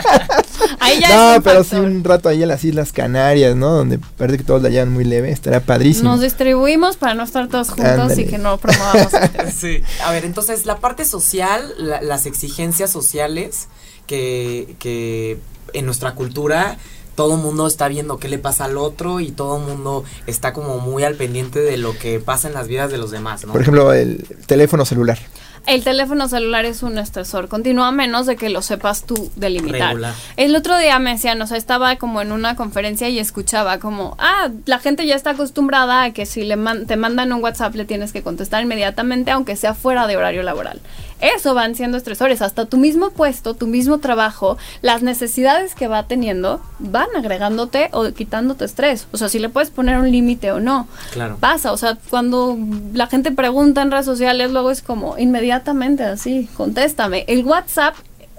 ahí 0.79 0.99
ya 0.99 1.35
no, 1.35 1.43
pero 1.43 1.63
sí 1.63 1.75
un 1.75 2.03
rato 2.03 2.29
ahí 2.29 2.41
en 2.41 2.49
las 2.49 2.63
Islas 2.65 2.91
Canarias, 2.91 3.55
¿no? 3.55 3.69
Donde 3.69 3.99
parece 4.17 4.39
que 4.39 4.43
todos 4.43 4.63
la 4.63 4.69
llevan 4.69 4.91
muy 4.91 5.03
leve, 5.03 5.29
estará 5.29 5.59
padrísimo. 5.59 6.09
Nos 6.09 6.21
distribuimos 6.21 6.97
para 6.97 7.13
no 7.13 7.21
estar 7.21 7.47
todos 7.47 7.69
juntos 7.69 8.17
y 8.17 8.25
que 8.25 8.39
no 8.39 8.57
promovamos. 8.57 9.13
sí. 9.55 9.83
A 10.03 10.11
ver, 10.11 10.25
entonces 10.25 10.65
la 10.65 10.77
parte 10.77 11.05
social, 11.05 11.75
las 11.77 12.25
exigencias 12.25 12.89
sociales 12.89 13.67
que, 14.07 14.75
que 14.79 15.37
en 15.73 15.85
nuestra 15.85 16.15
cultura 16.15 16.79
todo 17.15 17.35
el 17.35 17.41
mundo 17.41 17.67
está 17.67 17.87
viendo 17.87 18.17
qué 18.17 18.29
le 18.29 18.37
pasa 18.37 18.65
al 18.65 18.77
otro 18.77 19.19
y 19.19 19.31
todo 19.31 19.57
el 19.57 19.63
mundo 19.63 20.03
está 20.27 20.53
como 20.53 20.79
muy 20.79 21.03
al 21.03 21.15
pendiente 21.15 21.59
de 21.59 21.77
lo 21.77 21.97
que 21.97 22.19
pasa 22.19 22.47
en 22.47 22.53
las 22.53 22.67
vidas 22.67 22.91
de 22.91 22.97
los 22.97 23.11
demás, 23.11 23.45
¿no? 23.45 23.53
Por 23.53 23.61
ejemplo, 23.61 23.93
el 23.93 24.25
teléfono 24.45 24.85
celular. 24.85 25.19
El 25.65 25.81
teléfono 25.83 26.27
celular 26.27 26.65
es 26.65 26.83
un 26.83 26.97
estresor 26.97 27.47
continúa 27.47 27.87
a 27.87 27.91
menos 27.91 28.25
de 28.25 28.35
que 28.35 28.49
lo 28.49 28.61
sepas 28.61 29.05
tú 29.05 29.31
delimitar. 29.37 29.95
El 30.35 30.55
otro 30.57 30.77
día 30.77 30.99
me 30.99 31.11
decían, 31.11 31.41
o 31.41 31.47
sea, 31.47 31.55
estaba 31.55 31.95
como 31.95 32.21
en 32.21 32.33
una 32.33 32.57
conferencia 32.57 33.07
y 33.07 33.17
escuchaba 33.17 33.79
como, 33.79 34.17
ah, 34.19 34.49
la 34.65 34.79
gente 34.79 35.07
ya 35.07 35.15
está 35.15 35.31
acostumbrada 35.31 36.03
a 36.03 36.11
que 36.11 36.25
si 36.25 36.43
le 36.43 36.57
te 36.85 36.97
mandan 36.97 37.31
un 37.31 37.41
WhatsApp 37.41 37.75
le 37.75 37.85
tienes 37.85 38.11
que 38.11 38.21
contestar 38.21 38.61
inmediatamente 38.61 39.31
aunque 39.31 39.55
sea 39.55 39.73
fuera 39.73 40.05
de 40.05 40.17
horario 40.17 40.43
laboral 40.43 40.81
eso 41.23 41.53
van 41.53 41.75
siendo 41.75 41.97
estresores. 41.97 42.41
Hasta 42.41 42.65
tu 42.65 42.77
mismo 42.77 43.11
puesto, 43.11 43.53
tu 43.53 43.67
mismo 43.67 43.99
trabajo, 43.99 44.57
las 44.81 45.01
necesidades 45.01 45.73
que 45.73 45.87
va 45.87 46.03
teniendo 46.03 46.61
van 46.79 47.07
agregándote 47.15 47.89
o 47.93 48.11
quitándote 48.11 48.65
estrés. 48.65 49.07
O 49.11 49.17
sea, 49.17 49.29
si 49.29 49.39
le 49.39 49.49
puedes 49.49 49.69
poner 49.69 49.97
un 49.97 50.11
límite 50.11 50.51
o 50.51 50.59
no. 50.59 50.87
Claro. 51.11 51.37
Pasa. 51.39 51.71
O 51.71 51.77
sea, 51.77 51.97
cuando 52.09 52.57
la 52.93 53.07
gente 53.07 53.31
pregunta 53.31 53.81
en 53.81 53.91
redes 53.91 54.05
sociales, 54.05 54.51
luego 54.51 54.71
es 54.71 54.81
como 54.81 55.17
inmediatamente 55.17 56.03
así, 56.03 56.49
contéstame. 56.55 57.25
El 57.27 57.45
WhatsApp 57.45 57.95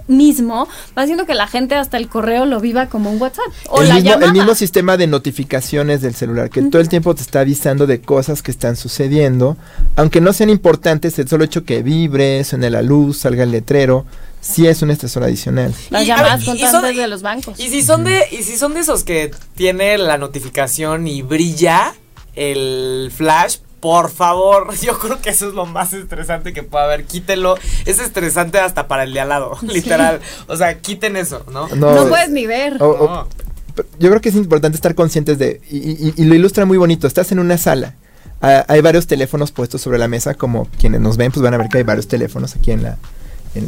mismo 0.07 0.67
va 0.97 1.03
haciendo 1.03 1.25
que 1.25 1.33
la 1.33 1.47
gente 1.47 1.75
hasta 1.75 1.97
el 1.97 2.07
correo 2.07 2.45
lo 2.45 2.59
viva 2.59 2.87
como 2.87 3.11
un 3.11 3.21
WhatsApp. 3.21 3.45
O 3.69 3.81
el, 3.81 3.89
la 3.89 3.95
mismo, 3.95 4.13
el 4.13 4.33
mismo 4.33 4.55
sistema 4.55 4.97
de 4.97 5.07
notificaciones 5.07 6.01
del 6.01 6.15
celular, 6.15 6.49
que 6.49 6.61
todo 6.63 6.81
el 6.81 6.89
tiempo 6.89 7.15
te 7.15 7.21
está 7.21 7.41
avisando 7.41 7.87
de 7.87 8.01
cosas 8.01 8.41
que 8.41 8.51
están 8.51 8.75
sucediendo, 8.75 9.57
aunque 9.95 10.21
no 10.21 10.33
sean 10.33 10.49
importantes, 10.49 11.17
el 11.19 11.27
solo 11.27 11.43
hecho 11.43 11.63
que 11.63 11.83
vibre, 11.83 12.43
suene 12.43 12.69
la 12.69 12.81
luz, 12.81 13.19
salga 13.19 13.43
el 13.43 13.51
letrero, 13.51 14.05
sí 14.41 14.67
es 14.67 14.81
un 14.81 14.91
estresor 14.91 15.23
adicional. 15.23 15.73
Las 15.89 16.05
llamadas 16.05 16.43
constantes 16.43 16.95
de 16.95 17.07
los 17.07 17.21
bancos. 17.21 17.59
Y 17.59 17.69
si 17.69 17.81
son 17.81 18.03
de, 18.03 18.23
y 18.31 18.43
si 18.43 18.57
son 18.57 18.73
de 18.73 18.81
esos 18.81 19.03
que 19.03 19.31
tiene 19.55 19.97
la 19.97 20.17
notificación 20.17 21.07
y 21.07 21.21
brilla 21.21 21.95
el 22.35 23.11
flash, 23.15 23.57
por 23.85 24.09
favor, 24.09 24.73
yo 24.81 24.97
creo 24.97 25.21
que 25.21 25.29
eso 25.29 25.47
es 25.47 25.53
lo 25.53 25.67
más 25.67 25.93
estresante 25.93 26.53
que 26.53 26.63
puede 26.63 26.85
haber. 26.85 27.03
Quítelo. 27.03 27.55
Es 27.85 27.99
estresante 27.99 28.57
hasta 28.57 28.87
para 28.87 29.03
el 29.03 29.13
de 29.13 29.19
al 29.19 29.29
lado, 29.29 29.59
literal. 29.61 30.21
O 30.47 30.57
sea, 30.57 30.79
quiten 30.79 31.15
eso, 31.15 31.45
¿no? 31.53 31.67
No, 31.67 32.07
puedes 32.07 32.31
ni 32.31 32.47
ver. 32.47 32.79
yo 32.79 34.09
creo 34.09 34.21
que 34.21 34.29
es 34.29 34.35
importante 34.35 34.75
estar 34.75 34.95
conscientes 34.95 35.37
de. 35.37 35.61
Y, 35.69 36.25
lo 36.25 36.33
ilustra 36.33 36.65
muy 36.65 36.79
bonito. 36.79 37.05
Estás 37.05 37.31
en 37.31 37.37
una 37.37 37.59
sala. 37.59 37.93
hay 38.41 38.81
varios 38.81 39.05
teléfonos 39.05 39.51
puestos 39.51 39.81
sobre 39.81 39.99
la 39.99 40.07
mesa. 40.07 40.33
Como 40.33 40.65
quienes 40.79 40.99
nos 40.99 41.15
ven, 41.15 41.31
pues 41.31 41.43
van 41.43 41.53
a 41.53 41.57
ver 41.57 41.69
que 41.69 41.77
hay 41.77 41.83
varios 41.83 42.07
teléfonos 42.07 42.55
aquí 42.55 42.71
en 42.71 42.81
la. 42.81 42.97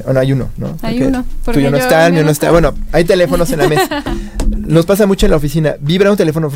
bueno, 0.04 0.20
hay 0.20 0.32
uno, 0.32 0.50
¿no? 0.58 0.80
Hay 0.82 1.00
uno. 1.04 1.26
Tuyo 1.46 1.70
no 1.70 1.78
está, 1.78 2.10
mío 2.10 2.24
no 2.24 2.32
está. 2.32 2.50
Bueno, 2.50 2.74
hay 2.92 3.06
teléfonos 3.06 3.52
en 3.52 3.60
la 3.60 3.68
mesa. 3.68 4.04
Nos 4.58 4.88
pasa 4.88 5.06
mucho 5.06 5.28
en 5.28 5.30
la 5.30 5.38
oficina. 5.38 5.76
Vibra 5.80 6.10
un 6.10 6.18
teléfono 6.18 6.52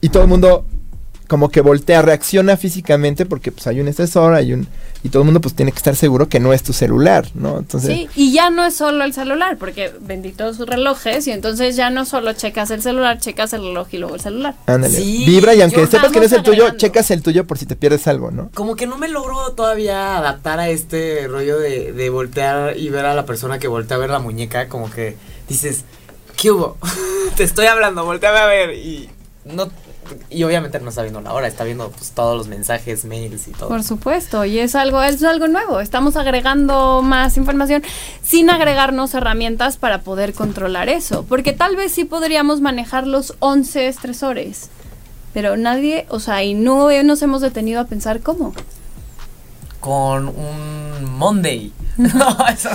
y 0.00 0.08
todo 0.08 0.24
el 0.24 0.28
mundo 0.28 0.64
como 1.28 1.50
que 1.50 1.60
voltea, 1.60 2.02
reacciona 2.02 2.56
físicamente 2.56 3.26
porque 3.26 3.52
pues 3.52 3.66
hay 3.66 3.80
un 3.80 3.88
estresor, 3.88 4.34
hay 4.34 4.52
un 4.52 4.68
y 5.02 5.08
todo 5.08 5.22
el 5.22 5.26
mundo 5.26 5.40
pues 5.40 5.54
tiene 5.54 5.70
que 5.70 5.76
estar 5.76 5.94
seguro 5.94 6.28
que 6.28 6.40
no 6.40 6.52
es 6.52 6.62
tu 6.62 6.72
celular, 6.72 7.28
¿no? 7.34 7.58
Entonces 7.58 7.90
Sí, 7.94 8.08
y 8.16 8.32
ya 8.32 8.50
no 8.50 8.64
es 8.64 8.74
solo 8.74 9.04
el 9.04 9.12
celular, 9.12 9.56
porque 9.56 9.92
benditos 10.00 10.58
relojes 10.58 11.26
y 11.28 11.30
entonces 11.30 11.76
ya 11.76 11.90
no 11.90 12.04
solo 12.04 12.32
checas 12.32 12.70
el 12.70 12.82
celular, 12.82 13.18
checas 13.18 13.52
el 13.52 13.62
reloj 13.62 13.86
y 13.92 13.98
luego 13.98 14.16
el 14.16 14.20
celular. 14.20 14.54
Ándale. 14.66 14.98
Vibra 14.98 15.54
y 15.54 15.60
aunque 15.60 15.86
sepas 15.86 16.10
que 16.10 16.18
no 16.18 16.24
es 16.24 16.32
el 16.32 16.42
tuyo, 16.42 16.70
checas 16.70 17.10
el 17.10 17.22
tuyo 17.22 17.46
por 17.46 17.58
si 17.58 17.66
te 17.66 17.76
pierdes 17.76 18.08
algo, 18.08 18.30
¿no? 18.30 18.50
Como 18.54 18.74
que 18.74 18.86
no 18.86 18.98
me 18.98 19.08
logro 19.08 19.52
todavía 19.52 20.16
adaptar 20.16 20.58
a 20.58 20.68
este 20.70 21.28
rollo 21.28 21.58
de, 21.58 21.92
de 21.92 22.10
voltear 22.10 22.76
y 22.76 22.88
ver 22.88 23.06
a 23.06 23.14
la 23.14 23.26
persona 23.26 23.58
que 23.58 23.68
voltea 23.68 23.96
a 23.96 24.00
ver 24.00 24.10
la 24.10 24.18
muñeca, 24.18 24.68
como 24.68 24.90
que 24.90 25.16
dices, 25.48 25.84
¿qué 26.36 26.50
hubo? 26.50 26.78
te 27.36 27.44
estoy 27.44 27.66
hablando, 27.66 28.04
volteame 28.04 28.38
a 28.38 28.46
ver 28.46 28.74
y 28.74 29.08
no 29.44 29.68
y 30.30 30.42
obviamente 30.44 30.80
no 30.80 30.88
está 30.90 31.02
viendo 31.02 31.20
la 31.20 31.32
hora, 31.32 31.46
está 31.46 31.64
viendo 31.64 31.90
pues, 31.90 32.10
todos 32.10 32.36
los 32.36 32.48
mensajes, 32.48 33.04
mails 33.04 33.48
y 33.48 33.52
todo. 33.52 33.68
Por 33.68 33.82
supuesto, 33.82 34.44
y 34.44 34.58
es 34.58 34.74
algo, 34.74 35.02
es 35.02 35.22
algo 35.22 35.48
nuevo. 35.48 35.80
Estamos 35.80 36.16
agregando 36.16 37.02
más 37.02 37.36
información 37.36 37.82
sin 38.22 38.50
agregarnos 38.50 39.14
herramientas 39.14 39.76
para 39.76 40.02
poder 40.02 40.32
controlar 40.32 40.88
eso. 40.88 41.24
Porque 41.28 41.52
tal 41.52 41.76
vez 41.76 41.92
sí 41.92 42.04
podríamos 42.04 42.60
manejar 42.60 43.06
los 43.06 43.34
11 43.40 43.88
estresores. 43.88 44.70
Pero 45.32 45.56
nadie, 45.56 46.06
o 46.08 46.20
sea, 46.20 46.42
y 46.42 46.54
no 46.54 46.90
nos 47.02 47.22
hemos 47.22 47.40
detenido 47.42 47.80
a 47.80 47.84
pensar 47.84 48.20
cómo. 48.20 48.54
Con 49.80 50.28
un 50.28 51.04
Monday. 51.16 51.72
no, 52.14 52.36
eso 52.48 52.68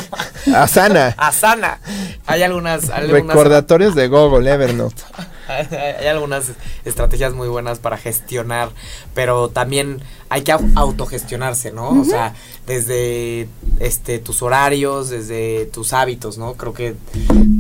Asana. 0.56 1.14
Asana. 1.18 1.80
Hay 2.26 2.42
algunas, 2.42 2.90
algunas 2.90 3.28
recordatorios 3.28 3.94
de 3.94 4.08
Google 4.08 4.52
Evernote. 4.52 5.04
hay 5.48 6.08
algunas 6.08 6.52
estrategias 6.86 7.34
muy 7.34 7.48
buenas 7.48 7.80
para 7.80 7.98
gestionar, 7.98 8.70
pero 9.14 9.50
también 9.50 10.02
hay 10.30 10.44
que 10.44 10.54
autogestionarse, 10.76 11.72
¿no? 11.72 11.90
O 11.90 12.06
sea, 12.06 12.34
desde 12.66 13.48
este 13.80 14.20
tus 14.20 14.42
horarios, 14.42 15.10
desde 15.10 15.66
tus 15.66 15.94
hábitos, 15.94 16.38
¿no? 16.38 16.54
Creo 16.54 16.74
que 16.74 16.96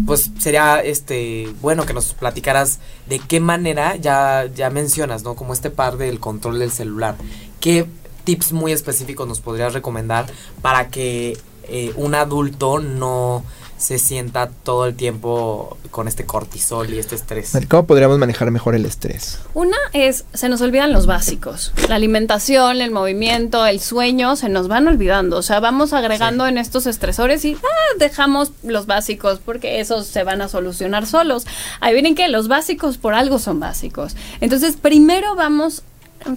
pues 0.07 0.31
sería 0.39 0.79
este 0.79 1.53
bueno 1.61 1.85
que 1.85 1.93
nos 1.93 2.13
platicaras 2.13 2.79
de 3.07 3.19
qué 3.19 3.39
manera 3.39 3.97
ya 3.97 4.47
ya 4.55 4.69
mencionas, 4.69 5.23
¿no? 5.23 5.35
Como 5.35 5.53
este 5.53 5.69
par 5.69 5.97
del 5.97 6.19
control 6.19 6.59
del 6.59 6.71
celular. 6.71 7.15
¿Qué 7.59 7.85
tips 8.23 8.53
muy 8.53 8.71
específicos 8.71 9.27
nos 9.27 9.41
podrías 9.41 9.73
recomendar 9.73 10.27
para 10.61 10.87
que 10.89 11.37
eh, 11.71 11.93
un 11.95 12.15
adulto 12.15 12.79
no 12.79 13.43
se 13.81 13.97
sienta 13.97 14.47
todo 14.47 14.85
el 14.85 14.95
tiempo 14.95 15.77
con 15.89 16.07
este 16.07 16.25
cortisol 16.25 16.93
y 16.93 16.99
este 16.99 17.15
estrés. 17.15 17.57
¿Cómo 17.67 17.87
podríamos 17.87 18.19
manejar 18.19 18.51
mejor 18.51 18.75
el 18.75 18.85
estrés? 18.85 19.39
Una 19.53 19.77
es, 19.91 20.25
se 20.33 20.49
nos 20.49 20.61
olvidan 20.61 20.93
los 20.93 21.07
básicos. 21.07 21.73
La 21.89 21.95
alimentación, 21.95 22.79
el 22.81 22.91
movimiento, 22.91 23.65
el 23.65 23.79
sueño, 23.79 24.35
se 24.35 24.49
nos 24.49 24.67
van 24.67 24.87
olvidando. 24.87 25.37
O 25.37 25.41
sea, 25.41 25.59
vamos 25.59 25.93
agregando 25.93 26.45
en 26.45 26.59
estos 26.59 26.85
estresores 26.85 27.43
y 27.43 27.55
ah, 27.55 27.97
dejamos 27.97 28.51
los 28.63 28.85
básicos 28.85 29.39
porque 29.43 29.79
esos 29.79 30.05
se 30.05 30.23
van 30.23 30.41
a 30.41 30.47
solucionar 30.47 31.07
solos. 31.07 31.47
Ahí 31.79 31.93
vienen 31.93 32.15
que 32.15 32.27
los 32.27 32.47
básicos 32.47 32.97
por 32.97 33.15
algo 33.15 33.39
son 33.39 33.59
básicos. 33.59 34.15
Entonces, 34.41 34.77
primero 34.77 35.35
vamos 35.35 35.83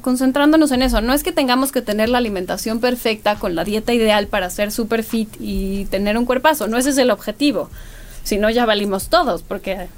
concentrándonos 0.02 0.72
en 0.72 0.82
eso. 0.82 1.00
No 1.00 1.12
es 1.12 1.22
que 1.22 1.32
tengamos 1.32 1.72
que 1.72 1.82
tener 1.82 2.08
la 2.08 2.18
alimentación 2.18 2.80
perfecta 2.80 3.36
con 3.36 3.54
la 3.54 3.64
dieta 3.64 3.92
ideal 3.92 4.26
para 4.26 4.50
ser 4.50 4.72
super 4.72 5.04
fit 5.04 5.28
y 5.38 5.86
tener 5.86 6.18
un 6.18 6.24
cuerpazo. 6.24 6.66
No 6.66 6.78
ese 6.78 6.90
es 6.90 6.98
el 6.98 7.10
objetivo. 7.10 7.70
Si 8.22 8.38
no, 8.38 8.50
ya 8.50 8.66
valimos 8.66 9.08
todos, 9.08 9.42
porque... 9.42 9.88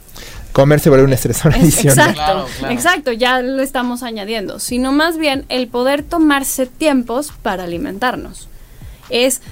Comer 0.52 0.80
se 0.80 0.88
vuelve 0.88 1.04
un 1.04 1.12
estresor 1.12 1.54
adicional. 1.54 2.10
Exacto, 2.10 2.46
exacto, 2.70 3.12
ya 3.12 3.40
lo 3.42 3.62
estamos 3.62 4.02
añadiendo. 4.02 4.58
Sino 4.58 4.90
más 4.90 5.18
bien 5.18 5.44
el 5.48 5.68
poder 5.68 6.02
tomarse 6.02 6.66
tiempos 6.66 7.32
para 7.42 7.64
alimentarnos. 7.64 8.48
Es 9.10 9.42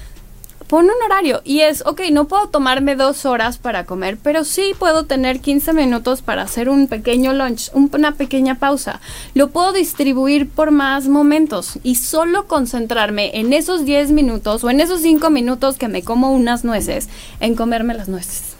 pon 0.75 0.87
un 0.87 1.05
horario 1.05 1.41
y 1.45 1.61
es, 1.61 1.85
ok, 1.87 2.01
no 2.11 2.25
puedo 2.25 2.49
tomarme 2.49 2.97
dos 2.97 3.27
horas 3.27 3.59
para 3.59 3.85
comer, 3.85 4.19
pero 4.21 4.43
sí 4.43 4.73
puedo 4.77 5.05
tener 5.05 5.39
15 5.39 5.73
minutos 5.73 6.21
para 6.21 6.43
hacer 6.43 6.69
un 6.69 6.89
pequeño 6.89 7.33
lunch, 7.33 7.71
una 7.75 8.11
pequeña 8.17 8.57
pausa. 8.57 9.01
Lo 9.35 9.51
puedo 9.51 9.73
distribuir 9.73 10.51
por 10.51 10.73
más 10.73 11.07
momentos 11.07 11.79
y 11.85 11.95
solo 11.95 12.49
concentrarme 12.49 13.39
en 13.39 13.53
esos 13.53 13.85
10 13.85 14.11
minutos 14.11 14.65
o 14.65 14.71
en 14.71 14.81
esos 14.81 15.03
5 15.03 15.31
minutos 15.31 15.77
que 15.77 15.87
me 15.87 16.03
como 16.03 16.33
unas 16.33 16.65
nueces, 16.65 17.09
en 17.39 17.55
comerme 17.55 17.95
las 17.95 18.09
nueces. 18.09 18.57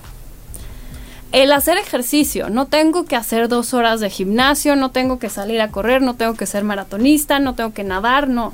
El 1.33 1.51
hacer 1.51 1.79
ejercicio, 1.79 2.49
no 2.49 2.67
tengo 2.67 3.07
que 3.07 3.17
hacer 3.17 3.49
dos 3.49 3.75
horas 3.75 3.99
de 3.99 4.09
gimnasio, 4.09 4.77
no 4.77 4.93
tengo 4.93 5.19
que 5.19 5.31
salir 5.31 5.61
a 5.61 5.73
correr, 5.73 6.01
no 6.01 6.15
tengo 6.15 6.35
que 6.35 6.47
ser 6.47 6.63
maratonista, 6.63 7.41
no 7.41 7.57
tengo 7.57 7.75
que 7.75 7.83
nadar, 7.83 8.29
no. 8.29 8.53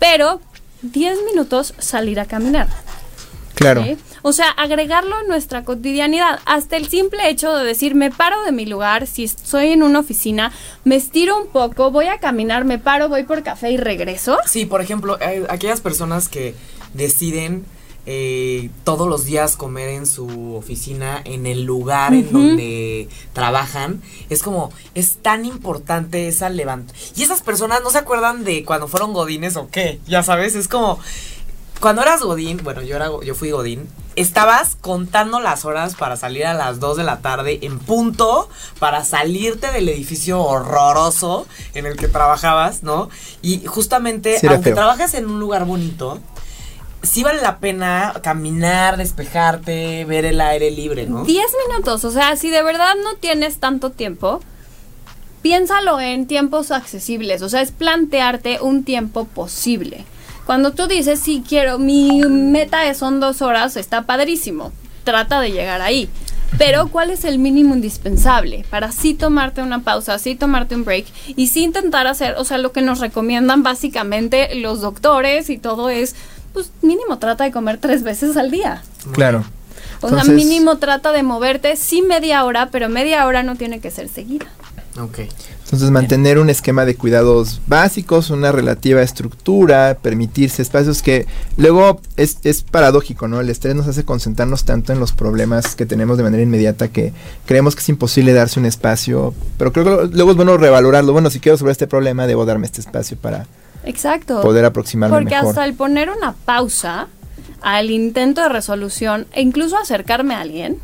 Pero 0.00 0.40
10 0.82 1.18
minutos 1.24 1.74
salir 1.78 2.20
a 2.20 2.26
caminar. 2.26 2.68
Claro. 3.54 3.84
O 4.22 4.32
sea, 4.32 4.48
agregarlo 4.50 5.20
en 5.20 5.28
nuestra 5.28 5.64
cotidianidad. 5.64 6.40
Hasta 6.46 6.76
el 6.76 6.88
simple 6.88 7.28
hecho 7.28 7.54
de 7.56 7.64
decir, 7.64 7.94
me 7.94 8.10
paro 8.10 8.42
de 8.44 8.52
mi 8.52 8.66
lugar, 8.66 9.06
si 9.06 9.24
estoy 9.24 9.68
en 9.68 9.82
una 9.82 10.00
oficina, 10.00 10.52
me 10.84 10.96
estiro 10.96 11.40
un 11.40 11.48
poco, 11.48 11.90
voy 11.90 12.06
a 12.06 12.18
caminar, 12.18 12.64
me 12.64 12.78
paro, 12.78 13.08
voy 13.08 13.24
por 13.24 13.42
café 13.42 13.70
y 13.70 13.76
regreso. 13.76 14.38
Sí, 14.46 14.64
por 14.64 14.80
ejemplo, 14.80 15.18
aquellas 15.48 15.80
personas 15.80 16.28
que 16.28 16.54
deciden 16.94 17.64
eh, 18.06 18.70
todos 18.84 19.08
los 19.08 19.24
días 19.24 19.56
comer 19.56 19.90
en 19.90 20.06
su 20.06 20.54
oficina, 20.54 21.22
en 21.24 21.46
el 21.46 21.64
lugar 21.64 22.14
en 22.14 22.32
donde 22.32 23.08
trabajan, 23.32 24.02
es 24.28 24.42
como, 24.42 24.72
es 24.94 25.18
tan 25.18 25.44
importante 25.44 26.28
esa 26.28 26.48
levanta. 26.48 26.92
Y 27.16 27.22
esas 27.22 27.42
personas 27.42 27.80
no 27.82 27.90
se 27.90 27.98
acuerdan 27.98 28.44
de 28.44 28.64
cuando 28.64 28.88
fueron 28.88 29.12
godines 29.12 29.56
o 29.56 29.68
qué, 29.70 30.00
ya 30.06 30.22
sabes, 30.22 30.54
es 30.54 30.68
como, 30.68 30.98
cuando 31.80 32.02
eras 32.02 32.22
godín, 32.22 32.60
bueno, 32.62 32.82
yo, 32.82 32.96
era, 32.96 33.08
yo 33.24 33.34
fui 33.34 33.50
godín, 33.50 33.88
estabas 34.14 34.76
contando 34.80 35.40
las 35.40 35.64
horas 35.64 35.94
para 35.94 36.16
salir 36.16 36.46
a 36.46 36.54
las 36.54 36.80
2 36.80 36.98
de 36.98 37.04
la 37.04 37.20
tarde 37.20 37.58
en 37.62 37.78
punto, 37.78 38.48
para 38.78 39.04
salirte 39.04 39.72
del 39.72 39.88
edificio 39.88 40.40
horroroso 40.42 41.46
en 41.74 41.86
el 41.86 41.96
que 41.96 42.08
trabajabas, 42.08 42.82
¿no? 42.82 43.10
Y 43.42 43.66
justamente, 43.66 44.38
aunque 44.48 44.72
trabajas 44.72 45.14
en 45.14 45.26
un 45.26 45.40
lugar 45.40 45.64
bonito, 45.64 46.20
sí 47.02 47.22
vale 47.22 47.42
la 47.42 47.58
pena 47.58 48.14
caminar, 48.22 48.96
despejarte, 48.96 50.04
ver 50.04 50.24
el 50.24 50.40
aire 50.40 50.70
libre, 50.70 51.06
¿no? 51.06 51.24
Diez 51.24 51.50
minutos, 51.68 52.04
o 52.04 52.10
sea, 52.10 52.36
si 52.36 52.50
de 52.50 52.62
verdad 52.62 52.94
no 53.02 53.14
tienes 53.14 53.58
tanto 53.58 53.90
tiempo, 53.90 54.40
piénsalo 55.42 56.00
en 56.00 56.26
tiempos 56.26 56.70
accesibles, 56.70 57.42
o 57.42 57.48
sea, 57.48 57.60
es 57.60 57.72
plantearte 57.72 58.60
un 58.60 58.84
tiempo 58.84 59.24
posible. 59.24 60.04
Cuando 60.46 60.72
tú 60.72 60.86
dices, 60.86 61.20
sí 61.20 61.42
quiero, 61.46 61.78
mi 61.78 62.22
meta 62.22 62.92
son 62.94 63.20
dos 63.20 63.42
horas, 63.42 63.76
está 63.76 64.02
padrísimo, 64.02 64.72
trata 65.04 65.40
de 65.40 65.52
llegar 65.52 65.80
ahí. 65.80 66.08
Pero 66.58 66.88
¿cuál 66.88 67.10
es 67.10 67.24
el 67.24 67.38
mínimo 67.38 67.74
indispensable 67.74 68.64
para 68.68 68.92
sí 68.92 69.14
tomarte 69.14 69.62
una 69.62 69.80
pausa, 69.80 70.18
sí 70.18 70.34
tomarte 70.34 70.74
un 70.74 70.84
break 70.84 71.06
y 71.34 71.46
sí 71.46 71.64
intentar 71.64 72.06
hacer, 72.06 72.34
o 72.36 72.44
sea, 72.44 72.58
lo 72.58 72.72
que 72.72 72.82
nos 72.82 73.00
recomiendan 73.00 73.62
básicamente 73.62 74.54
los 74.56 74.82
doctores 74.82 75.48
y 75.48 75.56
todo 75.56 75.88
es 75.88 76.14
pues 76.52 76.70
mínimo 76.82 77.18
trata 77.18 77.44
de 77.44 77.52
comer 77.52 77.78
tres 77.78 78.02
veces 78.02 78.36
al 78.36 78.50
día. 78.50 78.82
Claro. 79.12 79.44
O 80.00 80.08
sea, 80.08 80.24
mínimo 80.24 80.78
trata 80.78 81.12
de 81.12 81.22
moverte, 81.22 81.76
sí 81.76 82.02
media 82.02 82.44
hora, 82.44 82.70
pero 82.70 82.88
media 82.88 83.24
hora 83.26 83.42
no 83.42 83.56
tiene 83.56 83.80
que 83.80 83.90
ser 83.90 84.08
seguida. 84.08 84.46
Ok. 85.00 85.20
Entonces 85.64 85.90
mantener 85.90 86.38
un 86.38 86.50
esquema 86.50 86.84
de 86.84 86.96
cuidados 86.96 87.62
básicos, 87.66 88.28
una 88.28 88.52
relativa 88.52 89.00
estructura, 89.00 89.96
permitirse 90.02 90.60
espacios 90.60 91.00
que 91.00 91.26
luego 91.56 91.98
es, 92.18 92.36
es, 92.42 92.62
paradójico, 92.62 93.26
¿no? 93.26 93.40
El 93.40 93.48
estrés 93.48 93.74
nos 93.74 93.88
hace 93.88 94.04
concentrarnos 94.04 94.64
tanto 94.64 94.92
en 94.92 95.00
los 95.00 95.12
problemas 95.12 95.76
que 95.76 95.86
tenemos 95.86 96.18
de 96.18 96.24
manera 96.24 96.42
inmediata 96.42 96.88
que 96.88 97.14
creemos 97.46 97.74
que 97.74 97.80
es 97.80 97.88
imposible 97.88 98.34
darse 98.34 98.60
un 98.60 98.66
espacio, 98.66 99.32
pero 99.56 99.72
creo 99.72 99.84
que 99.84 100.14
luego 100.14 100.32
es 100.32 100.36
bueno 100.36 100.58
revalorarlo. 100.58 101.14
Bueno, 101.14 101.30
si 101.30 101.40
quiero 101.40 101.56
sobre 101.56 101.72
este 101.72 101.86
problema, 101.86 102.26
debo 102.26 102.44
darme 102.44 102.66
este 102.66 102.82
espacio 102.82 103.16
para 103.16 103.46
Exacto. 103.84 104.40
poder 104.42 104.64
aproximarme 104.64 105.16
Porque 105.16 105.34
hasta 105.34 105.64
el 105.64 105.74
poner 105.74 106.10
una 106.10 106.32
pausa 106.32 107.08
al 107.62 107.90
intento 107.90 108.42
de 108.42 108.48
resolución 108.48 109.26
e 109.32 109.42
incluso 109.42 109.78
acercarme 109.78 110.34
a 110.34 110.40
alguien, 110.40 110.80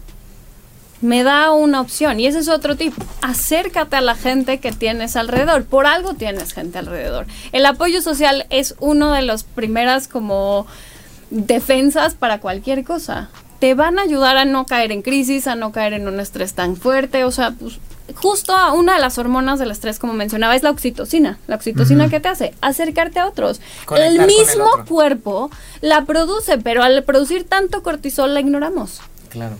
me 1.00 1.22
da 1.22 1.52
una 1.52 1.80
opción. 1.80 2.18
Y 2.20 2.26
ese 2.26 2.40
es 2.40 2.48
otro 2.48 2.76
tipo. 2.76 3.02
Acércate 3.22 3.96
a 3.96 4.00
la 4.00 4.14
gente 4.14 4.58
que 4.58 4.72
tienes 4.72 5.16
alrededor. 5.16 5.64
Por 5.64 5.86
algo 5.86 6.14
tienes 6.14 6.52
gente 6.52 6.78
alrededor. 6.78 7.26
El 7.52 7.66
apoyo 7.66 8.02
social 8.02 8.46
es 8.50 8.74
uno 8.80 9.12
de 9.12 9.22
las 9.22 9.44
primeras 9.44 10.08
como 10.08 10.66
defensas 11.30 12.14
para 12.14 12.40
cualquier 12.40 12.84
cosa. 12.84 13.30
Te 13.58 13.74
van 13.74 13.98
a 13.98 14.02
ayudar 14.02 14.36
a 14.36 14.44
no 14.44 14.66
caer 14.66 14.92
en 14.92 15.02
crisis, 15.02 15.46
a 15.46 15.54
no 15.54 15.72
caer 15.72 15.92
en 15.92 16.06
un 16.06 16.20
estrés 16.20 16.54
tan 16.54 16.76
fuerte. 16.76 17.24
O 17.24 17.30
sea, 17.30 17.50
pues, 17.52 17.78
justo 18.14 18.54
una 18.74 18.94
de 18.94 19.00
las 19.00 19.18
hormonas 19.18 19.58
del 19.58 19.70
estrés, 19.70 19.98
como 19.98 20.12
mencionaba, 20.12 20.54
es 20.54 20.62
la 20.62 20.70
oxitocina. 20.70 21.38
La 21.46 21.56
oxitocina, 21.56 22.08
¿qué 22.08 22.20
te 22.20 22.28
hace? 22.28 22.54
Acercarte 22.60 23.18
a 23.18 23.26
otros. 23.26 23.60
el 23.96 24.26
mismo 24.26 24.68
cuerpo 24.88 25.50
la 25.80 26.04
produce, 26.04 26.58
pero 26.58 26.82
al 26.82 27.02
producir 27.04 27.44
tanto 27.48 27.82
cortisol 27.82 28.34
la 28.34 28.40
ignoramos. 28.40 29.00
Claro. 29.28 29.56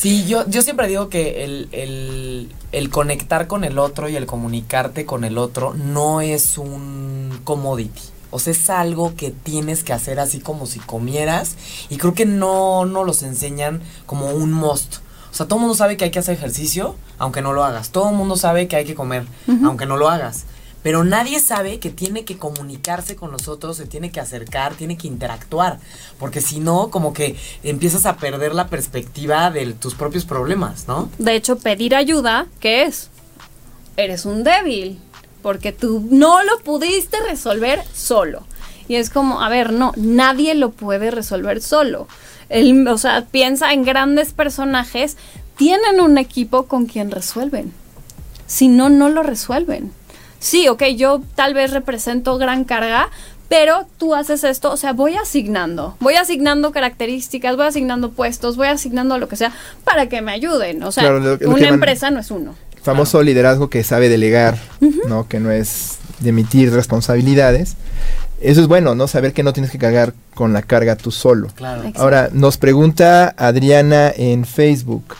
Sí, 0.00 0.24
yo, 0.26 0.48
yo 0.48 0.62
siempre 0.62 0.88
digo 0.88 1.10
que 1.10 1.44
el, 1.44 1.68
el, 1.72 2.48
el, 2.72 2.88
conectar 2.88 3.46
con 3.46 3.64
el 3.64 3.78
otro 3.78 4.08
y 4.08 4.16
el 4.16 4.24
comunicarte 4.24 5.04
con 5.04 5.24
el 5.24 5.36
otro 5.36 5.74
no 5.74 6.22
es 6.22 6.56
un 6.56 7.38
commodity. 7.44 8.00
O 8.30 8.38
sea, 8.38 8.52
es 8.52 8.70
algo 8.70 9.14
que 9.16 9.30
tienes 9.30 9.82
que 9.84 9.92
hacer 9.92 10.20
así 10.20 10.40
como 10.40 10.66
si 10.66 10.78
comieras. 10.78 11.56
Y 11.88 11.96
creo 11.96 12.14
que 12.14 12.26
no 12.26 12.84
nos 12.84 13.06
los 13.06 13.22
enseñan 13.22 13.82
como 14.06 14.30
un 14.30 14.52
must. 14.52 14.96
O 15.30 15.34
sea, 15.34 15.46
todo 15.46 15.58
el 15.58 15.62
mundo 15.62 15.76
sabe 15.76 15.96
que 15.96 16.04
hay 16.04 16.10
que 16.10 16.18
hacer 16.18 16.34
ejercicio, 16.34 16.96
aunque 17.18 17.42
no 17.42 17.52
lo 17.52 17.64
hagas. 17.64 17.90
Todo 17.90 18.10
el 18.10 18.16
mundo 18.16 18.36
sabe 18.36 18.68
que 18.68 18.76
hay 18.76 18.84
que 18.84 18.94
comer, 18.94 19.24
aunque 19.64 19.86
no 19.86 19.96
lo 19.96 20.08
hagas. 20.08 20.44
Pero 20.82 21.04
nadie 21.04 21.40
sabe 21.40 21.78
que 21.78 21.90
tiene 21.90 22.24
que 22.24 22.38
comunicarse 22.38 23.14
con 23.14 23.30
nosotros, 23.30 23.76
se 23.76 23.86
tiene 23.86 24.10
que 24.10 24.18
acercar, 24.18 24.74
tiene 24.74 24.96
que 24.96 25.08
interactuar. 25.08 25.78
Porque 26.18 26.40
si 26.40 26.58
no, 26.58 26.90
como 26.90 27.12
que 27.12 27.36
empiezas 27.62 28.06
a 28.06 28.16
perder 28.16 28.54
la 28.54 28.68
perspectiva 28.68 29.50
de 29.50 29.72
tus 29.74 29.94
propios 29.94 30.24
problemas, 30.24 30.88
¿no? 30.88 31.10
De 31.18 31.34
hecho, 31.34 31.58
pedir 31.58 31.94
ayuda, 31.94 32.46
¿qué 32.60 32.84
es? 32.84 33.10
Eres 33.96 34.24
un 34.24 34.42
débil. 34.42 34.98
Porque 35.42 35.72
tú 35.72 36.06
no 36.10 36.42
lo 36.44 36.58
pudiste 36.60 37.16
resolver 37.28 37.82
solo. 37.92 38.44
Y 38.88 38.96
es 38.96 39.10
como, 39.10 39.42
a 39.42 39.48
ver, 39.48 39.72
no, 39.72 39.92
nadie 39.96 40.54
lo 40.54 40.70
puede 40.70 41.10
resolver 41.10 41.62
solo 41.62 42.08
o 42.88 42.98
sea, 42.98 43.24
piensa 43.30 43.72
en 43.72 43.84
grandes 43.84 44.32
personajes, 44.32 45.16
tienen 45.56 46.00
un 46.00 46.18
equipo 46.18 46.66
con 46.66 46.86
quien 46.86 47.10
resuelven. 47.10 47.72
Si 48.46 48.68
no, 48.68 48.88
no 48.88 49.08
lo 49.08 49.22
resuelven. 49.22 49.92
Sí, 50.40 50.68
ok, 50.68 50.84
yo 50.96 51.20
tal 51.34 51.54
vez 51.54 51.70
represento 51.70 52.38
gran 52.38 52.64
carga, 52.64 53.10
pero 53.48 53.86
tú 53.98 54.14
haces 54.14 54.42
esto, 54.42 54.72
o 54.72 54.76
sea, 54.76 54.92
voy 54.92 55.16
asignando, 55.16 55.96
voy 56.00 56.14
asignando 56.14 56.72
características, 56.72 57.56
voy 57.56 57.66
asignando 57.66 58.10
puestos, 58.10 58.56
voy 58.56 58.68
asignando 58.68 59.18
lo 59.18 59.28
que 59.28 59.36
sea 59.36 59.52
para 59.84 60.08
que 60.08 60.22
me 60.22 60.32
ayuden. 60.32 60.82
O 60.82 60.92
sea, 60.92 61.12
una 61.12 61.68
empresa 61.68 62.10
no 62.10 62.20
es 62.20 62.30
uno. 62.30 62.54
Famoso 62.82 63.22
liderazgo 63.22 63.68
que 63.68 63.84
sabe 63.84 64.08
delegar, 64.08 64.58
¿no? 65.06 65.28
Que 65.28 65.38
no 65.38 65.50
es 65.50 65.98
de 66.20 66.30
emitir 66.30 66.72
responsabilidades. 66.72 67.76
Eso 68.40 68.62
es 68.62 68.68
bueno, 68.68 68.94
¿no? 68.94 69.06
Saber 69.06 69.34
que 69.34 69.42
no 69.42 69.52
tienes 69.52 69.70
que 69.70 69.78
cargar 69.78 70.14
con 70.34 70.52
la 70.52 70.62
carga 70.62 70.96
tú 70.96 71.10
solo. 71.10 71.48
Claro. 71.54 71.82
Ahora, 71.96 72.30
nos 72.32 72.56
pregunta 72.56 73.34
Adriana 73.36 74.10
en 74.16 74.46
Facebook. 74.46 75.16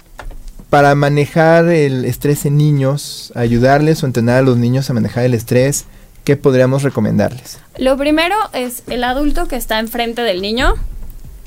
Para 0.70 0.94
manejar 0.94 1.68
el 1.68 2.04
estrés 2.04 2.46
en 2.46 2.56
niños, 2.56 3.32
ayudarles 3.34 4.02
o 4.02 4.06
entrenar 4.06 4.38
a 4.38 4.42
los 4.42 4.56
niños 4.56 4.88
a 4.88 4.94
manejar 4.94 5.24
el 5.24 5.34
estrés, 5.34 5.84
¿qué 6.24 6.36
podríamos 6.36 6.82
recomendarles? 6.82 7.58
Lo 7.76 7.96
primero 7.98 8.36
es 8.54 8.84
el 8.86 9.04
adulto 9.04 9.48
que 9.48 9.56
está 9.56 9.80
enfrente 9.80 10.22
del 10.22 10.40
niño. 10.40 10.74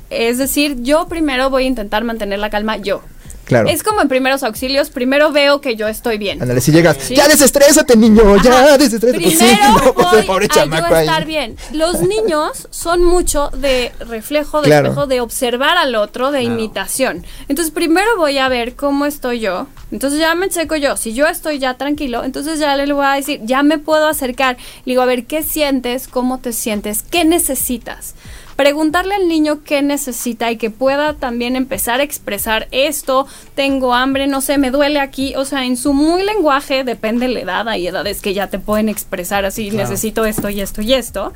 Es 0.10 0.38
decir, 0.38 0.82
yo 0.82 1.08
primero 1.08 1.50
voy 1.50 1.64
a 1.64 1.68
intentar 1.68 2.04
mantener 2.04 2.38
la 2.38 2.50
calma 2.52 2.78
yo. 2.78 3.02
Es 3.70 3.84
como 3.84 4.02
en 4.02 4.08
primeros 4.08 4.44
auxilios, 4.44 4.90
primero 4.90 5.32
veo 5.32 5.62
que 5.62 5.76
yo 5.76 5.88
estoy 5.88 6.18
bien. 6.18 6.42
Ándale, 6.42 6.62
si 6.62 6.72
llegas, 6.72 7.10
ya 7.10 7.28
desestrésate, 7.28 7.96
niño, 7.96 8.38
ya 8.44 8.78
desestrésate. 8.78 9.20
Primero 9.26 9.94
voy 9.94 10.24
pobre 10.24 10.48
a 10.48 11.02
estar 11.02 11.26
bien. 11.26 11.58
Los 11.74 12.02
niños 12.02 12.68
son 12.72 13.04
mucho 13.04 13.50
de 13.50 13.92
reflejo, 14.00 14.62
de 14.62 14.74
de 15.08 15.22
observar 15.22 15.78
al 15.78 15.96
otro, 15.96 16.32
de 16.32 16.44
imitación. 16.44 17.26
Entonces, 17.48 17.74
primero 17.74 18.18
voy 18.18 18.38
a 18.38 18.48
ver 18.50 18.76
cómo 18.76 19.06
estoy 19.06 19.40
yo, 19.40 19.68
Entonces 19.92 20.20
ya 20.20 20.34
me 20.36 20.50
checo 20.50 20.76
yo. 20.76 20.98
Si 20.98 21.14
yo 21.14 21.28
estoy 21.28 21.60
ya 21.60 21.76
tranquilo, 21.76 22.24
entonces 22.24 22.60
ya 22.60 22.76
le 22.76 22.92
voy 22.92 23.06
a 23.06 23.12
decir, 23.12 23.42
ya 23.44 23.62
me 23.62 23.78
puedo 23.78 24.08
acercar. 24.08 24.58
Le 24.86 24.94
digo, 24.94 25.02
a 25.02 25.06
ver, 25.06 25.26
¿qué 25.26 25.44
sientes? 25.44 26.08
¿Cómo 26.08 26.40
te 26.40 26.54
sientes? 26.54 27.04
¿Qué 27.04 27.26
necesitas? 27.26 28.16
Preguntarle 28.56 29.16
al 29.16 29.28
niño 29.28 29.62
qué 29.64 29.82
necesita 29.82 30.52
y 30.52 30.58
que 30.58 30.70
pueda 30.70 31.14
también 31.14 31.56
empezar 31.56 32.00
a 32.00 32.04
expresar 32.04 32.68
esto, 32.72 33.28
tengo 33.56 33.94
hambre, 33.94 34.28
no 34.28 34.42
sé, 34.42 34.58
me 34.58 34.72
duele 34.72 35.00
aquí, 35.00 35.36
o 35.36 35.46
sea, 35.46 35.66
en 35.66 35.78
su 35.78 35.94
muy 35.94 36.24
lenguaje, 36.24 36.84
depende 36.84 37.28
de 37.28 37.34
la 37.34 37.40
edad, 37.42 37.70
hay 37.70 37.88
edades 37.88 38.22
que 38.22 38.34
ya 38.34 38.48
te 38.48 38.60
pueden 38.60 38.90
expresar 38.90 39.46
así, 39.46 39.72
necesito 39.72 40.26
esto 40.26 40.50
y 40.50 40.62
esto 40.62 40.82
y 40.82 40.94
esto, 40.94 41.34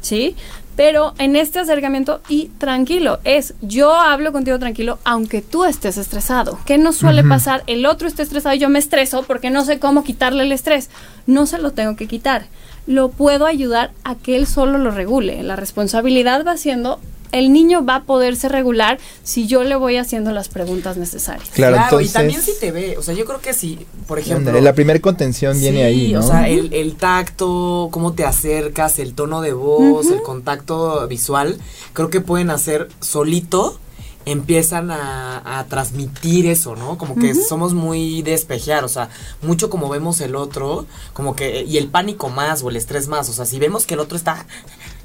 ¿sí? 0.00 0.36
Pero 0.76 1.14
en 1.16 1.36
este 1.36 1.58
acercamiento, 1.58 2.20
y 2.28 2.48
tranquilo, 2.58 3.18
es 3.24 3.54
yo 3.62 3.94
hablo 3.94 4.30
contigo 4.30 4.58
tranquilo, 4.58 4.98
aunque 5.04 5.40
tú 5.40 5.64
estés 5.64 5.96
estresado. 5.96 6.58
¿Qué 6.66 6.76
nos 6.76 6.96
suele 6.96 7.24
pasar? 7.24 7.64
El 7.66 7.86
otro 7.86 8.06
está 8.06 8.22
estresado 8.22 8.54
y 8.54 8.58
yo 8.58 8.68
me 8.68 8.78
estreso 8.78 9.22
porque 9.22 9.48
no 9.48 9.64
sé 9.64 9.78
cómo 9.78 10.04
quitarle 10.04 10.42
el 10.42 10.52
estrés. 10.52 10.90
No 11.26 11.46
se 11.46 11.58
lo 11.58 11.70
tengo 11.72 11.96
que 11.96 12.06
quitar 12.06 12.46
lo 12.86 13.10
puedo 13.10 13.46
ayudar 13.46 13.92
a 14.04 14.14
que 14.14 14.36
él 14.36 14.46
solo 14.46 14.78
lo 14.78 14.90
regule. 14.90 15.42
La 15.42 15.56
responsabilidad 15.56 16.44
va 16.46 16.56
siendo 16.56 17.00
el 17.32 17.52
niño 17.52 17.84
va 17.84 17.96
a 17.96 18.02
poderse 18.04 18.48
regular 18.48 18.98
si 19.22 19.46
yo 19.46 19.64
le 19.64 19.76
voy 19.76 19.96
haciendo 19.96 20.32
las 20.32 20.48
preguntas 20.48 20.96
necesarias. 20.96 21.48
Claro, 21.52 22.00
y 22.00 22.08
también 22.08 22.40
si 22.40 22.52
te 22.58 22.70
ve, 22.70 22.96
o 22.98 23.02
sea, 23.02 23.14
yo 23.14 23.24
creo 23.24 23.40
que 23.40 23.52
si, 23.52 23.78
por 24.06 24.18
ejemplo... 24.18 24.58
la 24.60 24.74
primera 24.74 25.00
contención 25.00 25.58
viene 25.58 25.84
ahí, 25.84 26.12
¿no? 26.12 26.20
o 26.20 26.22
sea, 26.22 26.48
el, 26.48 26.96
tacto, 26.96 27.88
cómo 27.90 28.12
te 28.12 28.24
acercas, 28.24 28.98
el 28.98 29.14
tono 29.14 29.40
de 29.42 29.52
voz, 29.52 30.10
el 30.10 30.22
contacto 30.22 31.06
visual, 31.08 31.58
creo 31.92 32.10
que 32.10 32.20
pueden 32.20 32.50
hacer 32.50 32.88
solito 33.00 33.78
empiezan 34.26 34.90
a, 34.90 35.64
transmitir 35.70 36.46
eso, 36.46 36.76
¿no? 36.76 36.98
Como 36.98 37.14
que 37.16 37.34
somos 37.34 37.72
muy 37.72 38.22
despejear, 38.22 38.84
o 38.84 38.88
sea, 38.88 39.08
mucho 39.40 39.70
como 39.70 39.88
vemos 39.88 40.20
el 40.20 40.36
otro, 40.36 40.86
como 41.12 41.34
que, 41.34 41.64
y 41.64 41.78
el 41.78 41.88
pánico 41.88 42.28
más 42.28 42.62
o 42.62 42.68
el 42.68 42.76
estrés 42.76 43.08
más, 43.08 43.28
o 43.28 43.32
sea, 43.32 43.46
si 43.46 43.58
vemos 43.58 43.86
que 43.86 43.94
el 43.94 44.00
otro 44.00 44.16
está, 44.16 44.44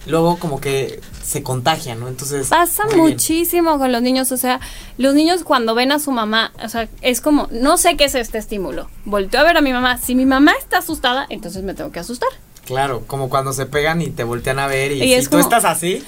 luego 0.08 0.38
como 0.38 0.60
que 0.60 1.00
se 1.24 1.44
contagia, 1.44 1.96
¿no? 1.96 2.08
Entonces... 2.08 2.48
Pasa 2.48 2.84
muchísimo 2.96 3.78
con 3.78 3.92
los 3.92 4.02
niños, 4.02 4.32
o 4.32 4.38
sea, 4.38 4.60
los 4.98 5.14
niños 5.14 5.44
cuando 5.44 5.76
ven 5.76 5.92
a 5.92 6.00
su 6.00 6.12
mamá, 6.12 6.52
o 6.64 6.68
sea, 6.68 6.90
es 7.02 7.22
como, 7.22 7.48
no 7.52 7.78
sé 7.78 7.96
qué 7.98 8.06
es 8.06 8.16
este 8.16 8.40
estímulo, 8.40 8.90
volteo 9.06 9.40
a 9.40 9.44
ver 9.44 9.58
a 9.58 9.62
mi 9.62 9.72
mamá, 9.72 9.98
si 9.98 10.16
mi 10.16 10.26
mamá 10.26 10.54
está 10.60 10.80
asustada, 10.80 11.28
entonces 11.30 11.64
me 11.64 11.74
tengo 11.74 11.92
que 11.92 12.00
asustar. 12.00 12.30
Claro, 12.66 13.04
como 13.08 13.30
cuando 13.30 13.54
se 13.54 13.66
pegan 13.66 14.02
y 14.02 14.12
te 14.12 14.24
voltean 14.24 14.60
a 14.60 14.68
ver 14.68 14.92
y, 14.92 15.22
si 15.22 15.28
tú 15.28 15.40
estás 15.40 15.66
así. 15.66 16.04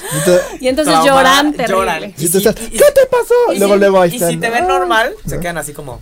Y 0.60 0.68
entonces 0.68 0.94
lloran, 1.04 1.56
lloran. 1.68 2.14
Y, 2.18 2.30
¿Qué 2.30 2.40
te 2.40 3.06
pasó? 3.10 3.54
Y 3.54 3.60
luego, 3.60 3.76
luego 3.76 4.06
Y 4.06 4.20
si 4.20 4.38
te 4.38 4.50
ven 4.50 4.68
normal, 4.68 5.14
se 5.26 5.40
quedan 5.40 5.58
así 5.58 5.74
como. 5.74 6.00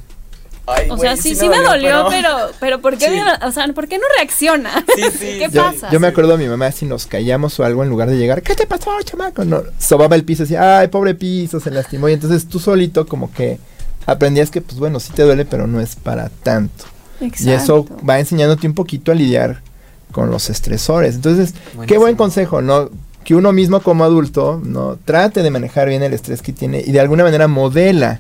o 0.90 0.98
sea, 0.98 1.16
sí, 1.16 1.36
sí, 1.36 1.48
me 1.48 1.60
dolió, 1.60 2.06
pero, 2.10 2.52
pero, 2.60 2.82
¿por, 2.82 2.98
qué 2.98 3.24
o 3.44 3.52
sea, 3.52 3.68
¿por 3.74 3.88
qué 3.88 3.98
no 3.98 4.04
reacciona? 4.18 4.86
Sí, 4.96 5.04
sí. 5.18 5.40
¿Qué 5.40 5.50
pasa? 5.50 5.90
Yo 5.90 6.00
me 6.00 6.08
acuerdo 6.08 6.34
a 6.34 6.38
mi 6.38 6.48
mamá 6.48 6.72
si 6.72 6.86
nos 6.86 7.08
callamos 7.08 7.60
o 7.60 7.64
algo 7.64 7.84
en 7.84 7.90
lugar 7.90 8.10
de 8.10 8.18
llegar, 8.18 8.42
¿qué 8.42 8.54
te 8.54 8.68
pasó, 8.68 8.92
chamaco? 9.04 9.46
No, 9.46 9.64
sobaba 9.80 10.16
el 10.16 10.26
piso 10.26 10.44
y 10.44 10.46
decía, 10.46 10.80
ay, 10.80 10.90
pobre 10.90 11.16
piso, 11.16 11.60
se 11.60 11.72
lastimó. 11.72 12.10
Y 12.10 12.14
entonces 12.14 12.48
tú 12.48 12.60
solito 12.60 13.08
como 13.08 13.32
que 13.34 13.58
aprendías 14.06 14.52
que, 14.52 14.62
pues 14.62 14.78
bueno, 14.78 15.00
sí 15.00 15.14
te 15.14 15.24
duele, 15.24 15.46
pero 15.46 15.66
no 15.66 15.80
es 15.80 15.96
para 15.96 16.30
tanto. 16.30 16.86
Exacto. 17.22 17.50
Y 17.50 17.54
eso 17.54 17.88
va 18.08 18.20
enseñándote 18.20 18.68
un 18.68 18.74
poquito 18.74 19.12
a 19.12 19.16
lidiar 19.16 19.62
con 20.12 20.30
los 20.30 20.50
estresores. 20.50 21.16
Entonces, 21.16 21.54
qué 21.88 21.98
buen 21.98 22.16
consejo, 22.16 22.62
¿no? 22.62 22.90
Que 23.24 23.36
uno 23.36 23.52
mismo 23.52 23.82
como 23.82 24.04
adulto, 24.04 24.62
¿no? 24.64 24.98
Trate 25.04 25.44
de 25.44 25.52
manejar 25.52 25.90
bien 25.90 26.04
el 26.04 26.14
estrés 26.14 26.42
que 26.42 26.54
tiene 26.54 26.82
y 26.86 26.92
de 26.92 27.00
alguna 27.00 27.24
manera 27.24 27.48
modela 27.48 28.20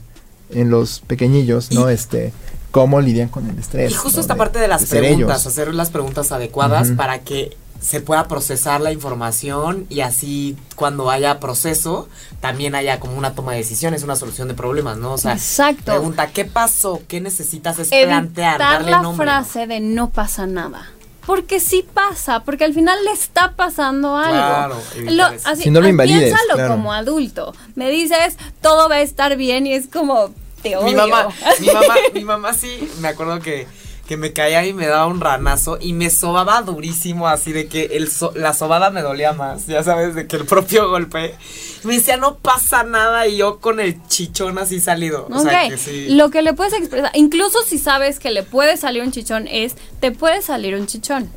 en 0.53 0.69
los 0.69 0.99
pequeñillos, 1.01 1.71
¿no? 1.71 1.89
este, 1.89 2.33
cómo 2.71 3.01
lidian 3.01 3.29
con 3.29 3.49
el 3.49 3.57
estrés. 3.57 3.91
Y 3.91 3.95
justo 3.95 4.21
esta 4.21 4.35
parte 4.35 4.59
de 4.59 4.67
las 4.67 4.85
preguntas, 4.85 5.45
hacer 5.47 5.73
las 5.73 5.89
preguntas 5.89 6.31
adecuadas 6.31 6.91
para 6.91 7.19
que 7.19 7.55
se 7.81 7.99
pueda 7.99 8.27
procesar 8.27 8.79
la 8.79 8.91
información 8.91 9.87
y 9.89 10.01
así 10.01 10.55
cuando 10.75 11.09
haya 11.09 11.39
proceso 11.39 12.07
también 12.39 12.75
haya 12.75 12.99
como 12.99 13.17
una 13.17 13.33
toma 13.33 13.53
de 13.53 13.57
decisiones, 13.57 14.03
una 14.03 14.15
solución 14.15 14.47
de 14.47 14.53
problemas, 14.53 14.97
¿no? 14.97 15.13
O 15.13 15.17
sea, 15.17 15.37
pregunta, 15.83 16.27
¿qué 16.27 16.45
pasó? 16.45 17.01
¿Qué 17.07 17.19
necesitas? 17.19 17.79
Es 17.79 17.89
plantear, 17.89 18.59
darle 18.59 18.91
la 18.91 19.11
frase 19.13 19.65
de 19.65 19.79
no 19.79 20.11
pasa 20.11 20.45
nada. 20.45 20.91
Porque 21.31 21.61
sí 21.61 21.85
pasa, 21.93 22.41
porque 22.43 22.65
al 22.65 22.73
final 22.73 23.05
le 23.05 23.11
está 23.11 23.53
pasando 23.53 24.17
algo. 24.17 24.81
Claro, 25.07 25.33
así, 25.45 25.63
si 25.63 25.71
no 25.71 25.79
lo 25.79 25.87
invalides, 25.87 26.35
piénsalo 26.35 26.67
como 26.67 26.91
adulto. 26.91 27.55
Me 27.75 27.89
dices, 27.89 28.35
todo 28.61 28.89
va 28.89 28.95
a 28.95 29.01
estar 29.01 29.37
bien 29.37 29.65
y 29.65 29.73
es 29.73 29.87
como, 29.87 30.33
te 30.61 30.75
odio. 30.75 30.87
Mi 30.87 30.93
mamá, 30.93 31.29
mi 31.61 31.67
mamá, 31.67 31.95
mi 32.13 32.23
mamá 32.25 32.53
sí, 32.53 32.91
me 32.99 33.07
acuerdo 33.07 33.39
que 33.39 33.65
que 34.07 34.17
me 34.17 34.33
caía 34.33 34.65
y 34.65 34.73
me 34.73 34.87
daba 34.87 35.07
un 35.07 35.21
ranazo 35.21 35.77
y 35.79 35.93
me 35.93 36.09
sobaba 36.09 36.61
durísimo, 36.61 37.27
así 37.27 37.51
de 37.53 37.67
que 37.67 37.85
el 37.93 38.09
la 38.35 38.53
sobada 38.53 38.89
me 38.89 39.01
dolía 39.01 39.33
más, 39.33 39.67
ya 39.67 39.83
sabes, 39.83 40.15
de 40.15 40.27
que 40.27 40.35
el 40.35 40.45
propio 40.45 40.89
golpe. 40.89 41.35
Me 41.83 41.95
decía, 41.95 42.17
no 42.17 42.35
pasa 42.37 42.83
nada 42.83 43.27
y 43.27 43.37
yo 43.37 43.59
con 43.59 43.79
el 43.79 44.05
chichón 44.07 44.57
así 44.57 44.79
salido. 44.79 45.27
O 45.31 45.39
sea, 45.39 45.69
que 45.69 45.77
sí. 45.77 46.09
Lo 46.09 46.29
que 46.29 46.41
le 46.41 46.53
puedes 46.53 46.73
expresar, 46.73 47.11
incluso 47.15 47.63
si 47.63 47.77
sabes 47.77 48.19
que 48.19 48.31
le 48.31 48.43
puede 48.43 48.77
salir 48.77 49.01
un 49.01 49.11
chichón, 49.11 49.47
es, 49.47 49.75
te 49.99 50.11
puede 50.11 50.41
salir 50.41 50.75
un 50.75 50.85
chichón. 50.85 51.29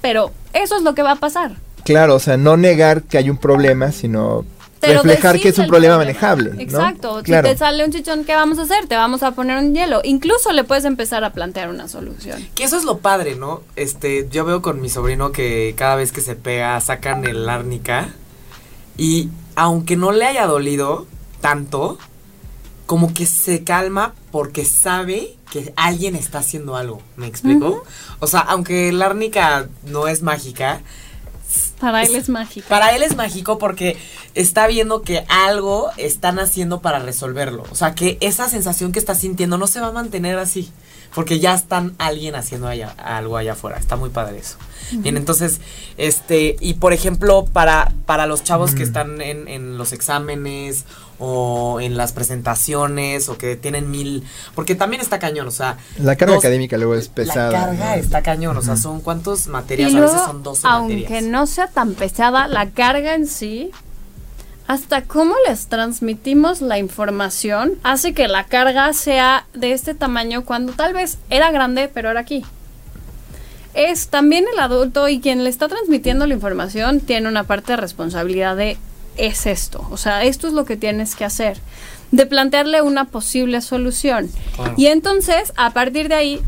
Pero 0.00 0.32
eso 0.52 0.76
es 0.76 0.82
lo 0.82 0.94
que 0.94 1.02
va 1.02 1.12
a 1.12 1.16
pasar. 1.16 1.56
Claro, 1.84 2.16
o 2.16 2.18
sea, 2.18 2.36
no 2.36 2.56
negar 2.56 3.02
que 3.02 3.18
hay 3.18 3.30
un 3.30 3.38
problema, 3.38 3.92
sino 3.92 4.44
reflejar 4.94 5.38
que 5.38 5.48
es 5.48 5.58
un 5.58 5.66
problema, 5.66 5.96
manejable. 5.98 6.62
Exacto. 6.62 7.22
Si 7.24 7.32
te 7.32 7.56
sale 7.56 7.84
un 7.84 7.92
chichón, 7.92 8.24
¿qué 8.24 8.34
vamos 8.34 8.58
a 8.58 8.62
hacer? 8.62 8.86
Te 8.86 8.96
vamos 8.96 9.22
a 9.22 9.32
poner 9.32 9.58
un 9.58 9.74
hielo. 9.74 10.00
Incluso 10.04 10.52
le 10.52 10.64
puedes 10.64 10.84
empezar 10.84 11.24
a 11.24 11.32
plantear 11.32 11.68
una 11.68 11.88
solución. 11.88 12.46
Que 12.54 12.64
eso 12.64 12.76
es 12.76 12.84
lo 12.84 12.98
padre, 12.98 13.36
¿no? 13.36 13.62
Este, 13.76 14.28
yo 14.30 14.44
veo 14.44 14.62
con 14.62 14.80
mi 14.80 14.88
sobrino 14.88 15.32
que 15.32 15.74
cada 15.76 15.96
vez 15.96 16.12
que 16.12 16.20
se 16.20 16.36
pega 16.36 16.80
sacan 16.80 17.24
el 17.26 17.48
árnica 17.48 18.08
y 18.96 19.30
aunque 19.54 19.96
no 19.96 20.12
le 20.12 20.26
haya 20.26 20.46
dolido 20.46 21.06
tanto, 21.40 21.98
como 22.86 23.12
que 23.12 23.26
se 23.26 23.64
calma 23.64 24.14
porque 24.30 24.64
sabe 24.64 25.36
que 25.50 25.72
alguien 25.76 26.14
está 26.16 26.38
haciendo 26.38 26.76
algo. 26.76 27.02
¿Me 27.16 27.26
explico? 27.26 27.84
O 28.20 28.26
sea, 28.26 28.40
aunque 28.40 28.88
el 28.88 29.02
árnica 29.02 29.68
no 29.84 30.08
es 30.08 30.22
mágica, 30.22 30.80
para 31.80 32.02
él 32.02 32.14
es 32.14 32.28
mágico. 32.28 32.68
Para 32.68 32.94
él 32.94 33.02
es 33.02 33.16
mágico 33.16 33.58
porque 33.58 33.96
está 34.34 34.66
viendo 34.66 35.02
que 35.02 35.24
algo 35.28 35.90
están 35.96 36.38
haciendo 36.38 36.80
para 36.80 36.98
resolverlo. 36.98 37.64
O 37.70 37.74
sea, 37.74 37.94
que 37.94 38.18
esa 38.20 38.48
sensación 38.48 38.92
que 38.92 38.98
está 38.98 39.14
sintiendo 39.14 39.58
no 39.58 39.66
se 39.66 39.80
va 39.80 39.88
a 39.88 39.92
mantener 39.92 40.38
así. 40.38 40.70
Porque 41.14 41.38
ya 41.38 41.54
están 41.54 41.94
alguien 41.98 42.34
haciendo 42.34 42.68
allá, 42.68 42.90
algo 42.98 43.36
allá 43.36 43.52
afuera. 43.52 43.78
Está 43.78 43.96
muy 43.96 44.10
padre 44.10 44.38
eso. 44.38 44.56
Bien, 44.92 45.16
entonces, 45.16 45.60
este, 45.96 46.56
y 46.60 46.74
por 46.74 46.92
ejemplo, 46.92 47.46
para, 47.46 47.92
para 48.04 48.26
los 48.26 48.44
chavos 48.44 48.74
que 48.74 48.82
están 48.82 49.20
en, 49.22 49.48
en 49.48 49.78
los 49.78 49.92
exámenes 49.92 50.84
o 51.18 51.80
en 51.80 51.96
las 51.96 52.12
presentaciones 52.12 53.28
o 53.28 53.38
que 53.38 53.56
tienen 53.56 53.90
mil 53.90 54.24
porque 54.54 54.74
también 54.74 55.00
está 55.02 55.18
cañón 55.18 55.48
o 55.48 55.50
sea 55.50 55.78
la 55.98 56.16
carga 56.16 56.36
académica 56.36 56.76
luego 56.76 56.94
es 56.94 57.08
pesada 57.08 57.50
la 57.50 57.66
carga 57.66 57.96
está 57.96 58.22
cañón 58.22 58.56
o 58.56 58.62
sea 58.62 58.76
son 58.76 59.00
cuántos 59.00 59.46
materias 59.46 59.94
a 59.94 60.00
veces 60.00 60.20
son 60.24 60.42
12 60.42 60.62
aunque 60.64 61.22
no 61.22 61.46
sea 61.46 61.68
tan 61.68 61.94
pesada 61.94 62.48
la 62.48 62.70
carga 62.70 63.14
en 63.14 63.26
sí 63.26 63.70
hasta 64.66 65.02
cómo 65.02 65.34
les 65.46 65.68
transmitimos 65.68 66.60
la 66.60 66.78
información 66.78 67.74
hace 67.82 68.14
que 68.14 68.28
la 68.28 68.44
carga 68.44 68.92
sea 68.92 69.46
de 69.54 69.72
este 69.72 69.94
tamaño 69.94 70.44
cuando 70.44 70.72
tal 70.72 70.92
vez 70.92 71.18
era 71.30 71.50
grande 71.50 71.88
pero 71.92 72.10
era 72.10 72.20
aquí. 72.20 72.44
Es 73.74 74.08
también 74.08 74.46
el 74.52 74.58
adulto 74.58 75.08
y 75.08 75.20
quien 75.20 75.44
le 75.44 75.50
está 75.50 75.68
transmitiendo 75.68 76.26
la 76.26 76.34
información 76.34 77.00
tiene 77.00 77.28
una 77.28 77.44
parte 77.44 77.72
de 77.72 77.76
responsabilidad 77.76 78.56
de 78.56 78.78
es 79.16 79.46
esto, 79.46 79.86
o 79.90 79.96
sea, 79.96 80.24
esto 80.24 80.46
es 80.46 80.52
lo 80.52 80.64
que 80.64 80.76
tienes 80.76 81.14
que 81.14 81.24
hacer, 81.24 81.58
de 82.10 82.26
plantearle 82.26 82.82
una 82.82 83.06
posible 83.06 83.60
solución. 83.60 84.30
Y 84.76 84.86
entonces, 84.86 85.52
a 85.56 85.70
partir 85.70 86.08
de 86.08 86.14
ahí, 86.14 86.42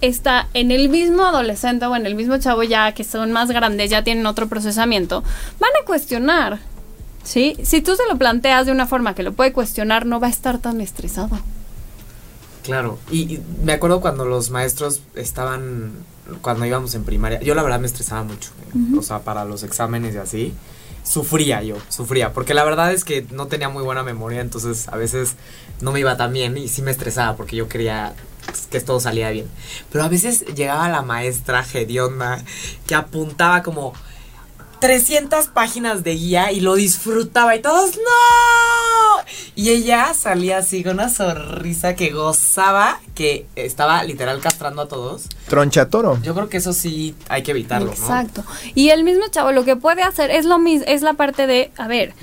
está 0.00 0.48
en 0.54 0.70
el 0.70 0.88
mismo 0.88 1.24
adolescente 1.24 1.86
o 1.86 1.96
en 1.96 2.06
el 2.06 2.14
mismo 2.14 2.38
chavo 2.38 2.62
ya 2.62 2.92
que 2.92 3.04
son 3.04 3.32
más 3.32 3.50
grandes, 3.50 3.90
ya 3.90 4.04
tienen 4.04 4.26
otro 4.26 4.48
procesamiento, 4.48 5.22
van 5.58 5.70
a 5.80 5.84
cuestionar. 5.84 6.58
¿Sí? 7.24 7.56
Si 7.62 7.82
tú 7.82 7.94
se 7.94 8.06
lo 8.08 8.16
planteas 8.16 8.64
de 8.64 8.72
una 8.72 8.86
forma 8.86 9.14
que 9.14 9.22
lo 9.22 9.32
puede 9.32 9.52
cuestionar, 9.52 10.06
no 10.06 10.18
va 10.18 10.28
a 10.28 10.30
estar 10.30 10.58
tan 10.58 10.80
estresado. 10.80 11.38
Claro, 12.62 12.98
y, 13.10 13.40
me 13.64 13.72
acuerdo 13.72 14.00
cuando 14.00 14.24
los 14.24 14.50
maestros 14.50 15.02
estaban, 15.14 15.92
cuando 16.40 16.64
íbamos 16.64 16.94
en 16.94 17.04
primaria, 17.04 17.40
yo 17.40 17.54
la 17.54 17.62
verdad 17.62 17.80
me 17.80 17.86
estresaba 17.86 18.22
mucho, 18.22 18.50
o 18.96 19.02
sea, 19.02 19.20
para 19.20 19.44
los 19.44 19.62
exámenes 19.62 20.14
y 20.14 20.18
así, 20.18 20.54
sufría 21.08 21.62
yo, 21.62 21.76
sufría, 21.88 22.32
porque 22.32 22.52
la 22.52 22.64
verdad 22.64 22.92
es 22.92 23.04
que 23.04 23.26
no 23.30 23.46
tenía 23.46 23.68
muy 23.70 23.82
buena 23.82 24.02
memoria, 24.02 24.40
entonces 24.40 24.88
a 24.88 24.96
veces 24.96 25.36
no 25.80 25.92
me 25.92 26.00
iba 26.00 26.16
tan 26.16 26.32
bien 26.32 26.58
y 26.58 26.68
sí 26.68 26.82
me 26.82 26.90
estresaba 26.90 27.36
porque 27.36 27.56
yo 27.56 27.68
quería 27.68 28.14
que 28.70 28.80
todo 28.80 29.00
salía 29.00 29.30
bien. 29.30 29.48
Pero 29.90 30.04
a 30.04 30.08
veces 30.08 30.44
llegaba 30.54 30.88
la 30.88 31.02
maestra 31.02 31.64
hedionda 31.72 32.42
que 32.86 32.94
apuntaba 32.94 33.62
como 33.62 33.94
300 34.80 35.48
páginas 35.48 36.04
de 36.04 36.14
guía 36.14 36.52
y 36.52 36.60
lo 36.60 36.74
disfrutaba 36.74 37.56
y 37.56 37.62
todos, 37.62 37.96
¡no! 37.96 39.24
Y 39.54 39.70
ella 39.70 40.14
salía 40.14 40.58
así 40.58 40.84
con 40.84 40.94
una 40.94 41.08
sonrisa 41.08 41.94
que 41.94 42.10
gozaba, 42.10 43.00
que 43.14 43.46
estaba 43.56 44.02
literal 44.04 44.40
castrando 44.40 44.82
a 44.82 44.88
todos. 44.88 45.24
Troncha 45.48 45.88
toro. 45.88 46.18
Yo 46.22 46.34
creo 46.34 46.48
que 46.48 46.58
eso 46.58 46.72
sí 46.72 47.14
hay 47.28 47.42
que 47.42 47.50
evitarlo, 47.50 47.90
Exacto. 47.90 48.44
Y 48.74 48.90
el 48.90 49.04
mismo 49.04 49.26
chavo 49.28 49.52
lo 49.52 49.64
que 49.64 49.76
puede 49.76 50.02
hacer 50.02 50.30
es 50.30 50.44
lo 50.44 50.58
mismo, 50.58 50.84
es 50.86 51.02
la 51.02 51.14
parte 51.14 51.46
de, 51.46 51.72
a 51.76 51.88
ver, 51.88 52.14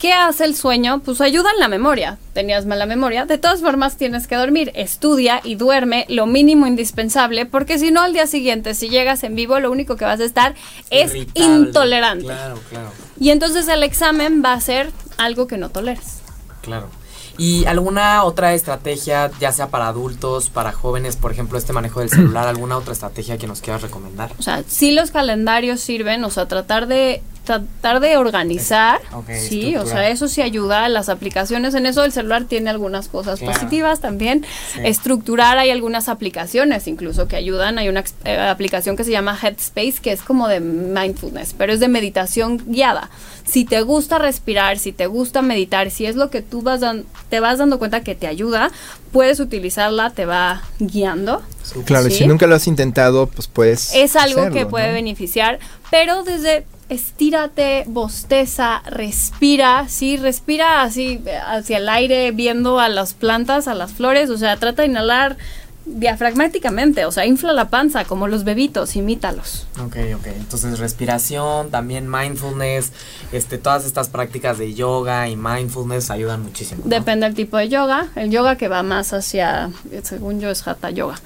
¿Qué 0.00 0.14
hace 0.14 0.46
el 0.46 0.56
sueño? 0.56 1.02
Pues 1.04 1.20
ayuda 1.20 1.50
en 1.52 1.60
la 1.60 1.68
memoria. 1.68 2.16
Tenías 2.32 2.64
mala 2.64 2.86
memoria. 2.86 3.26
De 3.26 3.36
todas 3.36 3.60
formas, 3.60 3.98
tienes 3.98 4.26
que 4.26 4.34
dormir. 4.34 4.72
Estudia 4.74 5.42
y 5.44 5.56
duerme 5.56 6.06
lo 6.08 6.24
mínimo 6.24 6.66
indispensable, 6.66 7.44
porque 7.44 7.78
si 7.78 7.90
no, 7.90 8.00
al 8.00 8.14
día 8.14 8.26
siguiente, 8.26 8.74
si 8.74 8.88
llegas 8.88 9.24
en 9.24 9.34
vivo, 9.34 9.60
lo 9.60 9.70
único 9.70 9.96
que 9.96 10.06
vas 10.06 10.18
a 10.20 10.24
estar 10.24 10.54
es 10.88 11.12
intolerante. 11.34 12.24
Claro, 12.24 12.58
claro. 12.70 12.90
Y 13.20 13.28
entonces 13.28 13.68
el 13.68 13.82
examen 13.82 14.42
va 14.42 14.54
a 14.54 14.60
ser 14.62 14.90
algo 15.18 15.46
que 15.46 15.58
no 15.58 15.68
toleres. 15.68 16.22
Claro. 16.62 16.88
¿Y 17.36 17.66
alguna 17.66 18.24
otra 18.24 18.54
estrategia, 18.54 19.30
ya 19.38 19.52
sea 19.52 19.68
para 19.68 19.88
adultos, 19.88 20.48
para 20.48 20.72
jóvenes, 20.72 21.16
por 21.16 21.30
ejemplo, 21.32 21.58
este 21.58 21.74
manejo 21.74 22.00
del 22.00 22.08
celular, 22.08 22.48
alguna 22.48 22.78
otra 22.78 22.94
estrategia 22.94 23.36
que 23.36 23.46
nos 23.46 23.60
quieras 23.60 23.82
recomendar? 23.82 24.30
O 24.38 24.42
sea, 24.42 24.64
sí 24.66 24.92
los 24.92 25.10
calendarios 25.10 25.80
sirven, 25.80 26.24
o 26.24 26.30
sea, 26.30 26.48
tratar 26.48 26.86
de 26.86 27.22
tratar 27.44 28.00
de 28.00 28.16
organizar, 28.16 29.00
sí, 29.48 29.76
o 29.76 29.86
sea, 29.86 30.08
eso 30.10 30.28
sí 30.28 30.42
ayuda, 30.42 30.88
las 30.88 31.08
aplicaciones. 31.08 31.74
En 31.74 31.86
eso 31.86 32.04
el 32.04 32.12
celular 32.12 32.44
tiene 32.44 32.70
algunas 32.70 33.08
cosas 33.08 33.40
positivas 33.40 34.00
también, 34.00 34.44
estructurar 34.84 35.58
hay 35.58 35.70
algunas 35.70 36.08
aplicaciones 36.08 36.86
incluso 36.86 37.28
que 37.28 37.36
ayudan, 37.36 37.78
hay 37.78 37.88
una 37.88 38.04
eh, 38.24 38.38
aplicación 38.38 38.96
que 38.96 39.04
se 39.04 39.10
llama 39.10 39.38
Headspace 39.40 39.94
que 40.02 40.12
es 40.12 40.22
como 40.22 40.48
de 40.48 40.60
mindfulness, 40.60 41.54
pero 41.56 41.72
es 41.72 41.80
de 41.80 41.88
meditación 41.88 42.62
guiada. 42.66 43.10
Si 43.44 43.64
te 43.64 43.80
gusta 43.82 44.18
respirar, 44.18 44.78
si 44.78 44.92
te 44.92 45.06
gusta 45.06 45.42
meditar, 45.42 45.90
si 45.90 46.06
es 46.06 46.14
lo 46.14 46.30
que 46.30 46.42
tú 46.42 46.62
vas 46.62 46.80
te 47.28 47.40
vas 47.40 47.58
dando 47.58 47.78
cuenta 47.78 48.02
que 48.02 48.14
te 48.14 48.26
ayuda, 48.26 48.70
puedes 49.12 49.40
utilizarla, 49.40 50.10
te 50.10 50.26
va 50.26 50.62
guiando. 50.78 51.42
Claro, 51.84 52.10
si 52.10 52.26
nunca 52.26 52.46
lo 52.46 52.54
has 52.54 52.66
intentado, 52.66 53.26
pues 53.26 53.48
puedes. 53.48 53.94
Es 53.94 54.16
algo 54.16 54.50
que 54.50 54.66
puede 54.66 54.92
beneficiar, 54.92 55.58
pero 55.90 56.22
desde 56.22 56.64
estírate, 56.90 57.84
bosteza, 57.86 58.82
respira, 58.84 59.88
sí, 59.88 60.16
respira 60.16 60.82
así 60.82 61.22
hacia 61.46 61.78
el 61.78 61.88
aire, 61.88 62.32
viendo 62.32 62.80
a 62.80 62.88
las 62.88 63.14
plantas, 63.14 63.68
a 63.68 63.74
las 63.74 63.92
flores, 63.92 64.28
o 64.28 64.36
sea, 64.36 64.56
trata 64.56 64.82
de 64.82 64.88
inhalar 64.88 65.38
diafragmáticamente, 65.86 67.04
o 67.06 67.12
sea, 67.12 67.26
infla 67.26 67.52
la 67.52 67.70
panza 67.70 68.04
como 68.04 68.28
los 68.28 68.44
bebitos, 68.44 68.96
imítalos. 68.96 69.66
Ok, 69.82 69.96
ok, 70.16 70.26
entonces 70.36 70.78
respiración, 70.78 71.70
también 71.70 72.10
mindfulness, 72.10 72.92
este, 73.32 73.58
todas 73.58 73.84
estas 73.84 74.08
prácticas 74.08 74.58
de 74.58 74.74
yoga 74.74 75.28
y 75.28 75.36
mindfulness 75.36 76.10
ayudan 76.10 76.42
muchísimo. 76.42 76.82
Depende 76.84 77.26
del 77.26 77.34
tipo 77.34 77.56
de 77.56 77.68
yoga, 77.68 78.08
el 78.16 78.30
yoga 78.30 78.56
que 78.56 78.68
va 78.68 78.82
más 78.82 79.12
hacia, 79.12 79.70
según 80.02 80.40
yo 80.40 80.50
es 80.50 80.66
hatha 80.66 80.90
yoga, 80.90 81.20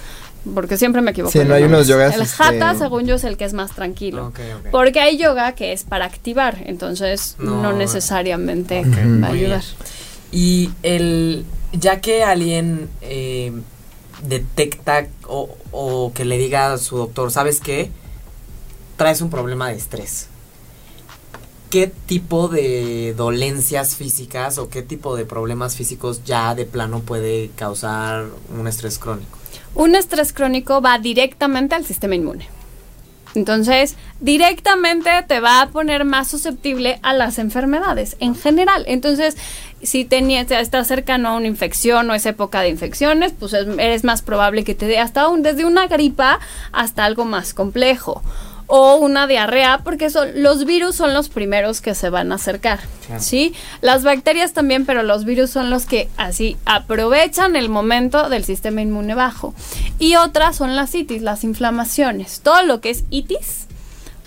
porque 0.53 0.77
siempre 0.77 1.01
me 1.01 1.13
equivoco. 1.13 1.33
Sí, 1.33 1.41
no 1.47 1.55
hay 1.55 1.63
unos 1.63 1.87
yogas. 1.87 2.15
El 2.15 2.23
este, 2.23 2.43
hatha, 2.43 2.75
según 2.75 3.07
yo, 3.07 3.15
es 3.15 3.25
el 3.25 3.37
que 3.37 3.45
es 3.45 3.53
más 3.55 3.73
tranquilo. 3.73 4.33
Porque 4.71 5.01
hay 5.01 5.17
yoga 5.17 5.55
que 5.55 5.73
es 5.73 5.85
para 5.85 6.05
activar, 6.05 6.59
entonces 6.67 7.37
no, 7.39 7.73
necesariamente 7.73 8.83
va 8.85 9.29
a 9.29 9.31
ayudar. 9.31 9.63
Y 10.31 10.71
el, 10.83 11.45
ya 11.73 12.01
que 12.01 12.25
alguien 12.25 12.89
eh, 13.03 13.53
detecta 14.27 15.07
o, 15.29 15.57
o, 15.71 16.13
que 16.13 16.25
le 16.25 16.39
diga 16.39 16.73
a 16.73 16.79
su 16.79 16.97
doctor, 16.97 17.31
¿sabes 17.31 17.61
qué? 17.61 17.91
Traes 18.97 19.21
un 19.21 19.31
problema 19.31 19.69
de 19.69 19.77
estrés. 19.77 20.27
¿Qué 21.71 21.91
tipo 22.07 22.49
de 22.49 23.15
dolencias 23.17 23.97
físicas 23.97 24.59
o 24.59 24.69
qué 24.69 24.83
tipo 24.83 25.17
de 25.17 25.25
problemas 25.25 25.77
físicos 25.77 26.23
ya 26.25 26.55
de 26.55 26.67
plano 26.67 27.01
puede 27.01 27.51
causar 27.57 28.27
un 28.57 28.67
estrés 28.69 28.99
crónico? 28.99 29.39
Un 29.75 29.95
estrés 29.95 30.33
crónico 30.33 30.81
va 30.81 30.99
directamente 30.99 31.75
al 31.75 31.85
sistema 31.85 32.15
inmune. 32.15 32.49
Entonces, 33.35 33.97
directamente 34.21 35.11
te 35.27 35.41
va 35.41 35.61
a 35.61 35.69
poner 35.69 36.05
más 36.05 36.29
susceptible 36.29 37.01
a 37.03 37.13
las 37.13 37.39
enfermedades 37.39 38.17
en 38.21 38.37
general. 38.37 38.85
Entonces, 38.87 39.37
si 39.83 40.05
tenías, 40.05 40.51
estás 40.51 40.87
cercano 40.87 41.29
a 41.29 41.37
una 41.37 41.49
infección 41.49 42.09
o 42.09 42.15
es 42.15 42.25
época 42.27 42.61
de 42.61 42.69
infecciones, 42.69 43.33
pues 43.39 43.53
eres 43.53 44.05
más 44.05 44.23
probable 44.23 44.63
que 44.63 44.75
te 44.77 44.87
dé 44.87 44.99
hasta 44.99 45.29
un, 45.29 45.43
desde 45.43 45.65
una 45.65 45.89
gripa 45.89 46.39
hasta 46.73 47.05
algo 47.05 47.25
más 47.25 47.55
complejo 47.55 48.23
o 48.67 48.97
una 48.97 49.27
diarrea, 49.27 49.79
porque 49.85 50.11
son, 50.11 50.43
los 50.43 50.65
virus 50.65 50.97
son 50.97 51.15
los 51.15 51.29
primeros 51.29 51.81
que 51.81 51.95
se 51.95 52.11
van 52.11 52.33
a 52.33 52.37
acercar, 52.37 52.81
¿sí? 53.19 53.55
Las 53.81 54.05
bacterias 54.05 54.53
también, 54.53 54.87
pero 54.87 55.03
los 55.03 55.25
virus 55.25 55.51
son 55.51 55.71
los 55.71 55.85
que 55.87 56.09
así 56.17 56.57
aprovechan 56.65 57.57
el 57.57 57.69
momento 57.69 58.29
del 58.29 58.45
sistema 58.45 58.83
inmune 58.83 59.15
bajo. 59.15 59.55
Y 59.99 60.17
otras 60.17 60.57
son 60.57 60.77
las 60.77 60.95
itis, 60.95 61.23
las 61.23 61.45
inflamaciones. 61.45 62.41
Todo 62.43 62.63
lo 62.63 62.81
que 62.81 62.91
es 62.91 63.05
itis 63.11 63.67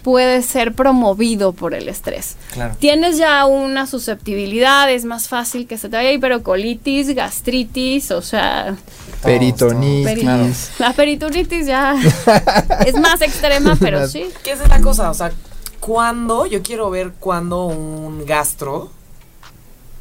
puede 0.04 0.42
ser 0.42 0.74
promovido 0.74 1.52
por 1.52 1.74
el 1.74 1.90
estrés. 1.90 2.38
Tienes 2.80 3.18
ya 3.18 3.46
una 3.46 3.86
susceptibilidad, 3.88 4.90
es 4.90 5.04
más 5.04 5.28
fácil 5.28 5.68
que 5.68 5.78
se 5.78 5.90
te 5.90 5.98
vaya 5.98 6.14
hipercolitis, 6.14 7.14
gastritis, 7.14 8.12
o 8.12 8.22
sea... 8.22 8.78
Peritonitis. 9.24 10.72
La 10.80 10.94
peritonitis 10.94 11.66
ya 11.66 11.96
es 12.86 12.96
más 12.96 13.22
extrema, 13.22 13.76
pero 13.80 14.08
sí. 14.08 14.30
¿Qué 14.44 14.52
es 14.52 14.68
la 14.68 14.82
cosa? 14.82 15.10
O 15.10 15.14
sea, 15.14 15.32
cuando, 15.80 16.46
yo 16.46 16.62
quiero 16.62 16.90
ver 16.90 17.14
cuando 17.20 17.66
un 17.66 18.26
gastro 18.26 18.92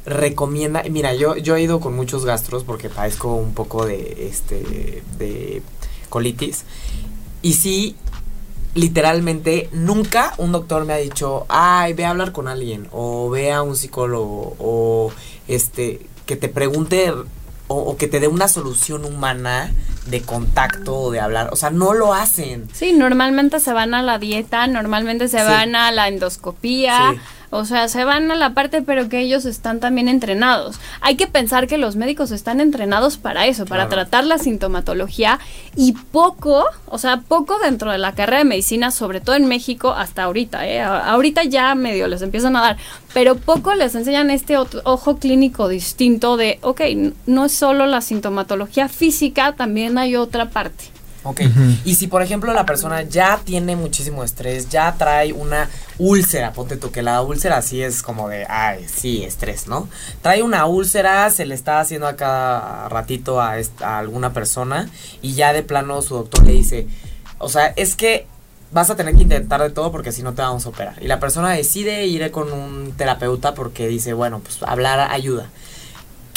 recomienda, 0.05 0.83
mira, 0.89 1.13
yo, 1.13 1.35
yo 1.35 1.55
he 1.55 1.61
ido 1.61 1.79
con 1.79 1.95
muchos 1.95 2.25
gastros 2.25 2.63
porque 2.63 2.89
padezco 2.89 3.35
un 3.35 3.53
poco 3.53 3.85
de, 3.85 4.29
este, 4.29 5.03
de 5.17 5.61
colitis. 6.09 6.63
Y 7.41 7.53
sí, 7.53 7.95
literalmente 8.73 9.69
nunca 9.73 10.33
un 10.37 10.51
doctor 10.51 10.85
me 10.85 10.93
ha 10.93 10.97
dicho, 10.97 11.45
ay, 11.49 11.93
ve 11.93 12.05
a 12.05 12.11
hablar 12.11 12.31
con 12.31 12.47
alguien, 12.47 12.87
o 12.91 13.29
ve 13.29 13.51
a 13.51 13.63
un 13.63 13.75
psicólogo, 13.75 14.55
o 14.59 15.11
este, 15.47 16.05
que 16.25 16.35
te 16.35 16.47
pregunte 16.47 17.11
o, 17.67 17.97
que 17.97 18.07
te 18.07 18.19
dé 18.19 18.27
una 18.27 18.47
solución 18.47 19.05
humana 19.05 19.71
de 20.05 20.21
contacto 20.21 20.95
o 20.95 21.11
de 21.11 21.19
hablar. 21.19 21.49
O 21.51 21.55
sea, 21.55 21.69
no 21.69 21.93
lo 21.93 22.13
hacen. 22.13 22.67
Sí, 22.73 22.93
normalmente 22.93 23.59
se 23.59 23.73
van 23.73 23.93
a 23.93 24.01
la 24.01 24.19
dieta, 24.19 24.67
normalmente 24.67 25.27
se 25.27 25.43
van 25.43 25.75
a 25.75 25.91
la 25.91 26.07
endoscopía. 26.07 27.15
O 27.49 27.65
sea, 27.65 27.87
se 27.87 28.03
van 28.03 28.29
a 28.31 28.35
la 28.35 28.53
parte, 28.53 28.81
pero 28.81 29.07
que 29.07 29.19
ellos 29.19 29.45
están 29.45 29.79
también 29.79 30.07
entrenados. 30.07 30.79
Hay 31.01 31.15
que 31.15 31.27
pensar 31.27 31.67
que 31.67 31.77
los 31.77 31.95
médicos 31.95 32.31
están 32.31 32.59
entrenados 32.59 33.17
para 33.17 33.47
eso, 33.47 33.65
para 33.65 33.87
tratar 33.87 34.25
la 34.25 34.37
sintomatología 34.37 35.39
y 35.75 35.93
poco, 35.93 36.65
o 36.87 36.97
sea, 36.97 37.21
poco 37.21 37.57
dentro 37.59 37.91
de 37.91 37.97
la 37.97 38.13
carrera 38.13 38.39
de 38.39 38.45
medicina, 38.45 38.91
sobre 38.91 39.21
todo 39.21 39.35
en 39.35 39.47
México, 39.47 39.91
hasta 39.91 40.23
ahorita, 40.23 40.67
¿eh? 40.67 40.81
Ahorita 40.81 41.43
ya 41.43 41.73
medio 41.75 42.07
les 42.07 42.21
empiezan 42.21 42.55
a 42.55 42.61
dar, 42.61 42.77
pero 43.13 43.35
poco 43.35 43.73
les 43.75 43.95
enseñan 43.95 44.29
este 44.29 44.57
ojo 44.57 45.17
clínico 45.17 45.67
distinto 45.67 46.37
de, 46.37 46.59
ok, 46.61 46.81
no 47.25 47.45
es 47.45 47.51
solo 47.53 47.85
la 47.85 48.01
sintomatología 48.01 48.89
física, 48.89 49.53
también 49.53 49.97
hay 49.97 50.15
otra 50.15 50.49
parte. 50.49 50.96
Ok. 51.27 51.41
Y 51.83 51.95
si, 51.95 52.07
por 52.07 52.21
ejemplo, 52.21 52.53
la 52.53 52.65
persona 52.65 53.01
ya 53.01 53.41
tiene 53.43 53.75
muchísimo 53.75 54.23
estrés, 54.23 54.69
ya 54.69 54.95
trae 54.97 55.33
una 55.33 55.69
úlcera, 55.97 56.53
ponte 56.53 56.77
tú 56.77 56.89
que 56.91 57.01
la 57.01 57.21
úlcera 57.21 57.61
sí 57.61 57.81
es 57.81 58.01
como 58.01 58.29
de, 58.29 58.45
ay, 58.47 58.85
sí, 58.87 59.23
estrés, 59.23 59.67
¿no? 59.67 59.89
Trae 60.21 60.41
una 60.41 60.65
úlcera, 60.65 61.29
se 61.29 61.45
le 61.45 61.53
está 61.53 61.81
haciendo 61.81 62.07
a 62.07 62.15
cada 62.15 62.87
ratito 62.87 63.41
a, 63.41 63.55
a 63.81 63.97
alguna 63.97 64.31
persona 64.31 64.89
y 65.21 65.33
ya 65.33 65.51
de 65.51 65.63
plano 65.63 66.01
su 66.01 66.15
doctor 66.15 66.45
le 66.45 66.53
dice, 66.53 66.87
o 67.39 67.49
sea, 67.49 67.73
es 67.75 67.95
que 67.95 68.25
vas 68.71 68.89
a 68.89 68.95
tener 68.95 69.15
que 69.15 69.23
intentar 69.23 69.61
de 69.61 69.69
todo 69.69 69.91
porque 69.91 70.11
si 70.11 70.23
no 70.23 70.33
te 70.33 70.41
vamos 70.41 70.65
a 70.65 70.69
operar. 70.69 70.95
Y 71.01 71.07
la 71.07 71.19
persona 71.19 71.51
decide 71.51 72.05
ir 72.05 72.31
con 72.31 72.53
un 72.53 72.93
terapeuta 72.95 73.53
porque 73.53 73.87
dice, 73.87 74.13
bueno, 74.13 74.39
pues 74.39 74.63
hablar 74.63 75.11
ayuda 75.11 75.49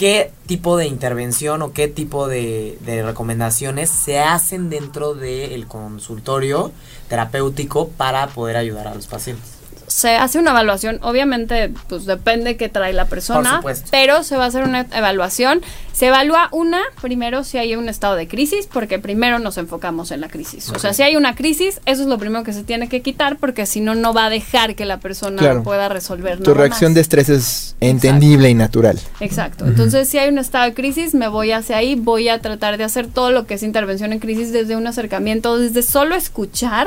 qué 0.00 0.32
tipo 0.46 0.78
de 0.78 0.86
intervención 0.86 1.60
o 1.60 1.74
qué 1.74 1.86
tipo 1.86 2.26
de, 2.26 2.78
recomendaciones 3.04 3.90
se 3.90 4.18
hacen 4.18 4.70
dentro 4.70 5.12
del 5.14 5.66
consultorio 5.66 6.72
terapéutico 7.06 7.90
para 7.90 8.26
poder 8.28 8.56
ayudar 8.56 8.88
a 8.88 8.94
los 8.94 9.06
pacientes 9.06 9.59
se 9.90 10.14
hace 10.14 10.38
una 10.38 10.52
evaluación, 10.52 11.00
obviamente, 11.02 11.72
pues 11.88 12.06
depende 12.06 12.56
qué 12.56 12.68
trae 12.68 12.92
la 12.92 13.06
persona, 13.06 13.60
pero 13.90 14.22
se 14.22 14.36
va 14.36 14.44
a 14.44 14.46
hacer 14.46 14.62
una 14.62 14.86
evaluación. 14.92 15.62
Se 15.92 16.06
evalúa 16.06 16.48
una, 16.52 16.80
primero 17.02 17.42
si 17.42 17.58
hay 17.58 17.74
un 17.74 17.88
estado 17.88 18.14
de 18.14 18.28
crisis, 18.28 18.68
porque 18.72 19.00
primero 19.00 19.40
nos 19.40 19.58
enfocamos 19.58 20.12
en 20.12 20.20
la 20.20 20.28
crisis. 20.28 20.70
O 20.70 20.78
sea, 20.78 20.94
si 20.94 21.02
hay 21.02 21.16
una 21.16 21.34
crisis, 21.34 21.80
eso 21.86 22.02
es 22.02 22.08
lo 22.08 22.18
primero 22.18 22.44
que 22.44 22.52
se 22.52 22.62
tiene 22.62 22.88
que 22.88 23.02
quitar, 23.02 23.36
porque 23.36 23.66
si 23.66 23.80
no, 23.80 23.96
no 23.96 24.14
va 24.14 24.26
a 24.26 24.30
dejar 24.30 24.76
que 24.76 24.84
la 24.84 25.00
persona 25.00 25.60
pueda 25.62 25.88
resolver 25.88 26.40
Tu 26.40 26.54
reacción 26.54 26.94
de 26.94 27.00
estrés 27.00 27.28
es 27.28 27.76
entendible 27.80 28.48
y 28.48 28.54
natural. 28.54 28.98
Exacto. 29.18 29.66
Entonces, 29.66 30.08
si 30.08 30.18
hay 30.18 30.28
un 30.28 30.38
estado 30.38 30.66
de 30.66 30.74
crisis, 30.74 31.14
me 31.14 31.26
voy 31.26 31.50
hacia 31.50 31.76
ahí, 31.76 31.96
voy 31.96 32.28
a 32.28 32.40
tratar 32.40 32.78
de 32.78 32.84
hacer 32.84 33.08
todo 33.08 33.32
lo 33.32 33.46
que 33.46 33.54
es 33.54 33.64
intervención 33.64 34.12
en 34.12 34.20
crisis 34.20 34.52
desde 34.52 34.76
un 34.76 34.86
acercamiento, 34.86 35.58
desde 35.58 35.82
solo 35.82 36.14
escuchar 36.14 36.86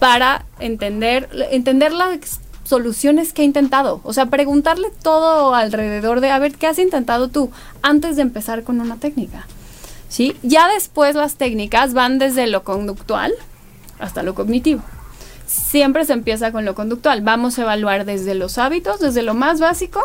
para 0.00 0.46
entender, 0.58 1.28
entender 1.52 1.92
las 1.92 2.40
soluciones 2.64 3.32
que 3.32 3.42
he 3.42 3.44
intentado. 3.44 4.00
O 4.02 4.12
sea, 4.12 4.26
preguntarle 4.26 4.88
todo 5.02 5.54
alrededor 5.54 6.20
de, 6.20 6.30
a 6.30 6.38
ver, 6.40 6.54
¿qué 6.54 6.66
has 6.66 6.80
intentado 6.80 7.28
tú 7.28 7.52
antes 7.82 8.16
de 8.16 8.22
empezar 8.22 8.64
con 8.64 8.80
una 8.80 8.96
técnica? 8.96 9.46
¿Sí? 10.08 10.36
Ya 10.42 10.68
después 10.68 11.14
las 11.14 11.36
técnicas 11.36 11.94
van 11.94 12.18
desde 12.18 12.48
lo 12.48 12.64
conductual 12.64 13.32
hasta 14.00 14.24
lo 14.24 14.34
cognitivo. 14.34 14.82
Siempre 15.46 16.04
se 16.04 16.14
empieza 16.14 16.50
con 16.50 16.64
lo 16.64 16.74
conductual. 16.74 17.20
Vamos 17.20 17.58
a 17.58 17.62
evaluar 17.62 18.04
desde 18.04 18.34
los 18.34 18.58
hábitos, 18.58 19.00
desde 19.00 19.22
lo 19.22 19.34
más 19.34 19.60
básico 19.60 20.00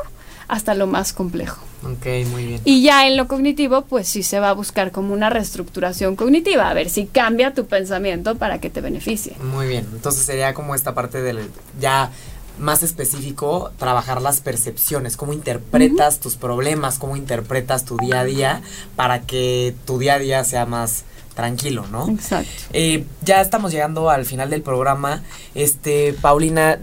hasta 0.47 0.73
lo 0.73 0.87
más 0.87 1.13
complejo. 1.13 1.61
Ok, 1.83 2.05
muy 2.31 2.45
bien. 2.45 2.61
Y 2.65 2.81
ya 2.81 3.07
en 3.07 3.17
lo 3.17 3.27
cognitivo, 3.27 3.83
pues 3.83 4.07
sí 4.07 4.23
se 4.23 4.39
va 4.39 4.49
a 4.49 4.53
buscar 4.53 4.91
como 4.91 5.13
una 5.13 5.29
reestructuración 5.29 6.15
cognitiva, 6.15 6.69
a 6.69 6.73
ver 6.73 6.89
si 6.89 7.05
cambia 7.05 7.53
tu 7.53 7.67
pensamiento 7.67 8.35
para 8.35 8.59
que 8.59 8.69
te 8.69 8.81
beneficie. 8.81 9.35
Muy 9.43 9.67
bien, 9.67 9.87
entonces 9.93 10.25
sería 10.25 10.53
como 10.53 10.73
esta 10.73 10.95
parte 10.95 11.21
del 11.21 11.49
ya 11.79 12.11
más 12.59 12.83
específico, 12.83 13.71
trabajar 13.77 14.21
las 14.21 14.39
percepciones, 14.39 15.17
cómo 15.17 15.33
interpretas 15.33 16.19
tus 16.19 16.35
problemas, 16.35 16.99
cómo 16.99 17.15
interpretas 17.17 17.85
tu 17.85 17.97
día 17.97 18.21
a 18.21 18.23
día 18.23 18.61
para 18.95 19.21
que 19.21 19.75
tu 19.85 19.99
día 19.99 20.15
a 20.15 20.19
día 20.19 20.43
sea 20.43 20.65
más 20.65 21.03
tranquilo, 21.35 21.85
¿no? 21.91 22.09
Exacto. 22.09 22.49
Eh, 22.71 23.05
ya 23.21 23.41
estamos 23.41 23.71
llegando 23.71 24.09
al 24.09 24.25
final 24.25 24.49
del 24.49 24.61
programa. 24.61 25.21
Este, 25.53 26.13
Paulina, 26.13 26.79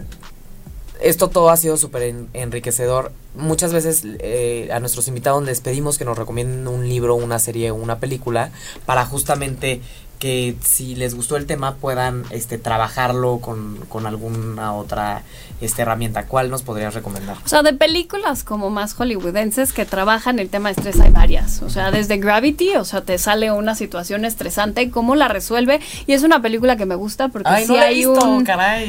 esto 1.01 1.29
todo 1.29 1.49
ha 1.49 1.57
sido 1.57 1.75
súper 1.75 2.15
enriquecedor. 2.33 3.11
Muchas 3.35 3.73
veces 3.73 4.03
eh, 4.19 4.69
a 4.71 4.79
nuestros 4.79 5.07
invitados 5.07 5.43
les 5.43 5.59
pedimos 5.59 5.97
que 5.97 6.05
nos 6.05 6.17
recomienden 6.17 6.67
un 6.67 6.87
libro, 6.87 7.15
una 7.15 7.39
serie, 7.39 7.71
una 7.71 7.99
película 7.99 8.51
para 8.85 9.05
justamente 9.05 9.81
que 10.19 10.55
si 10.63 10.95
les 10.95 11.15
gustó 11.15 11.35
el 11.35 11.45
tema 11.45 11.75
puedan 11.75 12.23
este 12.29 12.57
trabajarlo 12.57 13.39
con, 13.39 13.77
con 13.89 14.05
alguna 14.05 14.73
otra 14.73 15.23
esta 15.65 15.81
herramienta. 15.83 16.25
¿Cuál 16.25 16.49
nos 16.49 16.63
podrías 16.63 16.93
recomendar? 16.93 17.37
O 17.45 17.47
sea, 17.47 17.63
de 17.63 17.73
películas 17.73 18.43
como 18.43 18.69
más 18.69 18.93
hollywoodenses 18.93 19.73
que 19.73 19.85
trabajan 19.85 20.39
el 20.39 20.49
tema 20.49 20.69
de 20.69 20.73
estrés 20.73 20.99
hay 20.99 21.11
varias. 21.11 21.61
O 21.61 21.69
sea, 21.69 21.91
desde 21.91 22.17
Gravity, 22.17 22.75
o 22.75 22.85
sea, 22.85 23.01
te 23.01 23.17
sale 23.17 23.51
una 23.51 23.75
situación 23.75 24.25
estresante, 24.25 24.89
cómo 24.89 25.15
la 25.15 25.27
resuelve. 25.27 25.79
Y 26.07 26.13
es 26.13 26.23
una 26.23 26.41
película 26.41 26.75
que 26.77 26.85
me 26.85 26.95
gusta 26.95 27.29
porque 27.29 27.65
si 27.65 27.75
hay 27.75 28.05
un 28.05 28.45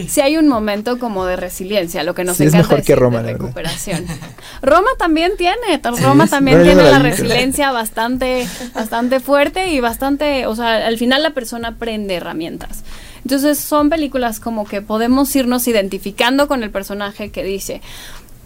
si 0.08 0.20
hay 0.20 0.36
un 0.36 0.48
momento 0.48 0.98
como 0.98 1.26
de 1.26 1.36
resiliencia, 1.36 2.02
lo 2.02 2.14
que 2.14 2.24
nos 2.24 2.40
encanta 2.40 2.58
es 2.58 2.68
mejor 2.68 2.82
que 2.84 2.96
Roma, 2.96 3.22
de 3.22 3.32
recuperación. 3.32 4.06
Roma 4.62 4.90
también 4.98 5.32
tiene, 5.36 5.80
Roma 6.02 6.26
también 6.26 6.62
tiene 6.62 6.82
la, 6.82 6.98
resiliencia 6.98 7.72
bastante 7.72 8.46
bastante 8.74 9.20
fuerte 9.20 9.68
y 9.68 9.80
bastante, 9.80 10.46
o 10.46 10.56
sea, 10.56 10.86
al 10.86 10.98
final 10.98 11.22
la 11.22 11.30
persona 11.30 11.68
aprende 11.68 12.14
herramientas. 12.14 12.84
Entonces 13.24 13.58
son 13.58 13.88
películas 13.88 14.38
como 14.38 14.66
que 14.66 14.82
podemos 14.82 15.34
irnos 15.34 15.66
identificando 15.66 16.46
con 16.46 16.62
el 16.62 16.70
personaje 16.70 17.30
que 17.30 17.42
dice 17.42 17.80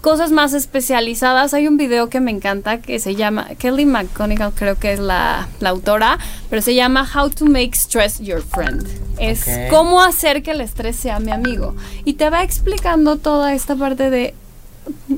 cosas 0.01 0.31
más 0.31 0.55
especializadas. 0.55 1.55
Hay 1.55 1.67
un 1.67 1.77
video 1.77 2.09
que 2.09 2.21
me 2.21 2.31
encanta 2.31 2.81
que 2.81 2.99
se 2.99 3.15
llama, 3.15 3.49
Kelly 3.59 3.85
McGonigal 3.85 4.53
creo 4.55 4.79
que 4.79 4.93
es 4.93 5.01
la, 5.01 5.49
autora, 5.65 6.19
pero 6.49 6.63
se 6.63 6.75
llama 6.75 7.09
How 7.13 7.31
to 7.31 7.47
Make 7.47 7.73
Stress 7.75 8.21
Your 8.21 8.43
Friend. 8.43 8.87
Es 9.19 9.45
cómo 9.71 10.01
hacer 10.01 10.43
que 10.43 10.53
el 10.53 10.61
estrés 10.61 10.97
sea 10.97 11.19
mi 11.19 11.33
amigo. 11.33 11.75
Y 12.05 12.15
te 12.15 12.31
va 12.31 12.43
explicando 12.43 13.17
toda 13.17 13.55
esta 13.55 13.77
parte 13.77 14.11
de 14.11 14.35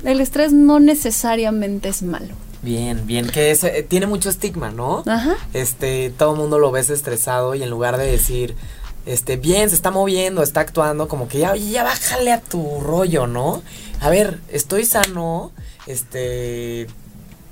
el 0.05 0.21
estrés 0.21 0.53
no 0.53 0.81
necesariamente 0.81 1.89
es 1.89 2.03
malo. 2.03 2.35
Bien, 2.63 3.07
bien, 3.07 3.27
que 3.29 3.53
eh, 3.53 3.87
tiene 3.89 4.07
mucho 4.07 4.29
estigma, 4.29 4.71
¿no? 4.71 5.03
Ajá. 5.07 5.37
Este, 5.55 6.11
todo 6.11 6.33
el 6.33 6.39
mundo 6.39 6.59
lo 6.59 6.71
ves 6.71 6.91
estresado 6.91 7.55
y 7.55 7.63
en 7.63 7.71
lugar 7.71 7.97
de 7.97 8.11
decir, 8.11 8.55
este, 9.07 9.37
bien, 9.37 9.69
se 9.69 9.75
está 9.75 9.91
moviendo, 9.91 10.43
está 10.43 10.61
actuando, 10.61 11.09
como 11.09 11.29
que 11.29 11.39
ya, 11.39 11.53
oye, 11.53 11.71
ya 11.71 11.85
bájale 11.85 12.33
a 12.33 12.41
tu 12.41 12.81
rollo, 12.81 13.27
¿no? 13.27 13.63
A 14.01 14.11
ver, 14.11 14.41
estoy 14.49 14.85
sano, 14.85 15.53
este, 15.87 16.87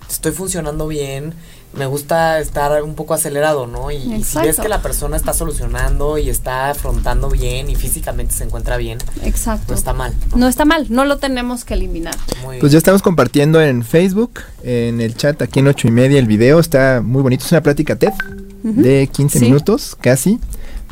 estoy 0.08 0.32
funcionando 0.32 0.86
bien, 0.88 1.34
me 1.74 1.86
gusta 1.86 2.38
estar 2.40 2.82
un 2.82 2.94
poco 2.94 3.14
acelerado, 3.14 3.66
¿no? 3.66 3.90
Y, 3.90 4.24
si 4.24 4.38
ves 4.38 4.58
que 4.58 4.68
la 4.68 4.80
persona 4.80 5.16
está 5.16 5.34
solucionando 5.34 6.18
y 6.18 6.30
está 6.30 6.70
afrontando 6.70 7.28
bien 7.28 7.68
y 7.68 7.76
físicamente 7.76 8.34
se 8.34 8.44
encuentra 8.44 8.76
bien, 8.76 8.98
Exacto. 9.22 9.72
no 9.72 9.74
está 9.74 9.92
mal. 9.92 10.14
No, 10.34 10.48
está 10.48 10.64
mal, 10.64 10.86
no 10.88 11.04
lo 11.04 11.18
tenemos 11.18 11.64
que 11.64 11.74
eliminar. 11.74 12.16
pues 12.60 12.72
ya 12.72 12.78
estamos 12.78 13.02
compartiendo 13.02 13.60
en 13.60 13.84
Facebook, 13.84 14.40
en 14.62 15.00
el 15.00 15.16
chat 15.16 15.40
aquí 15.42 15.60
en 15.60 15.68
ocho 15.68 15.88
y 15.88 15.90
media 15.90 16.18
el 16.18 16.26
video, 16.26 16.58
está 16.58 17.02
muy 17.02 17.22
bonito, 17.22 17.44
es 17.44 17.52
una 17.52 17.62
plática 17.62 17.96
TED 17.96 18.12
de 18.62 19.08
15 19.10 19.40
minutos 19.40 19.96
casi 20.00 20.40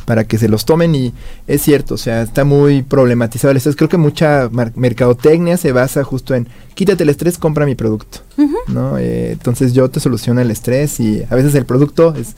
para 0.07 0.25
que 0.25 0.39
se 0.39 0.49
los 0.49 0.65
tomen 0.65 0.95
y 0.95 1.13
es 1.47 1.61
cierto, 1.61 1.95
o 1.95 1.99
sea, 1.99 2.23
está 2.23 2.45
muy 2.45 2.83
problematizado 2.83 3.51
el 3.51 3.59
estrés. 3.59 3.77
Creo 3.77 3.91
que 3.91 3.99
mucha 3.99 4.49
mercadotecnia 4.75 5.59
se 5.59 5.73
basa 5.73 6.03
justo 6.05 6.35
en 6.35 6.49
quítate 6.75 7.03
el 7.03 7.11
estrés, 7.11 7.37
compra 7.37 7.67
mi 7.67 7.75
producto, 7.75 8.21
¿no? 8.69 8.97
Eh, 8.97 9.33
entonces 9.33 9.75
yo 9.75 9.91
te 9.91 10.01
soluciono 10.01 10.41
el 10.41 10.51
estrés 10.51 11.01
y 11.01 11.23
a 11.29 11.35
veces 11.35 11.55
el 11.57 11.67
producto 11.67 12.15
es 12.15 12.37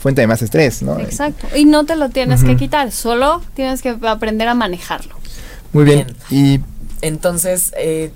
fuente 0.00 0.22
de 0.22 0.26
más 0.26 0.40
estrés, 0.40 0.82
¿no? 0.82 0.98
Exacto, 0.98 1.46
y 1.54 1.66
no 1.66 1.84
te 1.84 1.94
lo 1.94 2.08
tienes 2.08 2.42
que 2.42 2.56
quitar, 2.56 2.90
solo 2.90 3.42
tienes 3.54 3.82
que 3.82 3.96
aprender 4.02 4.48
a 4.48 4.54
manejarlo. 4.54 5.14
Muy 5.72 5.84
bien, 5.84 6.06
y 6.30 6.58
entonces... 7.02 7.72
Eh, 7.76 8.10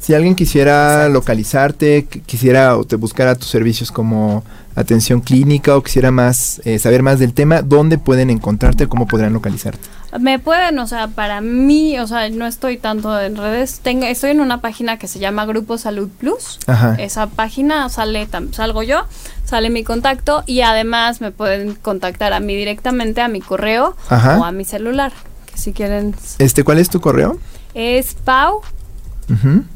si 0.00 0.14
alguien 0.14 0.36
quisiera 0.36 1.08
localizarte, 1.08 2.06
quisiera 2.24 2.76
o 2.76 2.84
te 2.84 2.94
buscara 2.94 3.34
tus 3.34 3.48
servicios 3.48 3.90
como 3.90 4.44
atención 4.78 5.20
clínica 5.20 5.76
o 5.76 5.82
quisiera 5.82 6.10
más 6.10 6.60
eh, 6.64 6.78
saber 6.78 7.02
más 7.02 7.18
del 7.18 7.34
tema, 7.34 7.62
¿dónde 7.62 7.98
pueden 7.98 8.30
encontrarte? 8.30 8.86
¿Cómo 8.86 9.06
podrán 9.06 9.32
localizarte? 9.32 9.80
Me 10.18 10.38
pueden, 10.38 10.78
o 10.78 10.86
sea, 10.86 11.08
para 11.08 11.40
mí, 11.40 11.98
o 11.98 12.06
sea, 12.06 12.30
no 12.30 12.46
estoy 12.46 12.78
tanto 12.78 13.20
en 13.20 13.36
redes, 13.36 13.80
tengo, 13.82 14.06
estoy 14.06 14.30
en 14.30 14.40
una 14.40 14.60
página 14.60 14.98
que 14.98 15.06
se 15.06 15.18
llama 15.18 15.44
Grupo 15.44 15.76
Salud 15.76 16.08
Plus. 16.08 16.58
Esa 16.98 17.26
página 17.26 17.88
sale, 17.88 18.26
salgo 18.52 18.82
yo, 18.82 19.04
sale 19.44 19.68
mi 19.68 19.84
contacto 19.84 20.44
y 20.46 20.62
además 20.62 21.20
me 21.20 21.30
pueden 21.30 21.74
contactar 21.74 22.32
a 22.32 22.40
mí 22.40 22.56
directamente 22.56 23.20
a 23.20 23.28
mi 23.28 23.40
correo 23.40 23.96
o 24.10 24.44
a 24.44 24.52
mi 24.52 24.64
celular, 24.64 25.12
que 25.46 25.58
si 25.58 25.72
quieren. 25.72 26.14
Este, 26.38 26.64
¿cuál 26.64 26.78
es 26.78 26.88
tu 26.88 27.00
correo? 27.00 27.38
Es 27.74 28.14
pau 28.14 28.62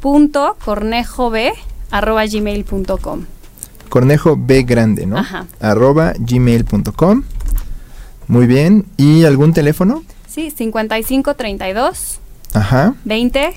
punto 0.01 0.57
cornejo 0.65 1.29
b 1.29 1.53
arroba 1.91 2.25
gmail.com 2.25 3.27
Cornejo 3.93 4.39
B 4.39 4.63
grande, 4.63 5.05
¿no? 5.05 5.19
Ajá. 5.19 5.45
Arroba 5.61 6.15
gmail.com. 6.19 7.25
Muy 8.27 8.47
bien. 8.47 8.87
¿Y 8.97 9.25
algún 9.25 9.53
teléfono? 9.53 10.03
Sí, 10.27 10.51
5532. 10.51 12.19
Ajá. 12.55 12.95
20. 13.05 13.53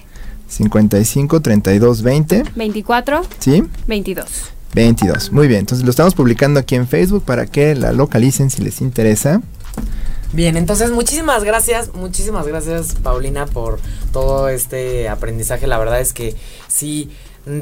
55 0.49 1.41
32 1.41 2.01
20. 2.01 2.43
24. 2.53 3.21
Sí. 3.39 3.63
22. 3.87 4.25
22. 4.73 5.31
Muy 5.31 5.47
bien. 5.47 5.61
Entonces 5.61 5.85
lo 5.85 5.91
estamos 5.91 6.13
publicando 6.13 6.59
aquí 6.59 6.75
en 6.75 6.85
Facebook 6.85 7.23
para 7.23 7.45
que 7.45 7.73
la 7.73 7.93
localicen 7.93 8.49
si 8.49 8.61
les 8.61 8.81
interesa. 8.81 9.41
Bien, 10.33 10.57
entonces 10.57 10.91
muchísimas 10.91 11.45
gracias, 11.45 11.93
muchísimas 11.93 12.45
gracias 12.45 12.95
Paulina 12.95 13.45
por 13.45 13.79
todo 14.11 14.49
este 14.49 15.07
aprendizaje. 15.07 15.65
La 15.65 15.77
verdad 15.77 16.01
es 16.01 16.11
que 16.11 16.35
sí 16.67 17.09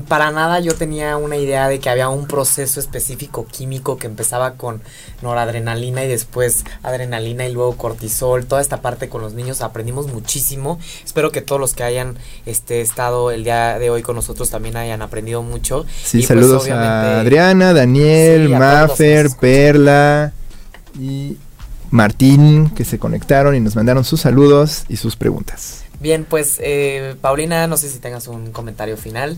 para 0.08 0.32
nada 0.32 0.60
yo 0.62 0.76
tenía 0.76 1.18
una 1.18 1.36
idea 1.36 1.68
de 1.68 1.80
que 1.80 1.90
había 1.90 2.08
un 2.08 2.26
proceso 2.26 2.80
específico 2.80 3.46
químico 3.46 3.98
que 3.98 4.08
empezaba 4.08 4.54
con 4.54 4.82
noradrenalina 5.22 6.06
y 6.06 6.08
después 6.08 6.64
adrenalina 6.84 7.46
y 7.46 7.54
luego 7.54 7.76
cortisol, 7.76 8.46
toda 8.46 8.62
esta 8.62 8.82
parte 8.82 9.10
con 9.10 9.22
los 9.22 9.34
niños 9.34 9.62
aprendimos 9.62 10.08
muchísimo. 10.08 10.80
Espero 11.04 11.32
que 11.32 11.42
todos 11.42 11.60
los 11.60 11.74
que 11.74 11.84
hayan 11.84 12.18
este, 12.46 12.82
estado 12.82 13.32
el 13.32 13.44
día 13.44 13.78
de 13.78 13.90
hoy 13.90 14.04
con 14.04 14.16
nosotros 14.16 14.50
también 14.50 14.78
hayan 14.78 15.02
aprendido 15.02 15.44
mucho. 15.44 15.86
Sí, 16.04 16.20
pues, 16.20 16.28
saludos 16.28 16.70
a 16.70 17.20
Adriana, 17.20 17.74
Daniel, 17.74 18.50
Maffer, 18.50 19.32
Perla 19.40 20.32
y 20.98 21.38
Martín 21.92 22.70
que 22.70 22.86
se 22.86 23.00
conectaron 23.00 23.56
y 23.56 23.60
nos 23.60 23.76
mandaron 23.76 24.06
sus 24.06 24.22
saludos 24.22 24.86
y 24.88 24.96
sus 24.96 25.18
preguntas. 25.18 25.84
Bien, 26.00 26.26
pues 26.26 26.58
eh, 26.62 27.16
Paulina, 27.22 27.68
no 27.68 27.78
sé 27.78 27.90
si 27.90 28.00
tengas 28.00 28.28
un 28.28 28.52
comentario 28.52 28.98
final. 28.98 29.38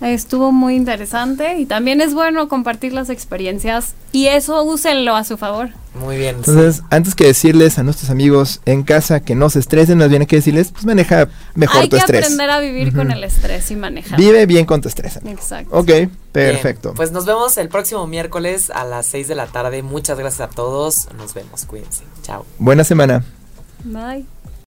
Estuvo 0.00 0.52
muy 0.52 0.74
interesante 0.76 1.58
y 1.58 1.66
también 1.66 2.00
es 2.00 2.12
bueno 2.12 2.48
compartir 2.48 2.92
las 2.92 3.08
experiencias 3.08 3.94
y 4.12 4.26
eso 4.26 4.62
úsenlo 4.62 5.16
a 5.16 5.24
su 5.24 5.38
favor. 5.38 5.70
Muy 5.98 6.18
bien. 6.18 6.36
Entonces, 6.36 6.82
antes 6.90 7.14
que 7.14 7.24
decirles 7.24 7.78
a 7.78 7.82
nuestros 7.82 8.10
amigos 8.10 8.60
en 8.66 8.82
casa 8.82 9.20
que 9.20 9.34
no 9.34 9.48
se 9.48 9.58
estresen, 9.58 9.96
más 9.98 10.10
bien 10.10 10.22
hay 10.22 10.26
que 10.26 10.36
decirles, 10.36 10.70
pues 10.70 10.84
maneja 10.84 11.28
mejor 11.54 11.88
tu 11.88 11.96
estrés. 11.96 12.24
Hay 12.24 12.28
que 12.28 12.34
aprender 12.34 12.50
a 12.50 12.60
vivir 12.60 12.94
con 12.94 13.10
el 13.10 13.24
estrés 13.24 13.70
y 13.70 13.76
manejar. 13.76 14.18
Vive 14.18 14.44
bien 14.44 14.66
con 14.66 14.82
tu 14.82 14.88
estrés. 14.88 15.18
Exacto. 15.24 15.74
Ok, 15.74 15.90
perfecto. 16.32 16.92
pues 16.94 17.12
nos 17.12 17.24
vemos 17.24 17.56
el 17.56 17.68
próximo 17.70 18.06
miércoles 18.06 18.70
a 18.70 18.84
las 18.84 19.06
6 19.06 19.28
de 19.28 19.34
la 19.34 19.46
tarde. 19.46 19.82
Muchas 19.82 20.18
gracias 20.18 20.50
a 20.50 20.50
todos. 20.50 21.08
Nos 21.16 21.32
vemos. 21.32 21.64
Cuídense. 21.64 22.02
Chao. 22.22 22.44
Buena 22.58 22.84
semana. 22.84 23.24
Bye. 23.84 24.26